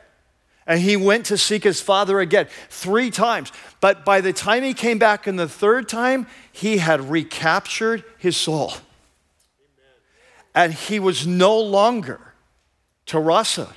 And 0.69 0.81
he 0.81 0.97
went 0.97 1.27
to 1.27 1.37
seek 1.37 1.65
his 1.65 1.81
father 1.81 2.21
again 2.21 2.47
three 2.69 3.11
times. 3.11 3.51
But 3.81 4.05
by 4.05 4.21
the 4.21 4.33
time 4.33 4.63
he 4.63 4.73
came 4.73 5.01
back 5.01 5.27
in 5.27 5.35
the 5.35 5.49
third 5.49 5.89
time, 5.89 6.29
he 6.53 6.79
had 6.79 7.11
recaptured 7.11 8.05
his 8.19 8.37
soul. 8.37 8.75
And 10.55 10.73
he 10.73 11.01
was 11.01 11.27
no 11.27 11.59
longer 11.59 12.21
tarassoed. 13.05 13.75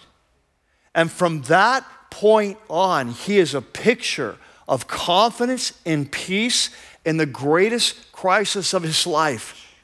And 0.94 1.12
from 1.12 1.42
that 1.44 1.84
point 2.12 2.60
on, 2.70 3.10
he 3.10 3.40
is 3.40 3.56
a 3.56 3.62
picture 3.62 4.38
of 4.68 4.88
confidence 4.88 5.74
and 5.86 6.12
peace 6.12 6.70
in 7.04 7.18
the 7.18 7.26
greatest 7.26 8.12
crisis 8.12 8.76
of 8.76 8.84
his 8.84 9.08
life 9.08 9.76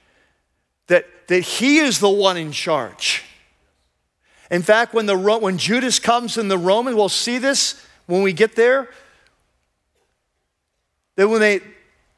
that, 0.85 1.07
that 1.27 1.41
he 1.41 1.79
is 1.79 1.99
the 1.99 2.09
one 2.09 2.37
in 2.37 2.51
charge. 2.51 3.23
In 4.51 4.61
fact, 4.61 4.93
when, 4.93 5.07
the, 5.07 5.17
when 5.17 5.57
Judas 5.57 5.99
comes 5.99 6.37
in 6.37 6.47
the 6.47 6.57
Roman, 6.57 6.95
we'll 6.95 7.09
see 7.09 7.37
this 7.39 7.83
when 8.05 8.21
we 8.21 8.33
get 8.33 8.55
there. 8.55 8.87
That 11.15 11.27
when 11.27 11.41
they, 11.41 11.61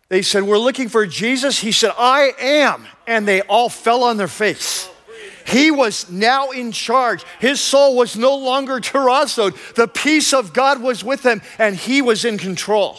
they 0.10 0.22
said, 0.22 0.44
We're 0.44 0.60
looking 0.60 0.90
for 0.90 1.06
Jesus, 1.06 1.60
he 1.60 1.72
said, 1.72 1.94
I 1.98 2.34
am. 2.40 2.86
And 3.08 3.28
they 3.28 3.42
all 3.42 3.70
fell 3.70 4.04
on 4.04 4.18
their 4.18 4.28
face. 4.28 4.90
He 5.50 5.72
was 5.72 6.10
now 6.12 6.52
in 6.52 6.72
charge. 6.72 7.24
His 7.40 7.60
soul 7.60 7.96
was 7.96 8.16
no 8.16 8.36
longer 8.38 8.80
tarassoed. 8.80 9.74
The 9.74 9.88
peace 9.88 10.32
of 10.32 10.54
God 10.54 10.82
was 10.82 11.04
with 11.04 11.26
him, 11.26 11.42
and 11.58 11.76
he 11.76 12.04
was 12.04 12.24
in 12.24 12.38
control. 12.38 12.98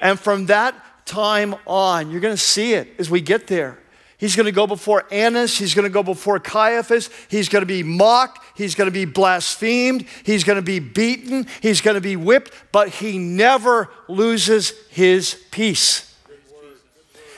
And 0.00 0.18
from 0.18 0.46
that 0.46 0.74
time 1.04 1.56
on, 1.66 2.10
you're 2.10 2.20
going 2.20 2.36
to 2.36 2.40
see 2.40 2.74
it 2.74 2.94
as 2.98 3.10
we 3.10 3.20
get 3.20 3.48
there. 3.48 3.78
He's 4.18 4.36
going 4.36 4.46
to 4.46 4.52
go 4.52 4.66
before 4.66 5.04
Annas. 5.10 5.58
He's 5.58 5.74
going 5.74 5.84
to 5.84 5.92
go 5.92 6.04
before 6.04 6.38
Caiaphas. 6.38 7.10
He's 7.28 7.48
going 7.48 7.62
to 7.62 7.66
be 7.66 7.82
mocked. 7.82 8.40
He's 8.56 8.76
going 8.76 8.86
to 8.86 8.92
be 8.92 9.04
blasphemed. 9.04 10.06
He's 10.22 10.44
going 10.44 10.56
to 10.56 10.62
be 10.62 10.78
beaten. 10.78 11.46
He's 11.60 11.80
going 11.80 11.96
to 11.96 12.00
be 12.00 12.14
whipped, 12.14 12.52
but 12.70 12.88
he 12.88 13.18
never 13.18 13.90
loses 14.08 14.70
his 14.90 15.42
peace. 15.50 16.13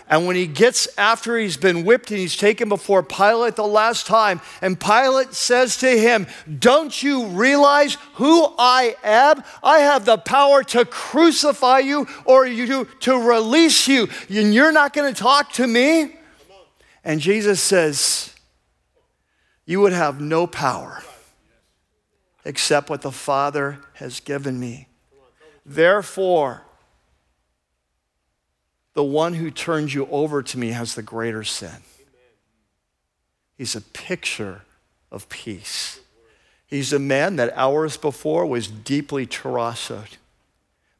And 0.09 0.27
when 0.27 0.37
he 0.37 0.47
gets 0.47 0.87
after 0.97 1.37
he's 1.37 1.57
been 1.57 1.85
whipped 1.85 2.11
and 2.13 2.21
he's 2.21 2.37
taken 2.37 2.69
before 2.69 3.03
Pilate 3.03 3.57
the 3.57 3.67
last 3.67 4.07
time, 4.07 4.41
and 4.63 4.79
Pilate 4.79 5.35
says 5.35 5.79
to 5.79 5.89
him, 5.89 6.29
Don't 6.59 7.03
you 7.03 7.27
realize 7.27 7.99
who 8.15 8.55
I 8.57 8.95
am? 9.03 9.43
I 9.65 9.81
have 9.81 10.05
the 10.05 10.19
power 10.19 10.63
to 10.65 10.85
crucify 10.85 11.81
you 11.81 12.07
or 12.25 12.47
you 12.47 12.85
to 13.01 13.19
release 13.19 13.89
you, 13.89 14.09
and 14.29 14.55
you're 14.55 14.73
not 14.73 14.93
going 14.93 15.13
to 15.13 15.21
talk 15.21 15.53
to 15.55 15.67
me? 15.67 16.15
And 17.03 17.21
Jesus 17.21 17.61
says, 17.61 18.33
You 19.65 19.81
would 19.81 19.93
have 19.93 20.21
no 20.21 20.47
power 20.47 21.03
except 22.45 22.91
what 22.91 23.03
the 23.03 23.11
Father 23.11 23.81
has 23.95 24.21
given 24.21 24.61
me. 24.61 24.87
Therefore, 25.65 26.66
the 28.97 29.05
one 29.05 29.35
who 29.35 29.51
turns 29.51 29.93
you 29.93 30.07
over 30.11 30.43
to 30.43 30.59
me 30.59 30.69
has 30.69 30.95
the 30.95 31.03
greater 31.03 31.45
sin. 31.45 31.83
He's 33.59 33.77
a 33.77 33.83
picture 33.83 34.63
of 35.13 35.29
peace. 35.29 36.01
He's 36.67 36.95
a 36.95 36.99
man 36.99 37.37
that 37.37 37.53
hours 37.55 37.99
before 37.99 38.47
was 38.47 38.69
deeply 38.69 39.27
tarassoed, 39.27 40.17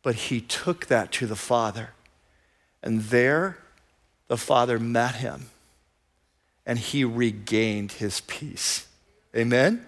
but 0.03 0.15
he 0.15 0.43
took 0.43 0.87
that 0.89 1.11
to 1.13 1.27
the 1.27 1.37
Father. 1.37 1.95
And 2.83 3.01
there, 3.05 3.57
the 4.29 4.37
Father 4.37 4.79
met 4.79 5.15
him, 5.15 5.47
and 6.67 6.79
he 6.79 7.03
regained 7.03 7.93
his 7.93 8.21
peace. 8.27 8.89
Amen? 9.35 9.87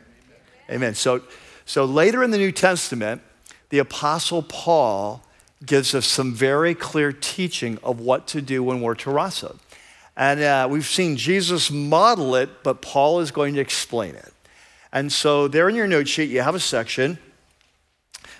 Amen. 0.70 0.76
Amen. 0.76 0.94
So, 0.94 1.24
so 1.66 1.84
later 1.84 2.24
in 2.24 2.30
the 2.30 2.38
New 2.38 2.52
Testament, 2.52 3.20
the 3.68 3.80
Apostle 3.80 4.42
Paul 4.42 5.22
gives 5.64 5.94
us 5.94 6.06
some 6.06 6.34
very 6.34 6.74
clear 6.74 7.12
teaching 7.12 7.78
of 7.82 8.00
what 8.00 8.26
to 8.28 8.40
do 8.40 8.62
when 8.62 8.80
we're 8.80 8.94
tarassoed. 8.94 9.58
And 10.16 10.40
uh, 10.40 10.68
we've 10.70 10.86
seen 10.86 11.16
Jesus 11.16 11.70
model 11.70 12.34
it, 12.34 12.62
but 12.62 12.82
Paul 12.82 13.20
is 13.20 13.30
going 13.30 13.54
to 13.54 13.60
explain 13.60 14.14
it. 14.14 14.32
And 14.92 15.12
so, 15.12 15.48
there 15.48 15.68
in 15.68 15.74
your 15.74 15.86
note 15.86 16.08
sheet, 16.08 16.30
you 16.30 16.40
have 16.40 16.54
a 16.54 16.60
section 16.60 17.18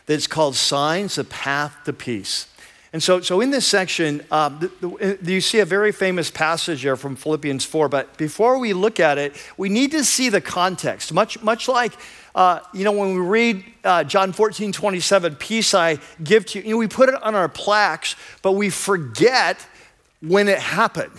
that's 0.07 0.27
called 0.27 0.57
Signs, 0.57 1.17
the 1.17 1.25
Path 1.25 1.77
to 1.85 1.93
Peace. 1.93 2.49
And 2.93 3.03
so, 3.03 3.21
so 3.21 3.43
in 3.43 3.51
this 3.51 3.67
section, 3.67 4.23
um, 4.31 4.59
the, 4.81 5.19
the, 5.21 5.33
you 5.33 5.43
see 5.43 5.59
a 5.59 5.67
very 5.67 5.93
famous 5.93 6.31
passage 6.31 6.83
there 6.83 6.97
from 6.97 7.17
Philippians 7.17 7.65
4. 7.67 7.91
But 7.91 8.17
before 8.17 8.59
we 8.59 8.73
look 8.73 8.99
at 8.99 9.19
it, 9.19 9.37
we 9.59 9.69
need 9.69 9.91
to 9.91 10.03
see 10.05 10.31
the 10.31 10.41
context. 10.41 11.13
Much, 11.13 11.43
much 11.43 11.69
like 11.69 11.93
uh, 12.35 12.61
you 12.73 12.85
know, 12.85 12.93
when 12.93 13.15
we 13.15 13.21
read 13.21 13.65
uh, 13.85 14.05
John 14.05 14.33
14, 14.33 14.73
27, 14.73 15.37
peace 15.37 15.75
I 15.75 15.99
give 16.23 16.47
to 16.47 16.59
you, 16.59 16.65
you 16.65 16.71
know, 16.73 16.77
we 16.77 16.89
put 16.89 17.09
it 17.09 17.23
on 17.23 17.35
our 17.35 17.49
plaques, 17.49 18.17
but 18.43 18.53
we 18.53 18.71
forget 18.71 19.67
when 20.21 20.49
it 20.49 20.59
happened. 20.59 21.13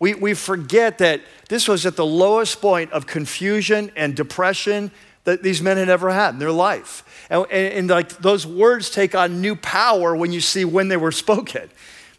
We, 0.00 0.14
we 0.14 0.34
forget 0.34 0.98
that 0.98 1.20
this 1.48 1.68
was 1.68 1.86
at 1.86 1.96
the 1.96 2.06
lowest 2.06 2.60
point 2.60 2.92
of 2.92 3.06
confusion 3.06 3.90
and 3.96 4.14
depression 4.14 4.90
that 5.24 5.42
these 5.42 5.62
men 5.62 5.76
had 5.76 5.88
ever 5.88 6.10
had 6.10 6.34
in 6.34 6.38
their 6.38 6.52
life. 6.52 7.26
And, 7.30 7.46
and, 7.50 7.74
and 7.74 7.88
like 7.88 8.10
those 8.18 8.46
words 8.46 8.90
take 8.90 9.14
on 9.14 9.40
new 9.40 9.56
power 9.56 10.14
when 10.14 10.32
you 10.32 10.40
see 10.40 10.64
when 10.64 10.88
they 10.88 10.96
were 10.96 11.12
spoken. 11.24 11.70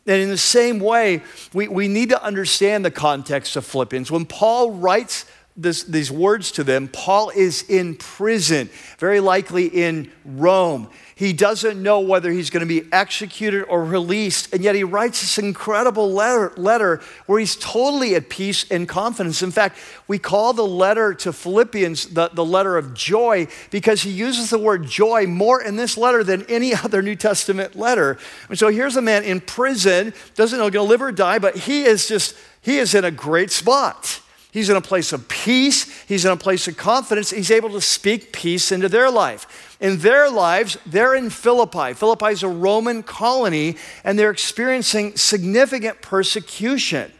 And 0.07 0.21
in 0.21 0.29
the 0.29 0.37
same 0.37 0.79
way, 0.79 1.23
we, 1.53 1.67
we 1.67 1.87
need 1.87 2.09
to 2.09 2.23
understand 2.23 2.85
the 2.85 2.91
context 2.91 3.55
of 3.55 3.65
Philippians. 3.65 4.11
When 4.11 4.25
Paul 4.25 4.71
writes 4.71 5.25
this, 5.57 5.83
these 5.83 6.11
words 6.11 6.51
to 6.53 6.65
them, 6.65 6.89
Paul 6.89 7.29
is 7.29 7.63
in 7.69 7.95
prison, 7.95 8.69
very 8.97 9.21
likely 9.21 9.67
in 9.67 10.11
Rome. 10.25 10.89
He 11.17 11.31
doesn't 11.31 11.81
know 11.81 12.01
whether 12.01 12.29
he's 12.29 12.49
going 12.49 12.67
to 12.67 12.81
be 12.81 12.91
executed 12.91 13.63
or 13.63 13.85
released, 13.85 14.53
and 14.53 14.61
yet 14.61 14.75
he 14.75 14.83
writes 14.83 15.21
this 15.21 15.37
incredible 15.37 16.11
letter, 16.11 16.51
letter 16.57 16.99
where 17.25 17.39
he's 17.39 17.55
totally 17.55 18.15
at 18.15 18.29
peace 18.29 18.69
and 18.69 18.85
confidence. 18.85 19.41
In 19.41 19.51
fact, 19.51 19.77
we 20.09 20.19
call 20.19 20.51
the 20.51 20.67
letter 20.67 21.13
to 21.13 21.31
Philippians 21.31 22.07
the, 22.07 22.27
the 22.33 22.43
letter 22.43 22.77
of 22.77 22.93
joy 22.93 23.47
because 23.71 24.01
he 24.01 24.11
uses 24.11 24.49
the 24.49 24.59
word 24.59 24.85
joy 24.85 25.25
more 25.25 25.61
in 25.61 25.77
this 25.77 25.97
letter 25.97 26.21
than 26.21 26.43
any 26.49 26.75
other 26.83 27.01
New 27.01 27.15
Testament 27.15 27.77
letter. 27.77 28.17
And 28.49 28.59
so 28.59 28.67
here's 28.67 28.97
a 28.97 29.01
man 29.01 29.23
in 29.23 29.39
prison, 29.39 30.13
doesn't 30.35 30.59
know 30.59 30.69
going 30.69 30.85
to 30.85 30.89
live 30.89 31.01
or 31.01 31.13
die, 31.13 31.39
but 31.39 31.55
he 31.55 31.83
is 31.83 32.09
just, 32.09 32.35
he 32.59 32.77
is 32.77 32.93
in 32.93 33.05
a 33.05 33.11
great 33.11 33.51
spot. 33.51 34.19
He's 34.55 34.69
in 34.69 34.77
a 34.77 34.81
place 34.81 35.11
of 35.11 35.27
peace. 35.27 35.83
He's 36.05 36.23
in 36.23 36.31
a 36.31 36.37
place 36.37 36.65
of 36.69 36.77
confidence. 36.77 37.31
He's 37.31 37.51
able 37.51 37.71
to 37.71 37.81
speak 37.81 38.31
peace 38.31 38.71
into 38.71 38.87
their 38.87 39.11
life. 39.11 39.75
In 39.81 39.97
their 39.97 40.29
lives, 40.29 40.77
they're 40.85 41.13
in 41.13 41.29
Philippi. 41.29 41.91
Philippi 41.93 42.27
is 42.27 42.41
a 42.41 42.47
Roman 42.47 43.03
colony, 43.03 43.75
and 44.05 44.17
they're 44.17 44.31
experiencing 44.31 45.17
significant 45.17 46.01
persecution. 46.01 47.11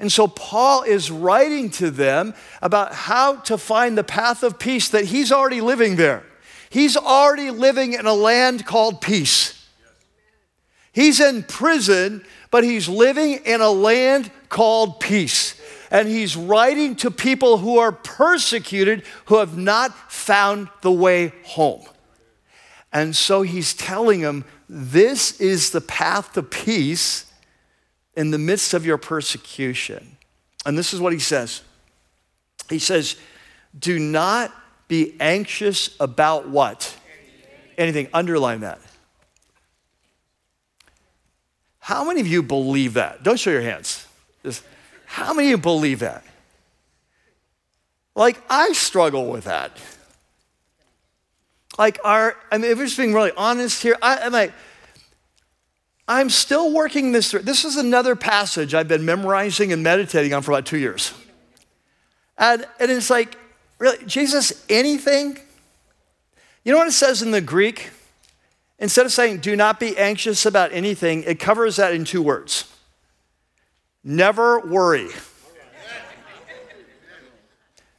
And 0.00 0.10
so 0.10 0.26
Paul 0.26 0.82
is 0.82 1.12
writing 1.12 1.70
to 1.74 1.92
them 1.92 2.34
about 2.60 2.92
how 2.92 3.36
to 3.42 3.56
find 3.56 3.96
the 3.96 4.02
path 4.02 4.42
of 4.42 4.58
peace 4.58 4.88
that 4.88 5.04
he's 5.04 5.30
already 5.30 5.60
living 5.60 5.94
there. 5.94 6.24
He's 6.70 6.96
already 6.96 7.52
living 7.52 7.92
in 7.92 8.06
a 8.06 8.14
land 8.14 8.66
called 8.66 9.00
peace. 9.00 9.64
He's 10.90 11.20
in 11.20 11.44
prison, 11.44 12.24
but 12.50 12.64
he's 12.64 12.88
living 12.88 13.34
in 13.44 13.60
a 13.60 13.70
land 13.70 14.32
called 14.48 14.98
peace 14.98 15.54
and 15.90 16.08
he's 16.08 16.36
writing 16.36 16.94
to 16.96 17.10
people 17.10 17.58
who 17.58 17.78
are 17.78 17.92
persecuted, 17.92 19.02
who 19.26 19.36
have 19.38 19.56
not 19.56 19.92
found 20.10 20.68
the 20.82 20.92
way 20.92 21.32
home. 21.44 21.84
And 22.92 23.14
so 23.14 23.42
he's 23.42 23.74
telling 23.74 24.20
them, 24.20 24.44
This 24.68 25.40
is 25.40 25.70
the 25.70 25.80
path 25.80 26.32
to 26.34 26.42
peace 26.42 27.26
in 28.16 28.30
the 28.30 28.38
midst 28.38 28.74
of 28.74 28.86
your 28.86 28.98
persecution. 28.98 30.16
And 30.66 30.76
this 30.76 30.92
is 30.92 31.00
what 31.00 31.12
he 31.12 31.18
says 31.18 31.62
He 32.68 32.78
says, 32.78 33.16
Do 33.76 33.98
not 33.98 34.52
be 34.88 35.16
anxious 35.20 35.96
about 35.98 36.48
what? 36.48 36.96
Anything. 37.78 38.08
Underline 38.12 38.60
that. 38.60 38.80
How 41.78 42.04
many 42.04 42.20
of 42.20 42.26
you 42.26 42.42
believe 42.42 42.94
that? 42.94 43.22
Don't 43.22 43.38
show 43.38 43.50
your 43.50 43.62
hands. 43.62 44.06
How 45.10 45.34
many 45.34 45.48
of 45.48 45.50
you 45.50 45.58
believe 45.58 45.98
that? 45.98 46.22
Like, 48.14 48.40
I 48.48 48.70
struggle 48.74 49.28
with 49.28 49.42
that. 49.42 49.76
Like, 51.76 51.98
our, 52.04 52.36
I 52.52 52.58
mean, 52.58 52.70
if 52.70 52.78
we're 52.78 52.84
just 52.84 52.96
being 52.96 53.12
really 53.12 53.32
honest 53.36 53.82
here, 53.82 53.96
I, 54.00 54.18
I'm 54.18 54.32
like, 54.32 54.52
I'm 56.06 56.30
still 56.30 56.72
working 56.72 57.10
this 57.10 57.32
through. 57.32 57.40
This 57.40 57.64
is 57.64 57.76
another 57.76 58.14
passage 58.14 58.72
I've 58.72 58.86
been 58.86 59.04
memorizing 59.04 59.72
and 59.72 59.82
meditating 59.82 60.32
on 60.32 60.42
for 60.42 60.52
about 60.52 60.64
two 60.64 60.78
years. 60.78 61.12
And, 62.38 62.64
and 62.78 62.88
it's 62.88 63.10
like, 63.10 63.36
really, 63.80 64.04
Jesus, 64.06 64.64
anything? 64.68 65.40
You 66.64 66.70
know 66.70 66.78
what 66.78 66.86
it 66.86 66.92
says 66.92 67.20
in 67.20 67.32
the 67.32 67.40
Greek? 67.40 67.90
Instead 68.78 69.06
of 69.06 69.12
saying, 69.12 69.38
do 69.38 69.56
not 69.56 69.80
be 69.80 69.98
anxious 69.98 70.46
about 70.46 70.70
anything, 70.72 71.24
it 71.24 71.40
covers 71.40 71.76
that 71.76 71.94
in 71.94 72.04
two 72.04 72.22
words 72.22 72.72
Never 74.02 74.60
worry. 74.60 75.08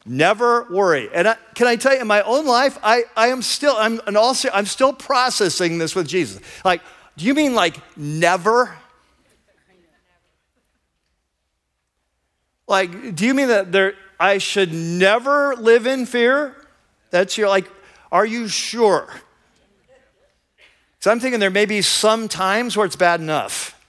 Never 0.05 0.67
worry. 0.71 1.09
And 1.13 1.27
I, 1.27 1.37
can 1.53 1.67
I 1.67 1.75
tell 1.75 1.93
you, 1.93 2.01
in 2.01 2.07
my 2.07 2.23
own 2.23 2.47
life, 2.47 2.77
I, 2.81 3.03
I 3.15 3.27
am 3.27 3.41
still, 3.43 3.75
I'm, 3.77 4.01
and 4.07 4.17
also, 4.17 4.49
I'm 4.51 4.65
still 4.65 4.93
processing 4.93 5.77
this 5.77 5.95
with 5.95 6.07
Jesus. 6.07 6.41
Like, 6.65 6.81
do 7.17 7.25
you 7.25 7.35
mean 7.35 7.53
like 7.53 7.77
never? 7.95 8.75
Like, 12.67 13.15
do 13.15 13.25
you 13.25 13.33
mean 13.33 13.49
that 13.49 13.71
there, 13.71 13.93
I 14.19 14.39
should 14.39 14.73
never 14.73 15.55
live 15.55 15.85
in 15.85 16.05
fear? 16.05 16.55
That's 17.11 17.37
your, 17.37 17.49
like, 17.49 17.69
are 18.11 18.25
you 18.25 18.47
sure? 18.47 19.07
So 20.99 21.11
I'm 21.11 21.19
thinking 21.19 21.39
there 21.39 21.49
may 21.49 21.65
be 21.65 21.81
some 21.81 22.27
times 22.27 22.75
where 22.75 22.85
it's 22.85 22.95
bad 22.95 23.19
enough. 23.19 23.79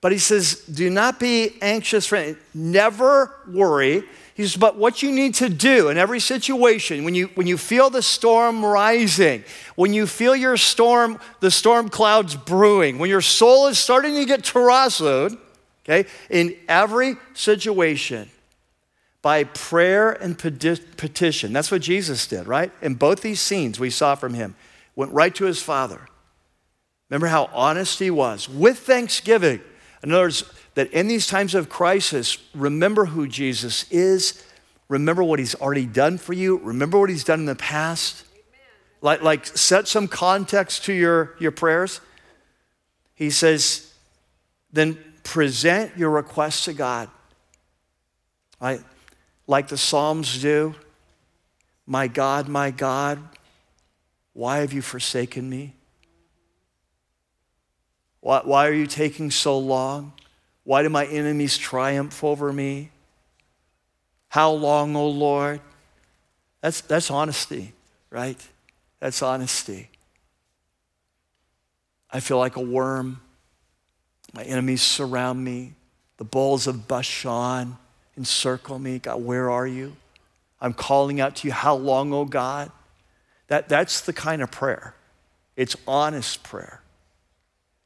But 0.00 0.12
he 0.12 0.18
says, 0.18 0.56
do 0.72 0.90
not 0.90 1.18
be 1.18 1.56
anxious 1.60 2.06
for. 2.06 2.36
Never 2.54 3.34
worry. 3.48 4.04
He 4.34 4.42
says, 4.42 4.56
but 4.56 4.76
what 4.76 5.02
you 5.02 5.10
need 5.10 5.34
to 5.36 5.48
do 5.48 5.88
in 5.88 5.96
every 5.96 6.20
situation, 6.20 7.04
when 7.04 7.14
you, 7.14 7.28
when 7.28 7.46
you 7.46 7.56
feel 7.56 7.88
the 7.88 8.02
storm 8.02 8.64
rising, 8.64 9.42
when 9.74 9.94
you 9.94 10.06
feel 10.06 10.36
your 10.36 10.58
storm, 10.58 11.18
the 11.40 11.50
storm 11.50 11.88
clouds 11.88 12.36
brewing, 12.36 12.98
when 12.98 13.08
your 13.08 13.22
soul 13.22 13.66
is 13.68 13.78
starting 13.78 14.14
to 14.14 14.26
get 14.26 14.42
tarassoed, 14.42 15.38
okay, 15.84 16.08
in 16.28 16.54
every 16.68 17.16
situation, 17.32 18.30
by 19.22 19.42
prayer 19.42 20.12
and 20.12 20.38
petition. 20.38 21.52
That's 21.52 21.72
what 21.72 21.82
Jesus 21.82 22.26
did, 22.28 22.46
right? 22.46 22.70
In 22.80 22.94
both 22.94 23.22
these 23.22 23.40
scenes 23.40 23.80
we 23.80 23.90
saw 23.90 24.14
from 24.14 24.34
him, 24.34 24.54
went 24.94 25.12
right 25.12 25.34
to 25.34 25.46
his 25.46 25.60
Father. 25.60 26.06
Remember 27.10 27.26
how 27.26 27.50
honest 27.52 27.98
he 27.98 28.10
was 28.10 28.48
with 28.48 28.78
thanksgiving 28.78 29.60
in 30.06 30.12
other 30.12 30.26
words, 30.26 30.44
that 30.74 30.92
in 30.92 31.08
these 31.08 31.26
times 31.26 31.52
of 31.56 31.68
crisis, 31.68 32.38
remember 32.54 33.06
who 33.06 33.26
Jesus 33.26 33.90
is, 33.90 34.40
remember 34.88 35.24
what 35.24 35.40
he's 35.40 35.56
already 35.56 35.84
done 35.84 36.16
for 36.16 36.32
you, 36.32 36.58
remember 36.58 36.96
what 36.96 37.10
he's 37.10 37.24
done 37.24 37.40
in 37.40 37.46
the 37.46 37.56
past. 37.56 38.24
Like, 39.02 39.22
like 39.22 39.44
set 39.46 39.88
some 39.88 40.06
context 40.06 40.84
to 40.84 40.92
your, 40.92 41.34
your 41.40 41.50
prayers. 41.50 42.00
He 43.16 43.30
says, 43.30 43.92
then 44.72 44.96
present 45.24 45.96
your 45.96 46.10
requests 46.10 46.66
to 46.66 46.72
God. 46.72 47.10
Right? 48.60 48.80
Like 49.48 49.66
the 49.66 49.76
Psalms 49.76 50.40
do. 50.40 50.76
My 51.84 52.06
God, 52.06 52.46
my 52.46 52.70
God, 52.70 53.18
why 54.34 54.58
have 54.58 54.72
you 54.72 54.82
forsaken 54.82 55.50
me? 55.50 55.74
Why, 58.26 58.40
why 58.42 58.66
are 58.66 58.72
you 58.72 58.88
taking 58.88 59.30
so 59.30 59.56
long? 59.56 60.12
Why 60.64 60.82
do 60.82 60.88
my 60.88 61.06
enemies 61.06 61.56
triumph 61.56 62.24
over 62.24 62.52
me? 62.52 62.90
How 64.30 64.50
long, 64.50 64.96
O 64.96 65.02
oh 65.02 65.08
Lord? 65.10 65.60
That's, 66.60 66.80
that's 66.80 67.08
honesty, 67.08 67.72
right? 68.10 68.36
That's 68.98 69.22
honesty. 69.22 69.90
I 72.10 72.18
feel 72.18 72.38
like 72.38 72.56
a 72.56 72.60
worm. 72.60 73.20
My 74.34 74.42
enemies 74.42 74.82
surround 74.82 75.44
me. 75.44 75.74
The 76.16 76.24
bulls 76.24 76.66
of 76.66 76.88
Bashan 76.88 77.76
encircle 78.16 78.80
me. 78.80 78.98
God, 78.98 79.22
where 79.22 79.52
are 79.52 79.68
you? 79.68 79.94
I'm 80.60 80.72
calling 80.72 81.20
out 81.20 81.36
to 81.36 81.46
you. 81.46 81.52
How 81.52 81.76
long, 81.76 82.12
O 82.12 82.16
oh 82.16 82.24
God? 82.24 82.72
That, 83.46 83.68
that's 83.68 84.00
the 84.00 84.12
kind 84.12 84.42
of 84.42 84.50
prayer. 84.50 84.96
It's 85.54 85.76
honest 85.86 86.42
prayer. 86.42 86.82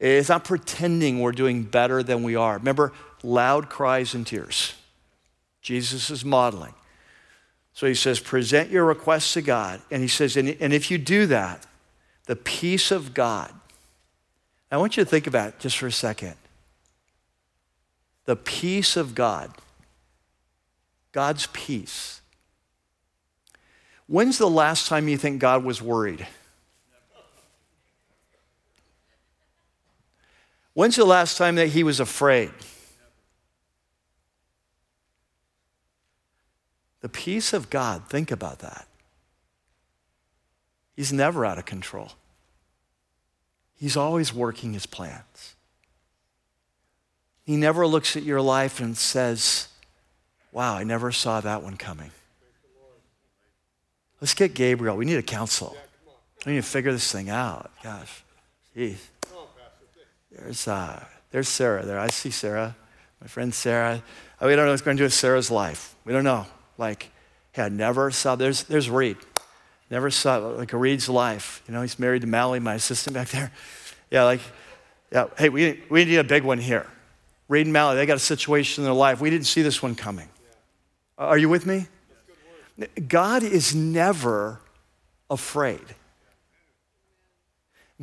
It's 0.00 0.30
not 0.30 0.44
pretending 0.44 1.20
we're 1.20 1.32
doing 1.32 1.62
better 1.62 2.02
than 2.02 2.22
we 2.22 2.34
are. 2.34 2.56
Remember, 2.56 2.92
loud 3.22 3.68
cries 3.68 4.14
and 4.14 4.26
tears. 4.26 4.74
Jesus 5.60 6.10
is 6.10 6.24
modeling. 6.24 6.74
So 7.74 7.86
he 7.86 7.94
says, 7.94 8.18
present 8.18 8.70
your 8.70 8.86
requests 8.86 9.34
to 9.34 9.42
God. 9.42 9.82
And 9.90 10.00
he 10.02 10.08
says, 10.08 10.36
and, 10.36 10.56
and 10.58 10.72
if 10.72 10.90
you 10.90 10.96
do 10.96 11.26
that, 11.26 11.66
the 12.24 12.36
peace 12.36 12.90
of 12.90 13.12
God. 13.12 13.52
I 14.72 14.78
want 14.78 14.96
you 14.96 15.04
to 15.04 15.10
think 15.10 15.26
about 15.26 15.48
it 15.48 15.58
just 15.58 15.76
for 15.78 15.86
a 15.86 15.92
second. 15.92 16.34
The 18.24 18.36
peace 18.36 18.96
of 18.96 19.14
God, 19.14 19.52
God's 21.12 21.48
peace. 21.52 22.20
When's 24.06 24.38
the 24.38 24.50
last 24.50 24.88
time 24.88 25.08
you 25.08 25.18
think 25.18 25.40
God 25.40 25.64
was 25.64 25.82
worried? 25.82 26.26
When's 30.74 30.96
the 30.96 31.04
last 31.04 31.36
time 31.36 31.56
that 31.56 31.68
he 31.68 31.82
was 31.82 32.00
afraid? 32.00 32.50
The 37.00 37.08
peace 37.08 37.52
of 37.52 37.70
God, 37.70 38.08
think 38.08 38.30
about 38.30 38.60
that. 38.60 38.86
He's 40.94 41.12
never 41.12 41.46
out 41.46 41.58
of 41.58 41.64
control. 41.64 42.12
He's 43.76 43.96
always 43.96 44.34
working 44.34 44.74
his 44.74 44.84
plans. 44.84 45.54
He 47.44 47.56
never 47.56 47.86
looks 47.86 48.16
at 48.16 48.22
your 48.22 48.42
life 48.42 48.80
and 48.80 48.96
says, 48.96 49.68
Wow, 50.52 50.76
I 50.76 50.84
never 50.84 51.10
saw 51.12 51.40
that 51.40 51.62
one 51.62 51.76
coming. 51.76 52.10
Let's 54.20 54.34
get 54.34 54.52
Gabriel. 54.54 54.96
We 54.96 55.04
need 55.04 55.16
a 55.16 55.22
council. 55.22 55.76
We 56.44 56.52
need 56.52 56.62
to 56.62 56.68
figure 56.68 56.92
this 56.92 57.10
thing 57.10 57.30
out. 57.30 57.70
Gosh, 57.82 58.22
jeez. 58.76 58.98
There's, 60.30 60.68
uh, 60.68 61.04
there's 61.30 61.48
Sarah 61.48 61.84
there. 61.84 61.98
I 61.98 62.08
see 62.08 62.30
Sarah, 62.30 62.76
my 63.20 63.26
friend 63.26 63.52
Sarah. 63.52 64.02
We 64.40 64.56
don't 64.56 64.64
know 64.64 64.70
what's 64.70 64.82
going 64.82 64.96
to 64.96 65.00
do 65.00 65.04
with 65.04 65.14
Sarah's 65.14 65.50
life. 65.50 65.94
We 66.04 66.12
don't 66.12 66.24
know. 66.24 66.46
Like, 66.78 67.10
hey, 67.52 67.64
I 67.64 67.68
never 67.68 68.10
saw, 68.10 68.36
there's, 68.36 68.64
there's 68.64 68.88
Reed. 68.88 69.16
Never 69.90 70.10
saw, 70.10 70.36
like, 70.38 70.72
a 70.72 70.76
Reed's 70.76 71.08
life. 71.08 71.62
You 71.66 71.74
know, 71.74 71.82
he's 71.82 71.98
married 71.98 72.22
to 72.22 72.28
Mally, 72.28 72.60
my 72.60 72.74
assistant 72.74 73.14
back 73.14 73.28
there. 73.28 73.50
Yeah, 74.10 74.24
like, 74.24 74.40
yeah, 75.12 75.26
hey, 75.36 75.48
we, 75.48 75.82
we 75.90 76.04
need 76.04 76.18
a 76.18 76.24
big 76.24 76.44
one 76.44 76.58
here. 76.58 76.86
Reed 77.48 77.66
and 77.66 77.72
Mally, 77.72 77.96
they 77.96 78.06
got 78.06 78.16
a 78.16 78.20
situation 78.20 78.82
in 78.82 78.86
their 78.86 78.94
life. 78.94 79.20
We 79.20 79.30
didn't 79.30 79.46
see 79.46 79.62
this 79.62 79.82
one 79.82 79.96
coming. 79.96 80.28
Yeah. 81.18 81.24
Are 81.26 81.38
you 81.38 81.48
with 81.48 81.66
me? 81.66 81.86
God 83.08 83.42
is 83.42 83.74
never 83.74 84.60
afraid. 85.28 85.84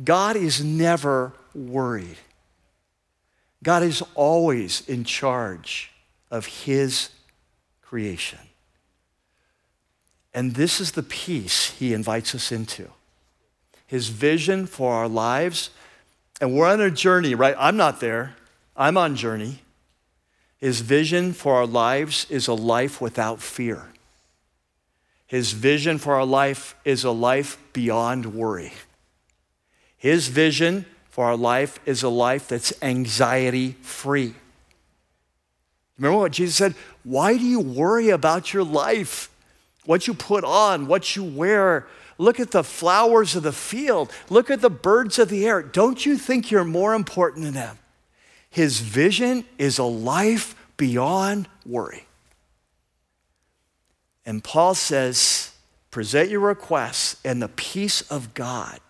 God 0.04 0.36
is 0.36 0.62
never 0.62 1.32
worried. 1.66 2.18
God 3.62 3.82
is 3.82 4.02
always 4.14 4.88
in 4.88 5.04
charge 5.04 5.90
of 6.30 6.46
His 6.46 7.10
creation. 7.82 8.38
And 10.34 10.54
this 10.54 10.80
is 10.80 10.92
the 10.92 11.02
peace 11.02 11.70
he 11.70 11.92
invites 11.92 12.34
us 12.34 12.52
into. 12.52 12.88
His 13.86 14.08
vision 14.08 14.66
for 14.66 14.92
our 14.92 15.08
lives. 15.08 15.70
And 16.40 16.54
we're 16.54 16.68
on 16.68 16.80
a 16.80 16.90
journey, 16.90 17.34
right? 17.34 17.56
I'm 17.58 17.76
not 17.76 18.00
there, 18.00 18.36
I'm 18.76 18.96
on 18.96 19.16
journey. 19.16 19.62
His 20.58 20.80
vision 20.80 21.32
for 21.32 21.54
our 21.54 21.66
lives 21.66 22.26
is 22.30 22.46
a 22.48 22.54
life 22.54 23.00
without 23.00 23.40
fear. 23.40 23.86
His 25.26 25.52
vision 25.52 25.98
for 25.98 26.14
our 26.14 26.24
life 26.24 26.74
is 26.84 27.04
a 27.04 27.10
life 27.10 27.58
beyond 27.72 28.34
worry. 28.34 28.72
His 29.96 30.28
vision 30.28 30.86
for 31.18 31.24
our 31.24 31.36
life 31.36 31.80
is 31.84 32.04
a 32.04 32.08
life 32.08 32.46
that's 32.46 32.72
anxiety 32.80 33.72
free. 33.82 34.36
Remember 35.96 36.20
what 36.20 36.30
Jesus 36.30 36.54
said? 36.54 36.76
Why 37.02 37.36
do 37.36 37.42
you 37.44 37.58
worry 37.58 38.10
about 38.10 38.54
your 38.54 38.62
life? 38.62 39.28
what 39.88 40.06
you 40.06 40.12
put 40.12 40.44
on, 40.44 40.86
what 40.86 41.16
you 41.16 41.24
wear. 41.24 41.86
Look 42.18 42.38
at 42.40 42.50
the 42.50 42.62
flowers 42.62 43.34
of 43.34 43.42
the 43.42 43.52
field. 43.52 44.12
Look 44.28 44.50
at 44.50 44.60
the 44.60 44.68
birds 44.68 45.18
of 45.18 45.30
the 45.30 45.46
air. 45.46 45.62
Don't 45.62 46.04
you 46.04 46.18
think 46.18 46.50
you're 46.50 46.62
more 46.62 46.92
important 46.92 47.46
than 47.46 47.54
them? 47.54 47.78
His 48.50 48.80
vision 48.80 49.46
is 49.56 49.78
a 49.78 49.84
life 49.84 50.54
beyond 50.76 51.48
worry. 51.64 52.04
And 54.26 54.44
Paul 54.44 54.74
says, 54.74 55.52
present 55.90 56.28
your 56.28 56.40
requests, 56.40 57.18
and 57.24 57.40
the 57.40 57.48
peace 57.48 58.02
of 58.10 58.34
God, 58.34 58.80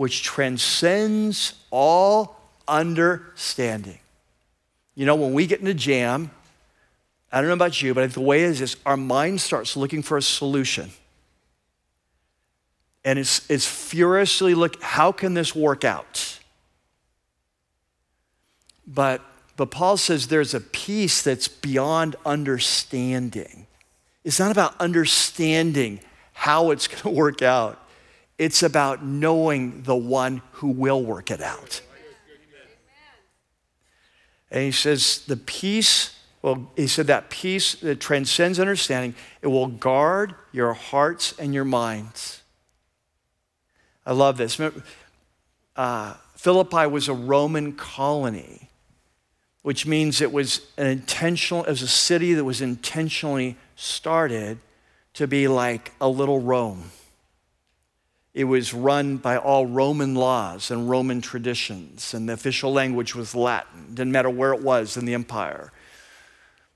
which 0.00 0.22
transcends 0.22 1.52
all 1.70 2.40
understanding. 2.66 3.98
You 4.94 5.04
know, 5.04 5.14
when 5.14 5.34
we 5.34 5.46
get 5.46 5.60
in 5.60 5.66
a 5.66 5.74
jam, 5.74 6.30
I 7.30 7.42
don't 7.42 7.48
know 7.48 7.52
about 7.52 7.82
you, 7.82 7.92
but 7.92 8.10
the 8.14 8.22
way 8.22 8.44
it 8.44 8.46
is, 8.46 8.62
is 8.62 8.76
our 8.86 8.96
mind 8.96 9.42
starts 9.42 9.76
looking 9.76 10.02
for 10.02 10.16
a 10.16 10.22
solution. 10.22 10.88
And 13.04 13.18
it's, 13.18 13.48
it's 13.50 13.66
furiously 13.66 14.54
look, 14.54 14.82
how 14.82 15.12
can 15.12 15.34
this 15.34 15.54
work 15.54 15.84
out? 15.84 16.38
But, 18.86 19.20
but 19.58 19.70
Paul 19.70 19.98
says 19.98 20.28
there's 20.28 20.54
a 20.54 20.60
peace 20.60 21.20
that's 21.20 21.46
beyond 21.46 22.16
understanding. 22.24 23.66
It's 24.24 24.38
not 24.38 24.50
about 24.50 24.80
understanding 24.80 26.00
how 26.32 26.70
it's 26.70 26.88
going 26.88 27.02
to 27.02 27.10
work 27.10 27.42
out. 27.42 27.78
It's 28.40 28.62
about 28.62 29.04
knowing 29.04 29.82
the 29.82 29.94
one 29.94 30.40
who 30.52 30.68
will 30.68 31.04
work 31.04 31.30
it 31.30 31.42
out. 31.42 31.82
And 34.50 34.64
he 34.64 34.72
says, 34.72 35.24
the 35.26 35.36
peace 35.36 36.16
well, 36.42 36.70
he 36.74 36.86
said 36.86 37.06
that 37.08 37.28
peace 37.28 37.74
that 37.74 38.00
transcends 38.00 38.58
understanding, 38.58 39.14
it 39.42 39.48
will 39.48 39.66
guard 39.66 40.34
your 40.52 40.72
hearts 40.72 41.34
and 41.38 41.52
your 41.52 41.66
minds. 41.66 42.42
I 44.06 44.12
love 44.12 44.38
this. 44.38 44.58
Uh, 45.76 46.14
Philippi 46.36 46.86
was 46.86 47.08
a 47.08 47.14
Roman 47.14 47.74
colony, 47.74 48.70
which 49.60 49.86
means 49.86 50.22
it 50.22 50.32
was 50.32 50.66
an 50.78 50.86
intentional, 50.86 51.64
it 51.64 51.70
was 51.70 51.82
a 51.82 51.88
city 51.88 52.32
that 52.32 52.44
was 52.44 52.62
intentionally 52.62 53.58
started 53.76 54.58
to 55.12 55.26
be 55.26 55.46
like 55.46 55.92
a 56.00 56.08
little 56.08 56.40
Rome. 56.40 56.90
It 58.32 58.44
was 58.44 58.72
run 58.72 59.16
by 59.16 59.36
all 59.36 59.66
Roman 59.66 60.14
laws 60.14 60.70
and 60.70 60.88
Roman 60.88 61.20
traditions, 61.20 62.14
and 62.14 62.28
the 62.28 62.34
official 62.34 62.72
language 62.72 63.14
was 63.14 63.34
Latin. 63.34 63.94
Didn't 63.94 64.12
matter 64.12 64.30
where 64.30 64.54
it 64.54 64.62
was 64.62 64.96
in 64.96 65.04
the 65.04 65.14
empire. 65.14 65.72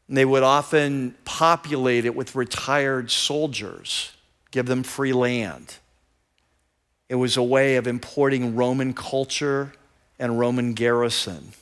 And 0.08 0.16
they 0.16 0.24
would 0.24 0.42
often 0.42 1.14
populate 1.24 2.04
it 2.04 2.16
with 2.16 2.34
retired 2.34 3.10
soldiers, 3.10 4.12
give 4.50 4.66
them 4.66 4.82
free 4.82 5.12
land. 5.12 5.76
It 7.08 7.14
was 7.14 7.36
a 7.36 7.42
way 7.42 7.76
of 7.76 7.86
importing 7.86 8.56
Roman 8.56 8.92
culture 8.92 9.72
and 10.18 10.38
Roman 10.38 10.74
garrison 10.74 11.52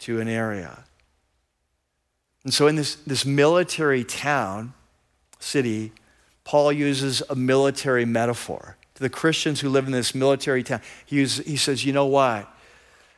to 0.00 0.20
an 0.20 0.28
area. 0.28 0.84
And 2.44 2.52
so, 2.52 2.66
in 2.66 2.76
this, 2.76 2.96
this 2.96 3.24
military 3.24 4.02
town, 4.02 4.72
city, 5.38 5.92
Paul 6.44 6.72
uses 6.72 7.22
a 7.30 7.36
military 7.36 8.04
metaphor. 8.04 8.76
The 9.02 9.10
Christians 9.10 9.60
who 9.60 9.68
live 9.68 9.86
in 9.86 9.92
this 9.92 10.14
military 10.14 10.62
town, 10.62 10.80
he, 11.04 11.16
uses, 11.16 11.44
he 11.44 11.56
says, 11.56 11.84
You 11.84 11.92
know 11.92 12.06
what? 12.06 12.48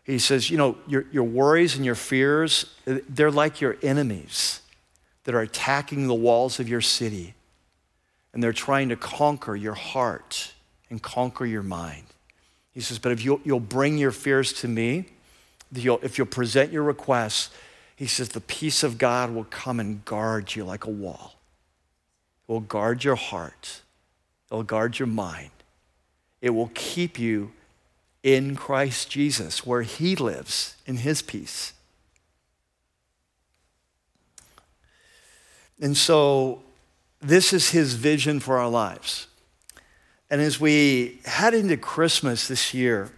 He 0.04 0.18
says, 0.18 0.50
you 0.50 0.58
know, 0.58 0.76
your, 0.86 1.06
your 1.10 1.24
worries 1.24 1.76
and 1.76 1.84
your 1.84 1.94
fears, 1.94 2.66
they're 2.84 3.30
like 3.30 3.60
your 3.62 3.76
enemies 3.82 4.60
that 5.24 5.34
are 5.34 5.40
attacking 5.40 6.06
the 6.06 6.14
walls 6.14 6.60
of 6.60 6.68
your 6.68 6.82
city. 6.82 7.34
And 8.34 8.42
they're 8.42 8.52
trying 8.52 8.90
to 8.90 8.96
conquer 8.96 9.56
your 9.56 9.74
heart 9.74 10.52
and 10.90 11.02
conquer 11.02 11.46
your 11.46 11.62
mind. 11.62 12.04
He 12.72 12.82
says, 12.82 12.98
but 12.98 13.12
if 13.12 13.24
you'll, 13.24 13.40
you'll 13.44 13.60
bring 13.60 13.96
your 13.96 14.10
fears 14.10 14.52
to 14.54 14.68
me, 14.68 15.06
if 15.72 16.18
you'll 16.18 16.26
present 16.26 16.70
your 16.70 16.82
requests, 16.82 17.50
he 17.96 18.06
says, 18.06 18.28
the 18.30 18.40
peace 18.40 18.82
of 18.82 18.98
God 18.98 19.30
will 19.30 19.44
come 19.44 19.80
and 19.80 20.04
guard 20.04 20.54
you 20.54 20.64
like 20.64 20.84
a 20.84 20.90
wall. 20.90 21.36
It 22.46 22.52
will 22.52 22.60
guard 22.60 23.04
your 23.04 23.14
heart. 23.14 23.80
It 24.50 24.54
will 24.54 24.64
guard 24.64 24.98
your 24.98 25.08
mind. 25.08 25.50
It 26.44 26.50
will 26.50 26.70
keep 26.74 27.18
you 27.18 27.52
in 28.22 28.54
Christ 28.54 29.08
Jesus, 29.08 29.64
where 29.64 29.80
he 29.80 30.14
lives 30.14 30.76
in 30.84 30.98
his 30.98 31.22
peace. 31.22 31.72
And 35.80 35.96
so, 35.96 36.60
this 37.18 37.54
is 37.54 37.70
his 37.70 37.94
vision 37.94 38.40
for 38.40 38.58
our 38.58 38.68
lives. 38.68 39.26
And 40.28 40.42
as 40.42 40.60
we 40.60 41.20
head 41.24 41.54
into 41.54 41.78
Christmas 41.78 42.46
this 42.46 42.74
year, 42.74 43.10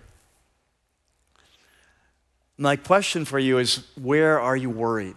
my 2.57 2.77
question 2.77 3.25
for 3.25 3.41
you 3.41 3.59
is 3.59 3.89
where 4.01 4.39
are 4.39 4.57
you 4.57 4.71
worried? 4.71 5.17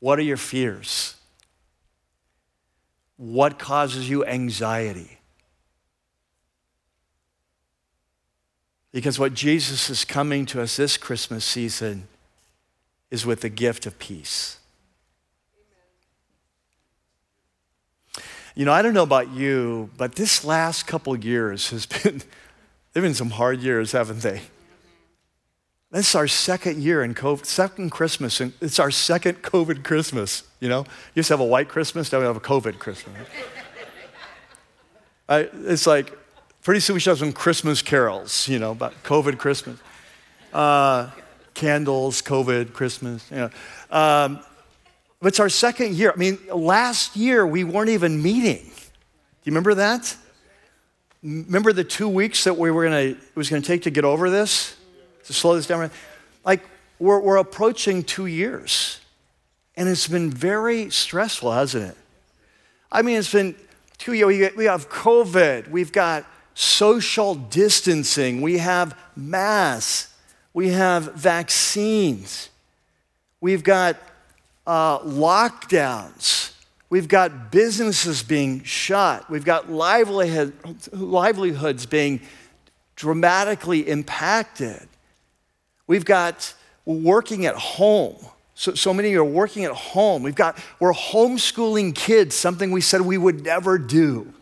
What 0.00 0.18
are 0.18 0.22
your 0.22 0.36
fears? 0.36 1.16
What 3.16 3.58
causes 3.58 4.08
you 4.08 4.24
anxiety? 4.24 5.18
Because 8.92 9.18
what 9.18 9.34
Jesus 9.34 9.90
is 9.90 10.04
coming 10.04 10.46
to 10.46 10.62
us 10.62 10.76
this 10.76 10.96
Christmas 10.96 11.44
season 11.44 12.06
is 13.10 13.26
with 13.26 13.40
the 13.40 13.48
gift 13.48 13.86
of 13.86 13.98
peace. 13.98 14.58
You 18.54 18.64
know, 18.64 18.72
I 18.72 18.82
don't 18.82 18.94
know 18.94 19.02
about 19.02 19.32
you, 19.32 19.90
but 19.96 20.14
this 20.14 20.44
last 20.44 20.86
couple 20.86 21.16
years 21.16 21.70
has 21.70 21.86
been, 21.86 22.22
they've 22.92 23.02
been 23.02 23.14
some 23.14 23.30
hard 23.30 23.60
years, 23.60 23.92
haven't 23.92 24.20
they? 24.20 24.42
This 25.94 26.08
is 26.08 26.14
our 26.16 26.26
second 26.26 26.82
year 26.82 27.04
in 27.04 27.14
COVID, 27.14 27.46
second 27.46 27.90
Christmas, 27.90 28.40
and 28.40 28.52
it's 28.60 28.80
our 28.80 28.90
second 28.90 29.42
COVID 29.42 29.84
Christmas, 29.84 30.42
you 30.58 30.68
know? 30.68 30.80
You 30.80 30.86
used 31.20 31.28
to 31.28 31.34
have 31.34 31.40
a 31.40 31.44
white 31.44 31.68
Christmas, 31.68 32.10
now 32.10 32.18
we 32.18 32.24
have 32.24 32.36
a 32.36 32.40
COVID 32.40 32.80
Christmas. 32.80 33.14
I, 35.28 35.48
it's 35.52 35.86
like, 35.86 36.18
pretty 36.64 36.80
soon 36.80 36.94
we 36.94 37.00
should 37.00 37.10
have 37.10 37.20
some 37.20 37.32
Christmas 37.32 37.80
carols, 37.80 38.48
you 38.48 38.58
know, 38.58 38.72
about 38.72 39.04
COVID 39.04 39.38
Christmas. 39.38 39.78
Uh, 40.52 41.10
candles, 41.54 42.22
COVID, 42.22 42.72
Christmas, 42.72 43.30
you 43.30 43.36
know. 43.36 43.50
Um, 43.88 44.40
it's 45.22 45.38
our 45.38 45.48
second 45.48 45.94
year. 45.94 46.10
I 46.10 46.16
mean, 46.16 46.40
last 46.52 47.14
year 47.14 47.46
we 47.46 47.62
weren't 47.62 47.90
even 47.90 48.20
meeting. 48.20 48.64
Do 48.64 49.44
you 49.44 49.52
remember 49.52 49.74
that? 49.74 50.16
Remember 51.22 51.72
the 51.72 51.84
two 51.84 52.08
weeks 52.08 52.42
that 52.42 52.58
we 52.58 52.72
were 52.72 52.82
gonna, 52.82 52.96
it 52.96 53.36
was 53.36 53.48
gonna 53.48 53.62
take 53.62 53.82
to 53.82 53.92
get 53.92 54.04
over 54.04 54.28
this? 54.28 54.74
To 55.26 55.32
slow 55.32 55.56
this 55.56 55.66
down? 55.66 55.90
Like, 56.44 56.62
we're, 56.98 57.20
we're 57.20 57.36
approaching 57.36 58.02
two 58.02 58.26
years. 58.26 59.00
And 59.76 59.88
it's 59.88 60.06
been 60.06 60.30
very 60.30 60.90
stressful, 60.90 61.52
hasn't 61.52 61.90
it? 61.90 61.96
I 62.92 63.02
mean, 63.02 63.18
it's 63.18 63.32
been 63.32 63.56
two 63.98 64.12
years. 64.12 64.54
We 64.54 64.64
have 64.64 64.88
COVID, 64.88 65.68
we've 65.68 65.92
got 65.92 66.24
social 66.54 67.34
distancing, 67.34 68.40
we 68.40 68.58
have 68.58 68.96
masks, 69.16 70.14
we 70.52 70.68
have 70.68 71.14
vaccines, 71.14 72.50
we've 73.40 73.64
got 73.64 73.96
uh, 74.66 75.00
lockdowns. 75.00 76.52
We've 76.90 77.08
got 77.08 77.50
businesses 77.50 78.22
being 78.22 78.62
shut. 78.62 79.28
We've 79.28 79.44
got 79.44 79.68
livelihood, 79.68 80.52
livelihoods 80.92 81.86
being 81.86 82.20
dramatically 82.94 83.88
impacted. 83.88 84.86
We've 85.86 86.04
got 86.04 86.54
working 86.84 87.46
at 87.46 87.54
home. 87.54 88.16
So, 88.54 88.74
so 88.74 88.94
many 88.94 89.14
are 89.14 89.24
working 89.24 89.64
at 89.64 89.72
home. 89.72 90.22
We've 90.22 90.34
got, 90.34 90.58
we're 90.78 90.92
homeschooling 90.92 91.94
kids, 91.94 92.34
something 92.34 92.70
we 92.70 92.80
said 92.80 93.00
we 93.00 93.18
would 93.18 93.42
never 93.42 93.78
do. 93.78 94.32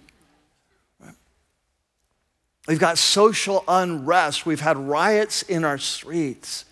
We've 2.68 2.78
got 2.78 2.98
social 2.98 3.64
unrest. 3.66 4.46
We've 4.46 4.60
had 4.60 4.76
riots 4.76 5.42
in 5.42 5.64
our 5.64 5.78
streets. 5.78 6.64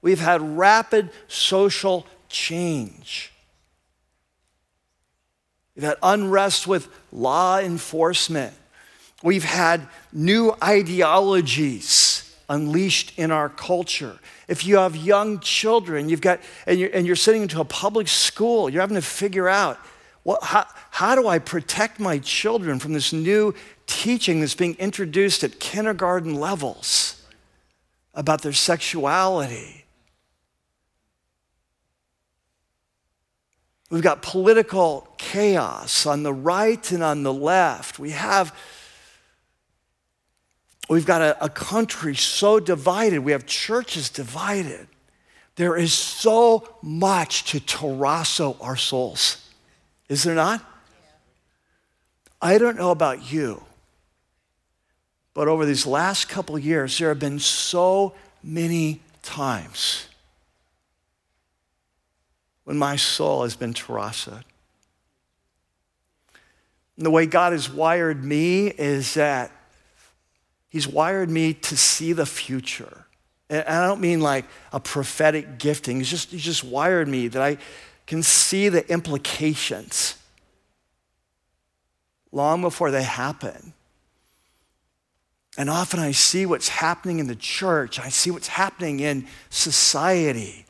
We've 0.00 0.20
had 0.20 0.40
rapid 0.56 1.10
social 1.28 2.06
change. 2.28 3.32
We've 5.74 5.84
had 5.84 5.96
unrest 6.02 6.66
with 6.66 6.88
law 7.10 7.58
enforcement. 7.58 8.54
We've 9.22 9.44
had 9.44 9.88
new 10.12 10.54
ideologies 10.62 12.21
unleashed 12.52 13.18
in 13.18 13.30
our 13.30 13.48
culture. 13.48 14.18
If 14.46 14.66
you 14.66 14.76
have 14.76 14.94
young 14.94 15.40
children, 15.40 16.08
you've 16.08 16.20
got, 16.20 16.40
and 16.66 16.78
you're, 16.78 16.90
and 16.92 17.06
you're 17.06 17.16
sitting 17.16 17.42
into 17.42 17.60
a 17.60 17.64
public 17.64 18.08
school, 18.08 18.68
you're 18.68 18.82
having 18.82 18.96
to 18.96 19.02
figure 19.02 19.48
out 19.48 19.78
what, 20.22 20.42
how, 20.44 20.66
how 20.90 21.14
do 21.14 21.26
I 21.26 21.38
protect 21.38 21.98
my 21.98 22.18
children 22.18 22.78
from 22.78 22.92
this 22.92 23.12
new 23.12 23.54
teaching 23.86 24.40
that's 24.40 24.54
being 24.54 24.74
introduced 24.74 25.42
at 25.42 25.58
kindergarten 25.58 26.34
levels 26.34 27.24
about 28.14 28.42
their 28.42 28.52
sexuality? 28.52 29.84
We've 33.90 34.02
got 34.02 34.22
political 34.22 35.08
chaos 35.18 36.06
on 36.06 36.22
the 36.22 36.32
right 36.32 36.90
and 36.92 37.02
on 37.02 37.22
the 37.22 37.32
left. 37.32 37.98
We 37.98 38.10
have 38.10 38.54
We've 40.88 41.06
got 41.06 41.22
a, 41.22 41.44
a, 41.44 41.48
country 41.48 42.14
so 42.14 42.60
divided. 42.60 43.20
We 43.20 43.32
have 43.32 43.46
churches 43.46 44.10
divided. 44.10 44.88
There 45.56 45.76
is 45.76 45.92
so 45.92 46.76
much 46.82 47.44
to 47.52 47.60
tarasso 47.60 48.56
our 48.60 48.76
souls. 48.76 49.48
Is 50.08 50.22
there 50.24 50.34
not? 50.34 50.64
I 52.40 52.58
don't 52.58 52.76
know 52.76 52.90
about 52.90 53.32
you, 53.32 53.62
but 55.32 55.46
over 55.46 55.64
these 55.64 55.86
last 55.86 56.28
couple 56.28 56.58
years, 56.58 56.98
there 56.98 57.08
have 57.08 57.20
been 57.20 57.38
so 57.38 58.14
many 58.42 59.00
times 59.22 60.08
when 62.64 62.76
my 62.76 62.96
soul 62.96 63.44
has 63.44 63.54
been 63.54 63.72
tarassoed. 63.72 64.42
And 66.96 67.06
the 67.06 67.10
way 67.10 67.26
God 67.26 67.52
has 67.52 67.70
wired 67.70 68.24
me 68.24 68.66
is 68.66 69.14
that 69.14 69.50
He's 70.72 70.88
wired 70.88 71.28
me 71.28 71.52
to 71.52 71.76
see 71.76 72.14
the 72.14 72.24
future. 72.24 73.04
And 73.50 73.62
I 73.68 73.86
don't 73.86 74.00
mean 74.00 74.22
like 74.22 74.46
a 74.72 74.80
prophetic 74.80 75.58
gifting. 75.58 75.98
He's 75.98 76.08
just, 76.08 76.30
he's 76.30 76.42
just 76.42 76.64
wired 76.64 77.08
me 77.08 77.28
that 77.28 77.42
I 77.42 77.58
can 78.06 78.22
see 78.22 78.70
the 78.70 78.90
implications 78.90 80.16
long 82.32 82.62
before 82.62 82.90
they 82.90 83.02
happen. 83.02 83.74
And 85.58 85.68
often 85.68 86.00
I 86.00 86.12
see 86.12 86.46
what's 86.46 86.70
happening 86.70 87.18
in 87.18 87.26
the 87.26 87.36
church, 87.36 88.00
I 88.00 88.08
see 88.08 88.30
what's 88.30 88.48
happening 88.48 89.00
in 89.00 89.26
society. 89.50 90.64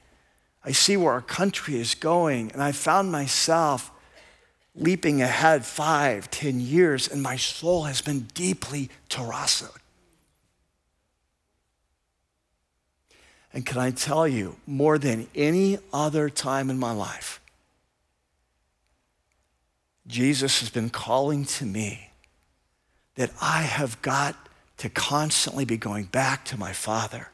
I 0.64 0.72
see 0.72 0.96
where 0.96 1.12
our 1.12 1.22
country 1.22 1.76
is 1.76 1.94
going, 1.94 2.50
and 2.50 2.61
I 2.61 2.72
found 2.72 3.12
myself 3.12 3.92
leaping 4.74 5.22
ahead 5.22 5.64
five, 5.64 6.28
ten 6.28 6.61
years, 6.61 7.07
and 7.07 7.22
my 7.22 7.36
soul 7.36 7.84
has 7.84 8.00
been 8.00 8.26
deeply 8.34 8.90
tarassoed. 9.09 9.81
And 13.55 13.66
can 13.66 13.78
I 13.78 13.90
tell 13.90 14.26
you, 14.26 14.57
more 14.66 14.98
than 14.98 15.28
any 15.34 15.78
other 15.92 16.30
time 16.30 16.70
in 16.70 16.78
my 16.78 16.92
life, 16.92 17.40
Jesus 20.07 20.61
has 20.61 20.70
been 20.70 20.90
calling 20.90 21.44
to 21.44 21.66
me 21.66 22.11
that 23.16 23.30
I 23.40 23.62
have 23.62 24.00
got 24.03 24.36
to 24.78 24.88
constantly 24.88 25.64
be 25.64 25.76
going 25.76 26.05
back 26.05 26.44
to 26.46 26.59
my 26.59 26.72
Father. 26.72 27.28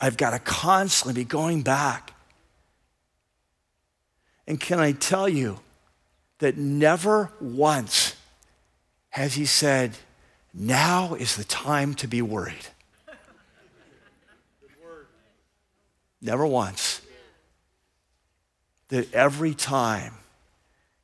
I've 0.00 0.16
got 0.16 0.30
to 0.30 0.38
constantly 0.40 1.14
be 1.14 1.24
going 1.24 1.62
back 1.62 2.14
and 4.46 4.60
can 4.60 4.78
I 4.78 4.92
tell 4.92 5.28
you 5.28 5.60
that 6.38 6.56
never 6.56 7.30
once 7.40 8.14
has 9.10 9.34
he 9.34 9.46
said, 9.46 9.92
now 10.52 11.14
is 11.14 11.36
the 11.36 11.44
time 11.44 11.94
to 11.94 12.06
be 12.06 12.20
worried. 12.20 12.66
Never 16.24 16.46
once. 16.46 17.02
That 18.88 19.12
every 19.12 19.54
time 19.54 20.14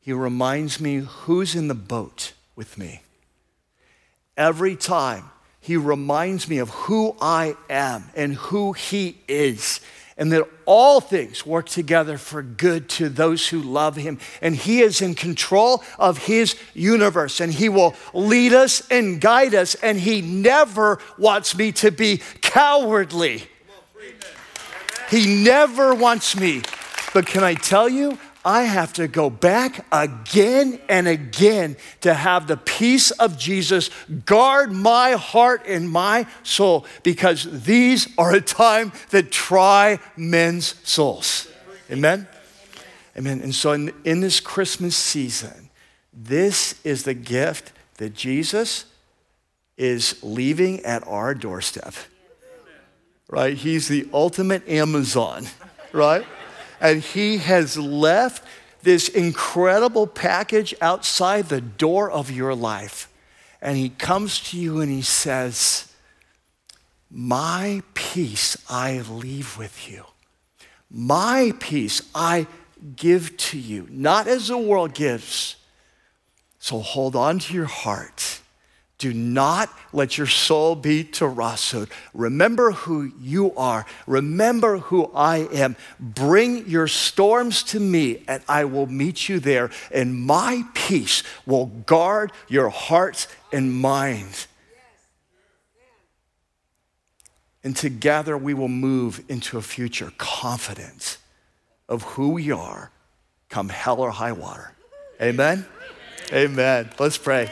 he 0.00 0.12
reminds 0.14 0.80
me 0.80 0.96
who's 0.96 1.54
in 1.54 1.68
the 1.68 1.74
boat 1.74 2.32
with 2.56 2.78
me. 2.78 3.02
Every 4.36 4.76
time 4.76 5.30
he 5.60 5.76
reminds 5.76 6.48
me 6.48 6.56
of 6.56 6.70
who 6.70 7.14
I 7.20 7.54
am 7.68 8.04
and 8.16 8.34
who 8.34 8.72
he 8.72 9.18
is 9.28 9.80
and 10.16 10.32
that 10.32 10.46
all 10.66 11.00
things 11.00 11.46
work 11.46 11.66
together 11.66 12.18
for 12.18 12.42
good 12.42 12.88
to 12.90 13.08
those 13.08 13.48
who 13.48 13.60
love 13.60 13.96
him. 13.96 14.18
And 14.42 14.54
he 14.54 14.80
is 14.80 15.00
in 15.00 15.14
control 15.14 15.82
of 15.98 16.18
his 16.18 16.56
universe, 16.74 17.40
and 17.40 17.50
he 17.50 17.70
will 17.70 17.94
lead 18.12 18.52
us 18.52 18.86
and 18.90 19.18
guide 19.18 19.54
us, 19.54 19.74
and 19.76 19.98
he 19.98 20.20
never 20.20 20.98
wants 21.16 21.56
me 21.56 21.72
to 21.72 21.90
be 21.90 22.20
cowardly. 22.42 23.44
He 25.10 25.42
never 25.42 25.94
wants 25.94 26.38
me. 26.38 26.62
But 27.12 27.26
can 27.26 27.42
I 27.42 27.54
tell 27.54 27.88
you, 27.88 28.18
I 28.44 28.62
have 28.62 28.92
to 28.94 29.06
go 29.08 29.28
back 29.28 29.84
again 29.92 30.80
and 30.88 31.06
again 31.06 31.76
to 32.00 32.14
have 32.14 32.46
the 32.46 32.56
peace 32.56 33.10
of 33.10 33.36
Jesus 33.36 33.90
guard 34.24 34.72
my 34.72 35.12
heart 35.12 35.62
and 35.66 35.90
my 35.90 36.26
soul 36.42 36.86
because 37.02 37.64
these 37.64 38.08
are 38.16 38.32
a 38.34 38.40
time 38.40 38.92
that 39.10 39.30
try 39.30 39.98
men's 40.16 40.74
souls. 40.88 41.48
Amen? 41.90 42.26
Amen. 43.18 43.40
And 43.42 43.54
so, 43.54 43.72
in, 43.72 43.92
in 44.04 44.20
this 44.20 44.40
Christmas 44.40 44.96
season, 44.96 45.68
this 46.12 46.80
is 46.84 47.02
the 47.02 47.14
gift 47.14 47.72
that 47.98 48.14
Jesus 48.14 48.86
is 49.76 50.22
leaving 50.22 50.80
at 50.84 51.06
our 51.06 51.34
doorstep. 51.34 51.94
Right? 53.30 53.56
He's 53.56 53.88
the 53.88 54.08
ultimate 54.12 54.68
Amazon, 54.68 55.46
right? 55.92 56.26
and 56.80 57.02
he 57.02 57.38
has 57.38 57.76
left 57.76 58.44
this 58.82 59.08
incredible 59.08 60.06
package 60.06 60.74
outside 60.80 61.48
the 61.48 61.60
door 61.60 62.10
of 62.10 62.30
your 62.30 62.54
life. 62.54 63.08
And 63.60 63.76
he 63.76 63.90
comes 63.90 64.40
to 64.50 64.58
you 64.58 64.80
and 64.80 64.90
he 64.90 65.02
says, 65.02 65.92
My 67.10 67.82
peace 67.92 68.56
I 68.70 69.00
leave 69.00 69.58
with 69.58 69.90
you. 69.90 70.04
My 70.90 71.52
peace 71.60 72.00
I 72.14 72.46
give 72.96 73.36
to 73.36 73.58
you, 73.58 73.86
not 73.90 74.26
as 74.26 74.48
the 74.48 74.56
world 74.56 74.94
gives. 74.94 75.56
So 76.58 76.80
hold 76.80 77.14
on 77.14 77.38
to 77.40 77.54
your 77.54 77.66
heart 77.66 78.29
do 79.00 79.12
not 79.12 79.70
let 79.92 80.16
your 80.18 80.26
soul 80.28 80.76
be 80.76 81.02
tarassoed. 81.02 81.90
Remember 82.14 82.70
who 82.70 83.10
you 83.20 83.52
are. 83.56 83.86
Remember 84.06 84.78
who 84.78 85.10
I 85.14 85.48
am. 85.52 85.74
Bring 85.98 86.68
your 86.68 86.86
storms 86.86 87.64
to 87.64 87.80
me, 87.80 88.22
and 88.28 88.42
I 88.48 88.66
will 88.66 88.86
meet 88.86 89.28
you 89.28 89.40
there. 89.40 89.70
And 89.90 90.14
my 90.14 90.64
peace 90.74 91.24
will 91.46 91.66
guard 91.66 92.30
your 92.46 92.68
hearts 92.68 93.26
and 93.52 93.74
minds. 93.74 94.46
And 97.64 97.74
together 97.74 98.36
we 98.36 98.54
will 98.54 98.68
move 98.68 99.24
into 99.28 99.58
a 99.58 99.62
future 99.62 100.12
confident 100.18 101.16
of 101.88 102.02
who 102.02 102.30
we 102.30 102.52
are, 102.52 102.90
come 103.48 103.70
hell 103.70 104.00
or 104.00 104.10
high 104.10 104.32
water. 104.32 104.72
Amen? 105.20 105.66
Amen. 106.32 106.90
Let's 106.98 107.18
pray. 107.18 107.50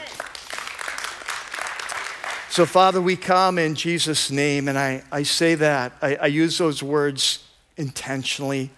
So, 2.59 2.65
Father, 2.65 2.99
we 2.99 3.15
come 3.15 3.57
in 3.57 3.73
Jesus' 3.73 4.29
name, 4.29 4.67
and 4.67 4.77
I, 4.77 5.01
I 5.13 5.23
say 5.23 5.55
that. 5.55 5.93
I, 6.01 6.15
I 6.15 6.25
use 6.25 6.57
those 6.57 6.83
words 6.83 7.41
intentionally. 7.77 8.69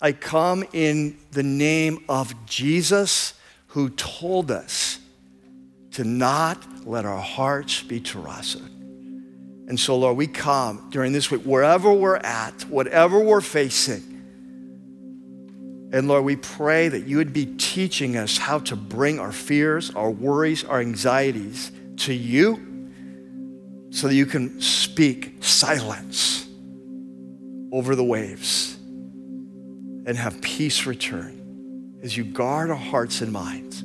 I 0.00 0.12
come 0.12 0.62
in 0.72 1.18
the 1.32 1.42
name 1.42 2.04
of 2.08 2.46
Jesus, 2.46 3.34
who 3.66 3.90
told 3.90 4.52
us 4.52 5.00
to 5.94 6.04
not 6.04 6.64
let 6.86 7.04
our 7.04 7.20
hearts 7.20 7.82
be 7.82 7.98
tarassoed. 7.98 8.64
And 9.68 9.80
so, 9.80 9.96
Lord, 9.98 10.16
we 10.16 10.28
come 10.28 10.88
during 10.92 11.12
this 11.12 11.32
week, 11.32 11.42
wherever 11.42 11.92
we're 11.92 12.18
at, 12.18 12.62
whatever 12.68 13.18
we're 13.18 13.40
facing. 13.40 14.02
And 15.92 16.06
Lord, 16.06 16.24
we 16.24 16.36
pray 16.36 16.86
that 16.86 17.08
you 17.08 17.16
would 17.16 17.32
be 17.32 17.46
teaching 17.46 18.16
us 18.16 18.38
how 18.38 18.60
to 18.60 18.76
bring 18.76 19.18
our 19.18 19.32
fears, 19.32 19.90
our 19.96 20.12
worries, 20.12 20.62
our 20.62 20.78
anxieties 20.78 21.72
to 21.96 22.14
you 22.14 22.70
so 23.94 24.08
that 24.08 24.14
you 24.16 24.26
can 24.26 24.60
speak 24.60 25.36
silence 25.38 26.48
over 27.70 27.94
the 27.94 28.02
waves 28.02 28.74
and 28.74 30.16
have 30.16 30.42
peace 30.42 30.84
return 30.84 32.00
as 32.02 32.16
you 32.16 32.24
guard 32.24 32.70
our 32.70 32.76
hearts 32.76 33.20
and 33.20 33.30
minds. 33.30 33.84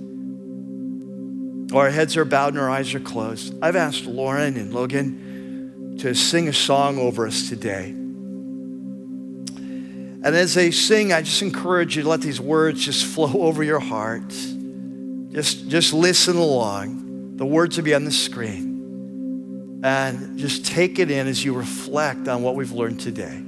Our 1.72 1.92
heads 1.92 2.18
are 2.18 2.26
bowed 2.26 2.54
and 2.54 2.62
our 2.62 2.72
eyes 2.72 2.96
are 2.96 3.00
closed. 3.00 3.54
I've 3.62 3.76
asked 3.76 4.06
Lauren 4.06 4.58
and 4.58 4.74
Logan 4.74 5.98
to 6.00 6.16
sing 6.16 6.48
a 6.48 6.54
song 6.54 6.98
over 6.98 7.28
us 7.28 7.48
today. 7.48 7.90
And 7.90 10.26
as 10.26 10.56
they 10.56 10.72
sing, 10.72 11.14
I 11.14 11.22
just 11.22 11.44
encourage 11.44 11.98
you 11.98 12.02
to 12.02 12.10
let 12.10 12.22
these 12.22 12.42
words 12.42 12.84
just 12.84 13.06
flow 13.06 13.32
over 13.44 13.64
your 13.64 13.80
heart. 13.80 14.30
Just, 14.30 15.70
just 15.70 15.94
listen 15.94 16.36
along. 16.36 17.38
The 17.38 17.46
words 17.46 17.78
will 17.78 17.84
be 17.84 17.94
on 17.94 18.06
the 18.06 18.12
screen 18.12 18.69
and 19.84 20.38
just 20.38 20.66
take 20.66 21.00
it 21.00 21.10
in 21.10 21.28
as 21.28 21.44
you 21.44 21.54
reflect 21.54 22.28
on 22.28 22.44
what 22.44 22.56
we've 22.56 22.72
learned 22.72 23.00
today. 23.00 23.44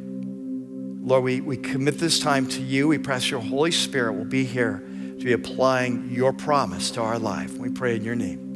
Lord, 1.03 1.23
we, 1.23 1.41
we 1.41 1.57
commit 1.57 1.97
this 1.97 2.19
time 2.19 2.47
to 2.49 2.61
you. 2.61 2.87
We 2.87 2.97
press 2.97 3.29
your 3.29 3.41
Holy 3.41 3.71
Spirit 3.71 4.13
will 4.13 4.25
be 4.25 4.45
here 4.45 4.83
to 5.17 5.25
be 5.25 5.33
applying 5.33 6.09
your 6.11 6.31
promise 6.31 6.91
to 6.91 7.01
our 7.01 7.19
life. 7.19 7.57
We 7.57 7.69
pray 7.69 7.95
in 7.95 8.03
your 8.03 8.15
name. 8.15 8.50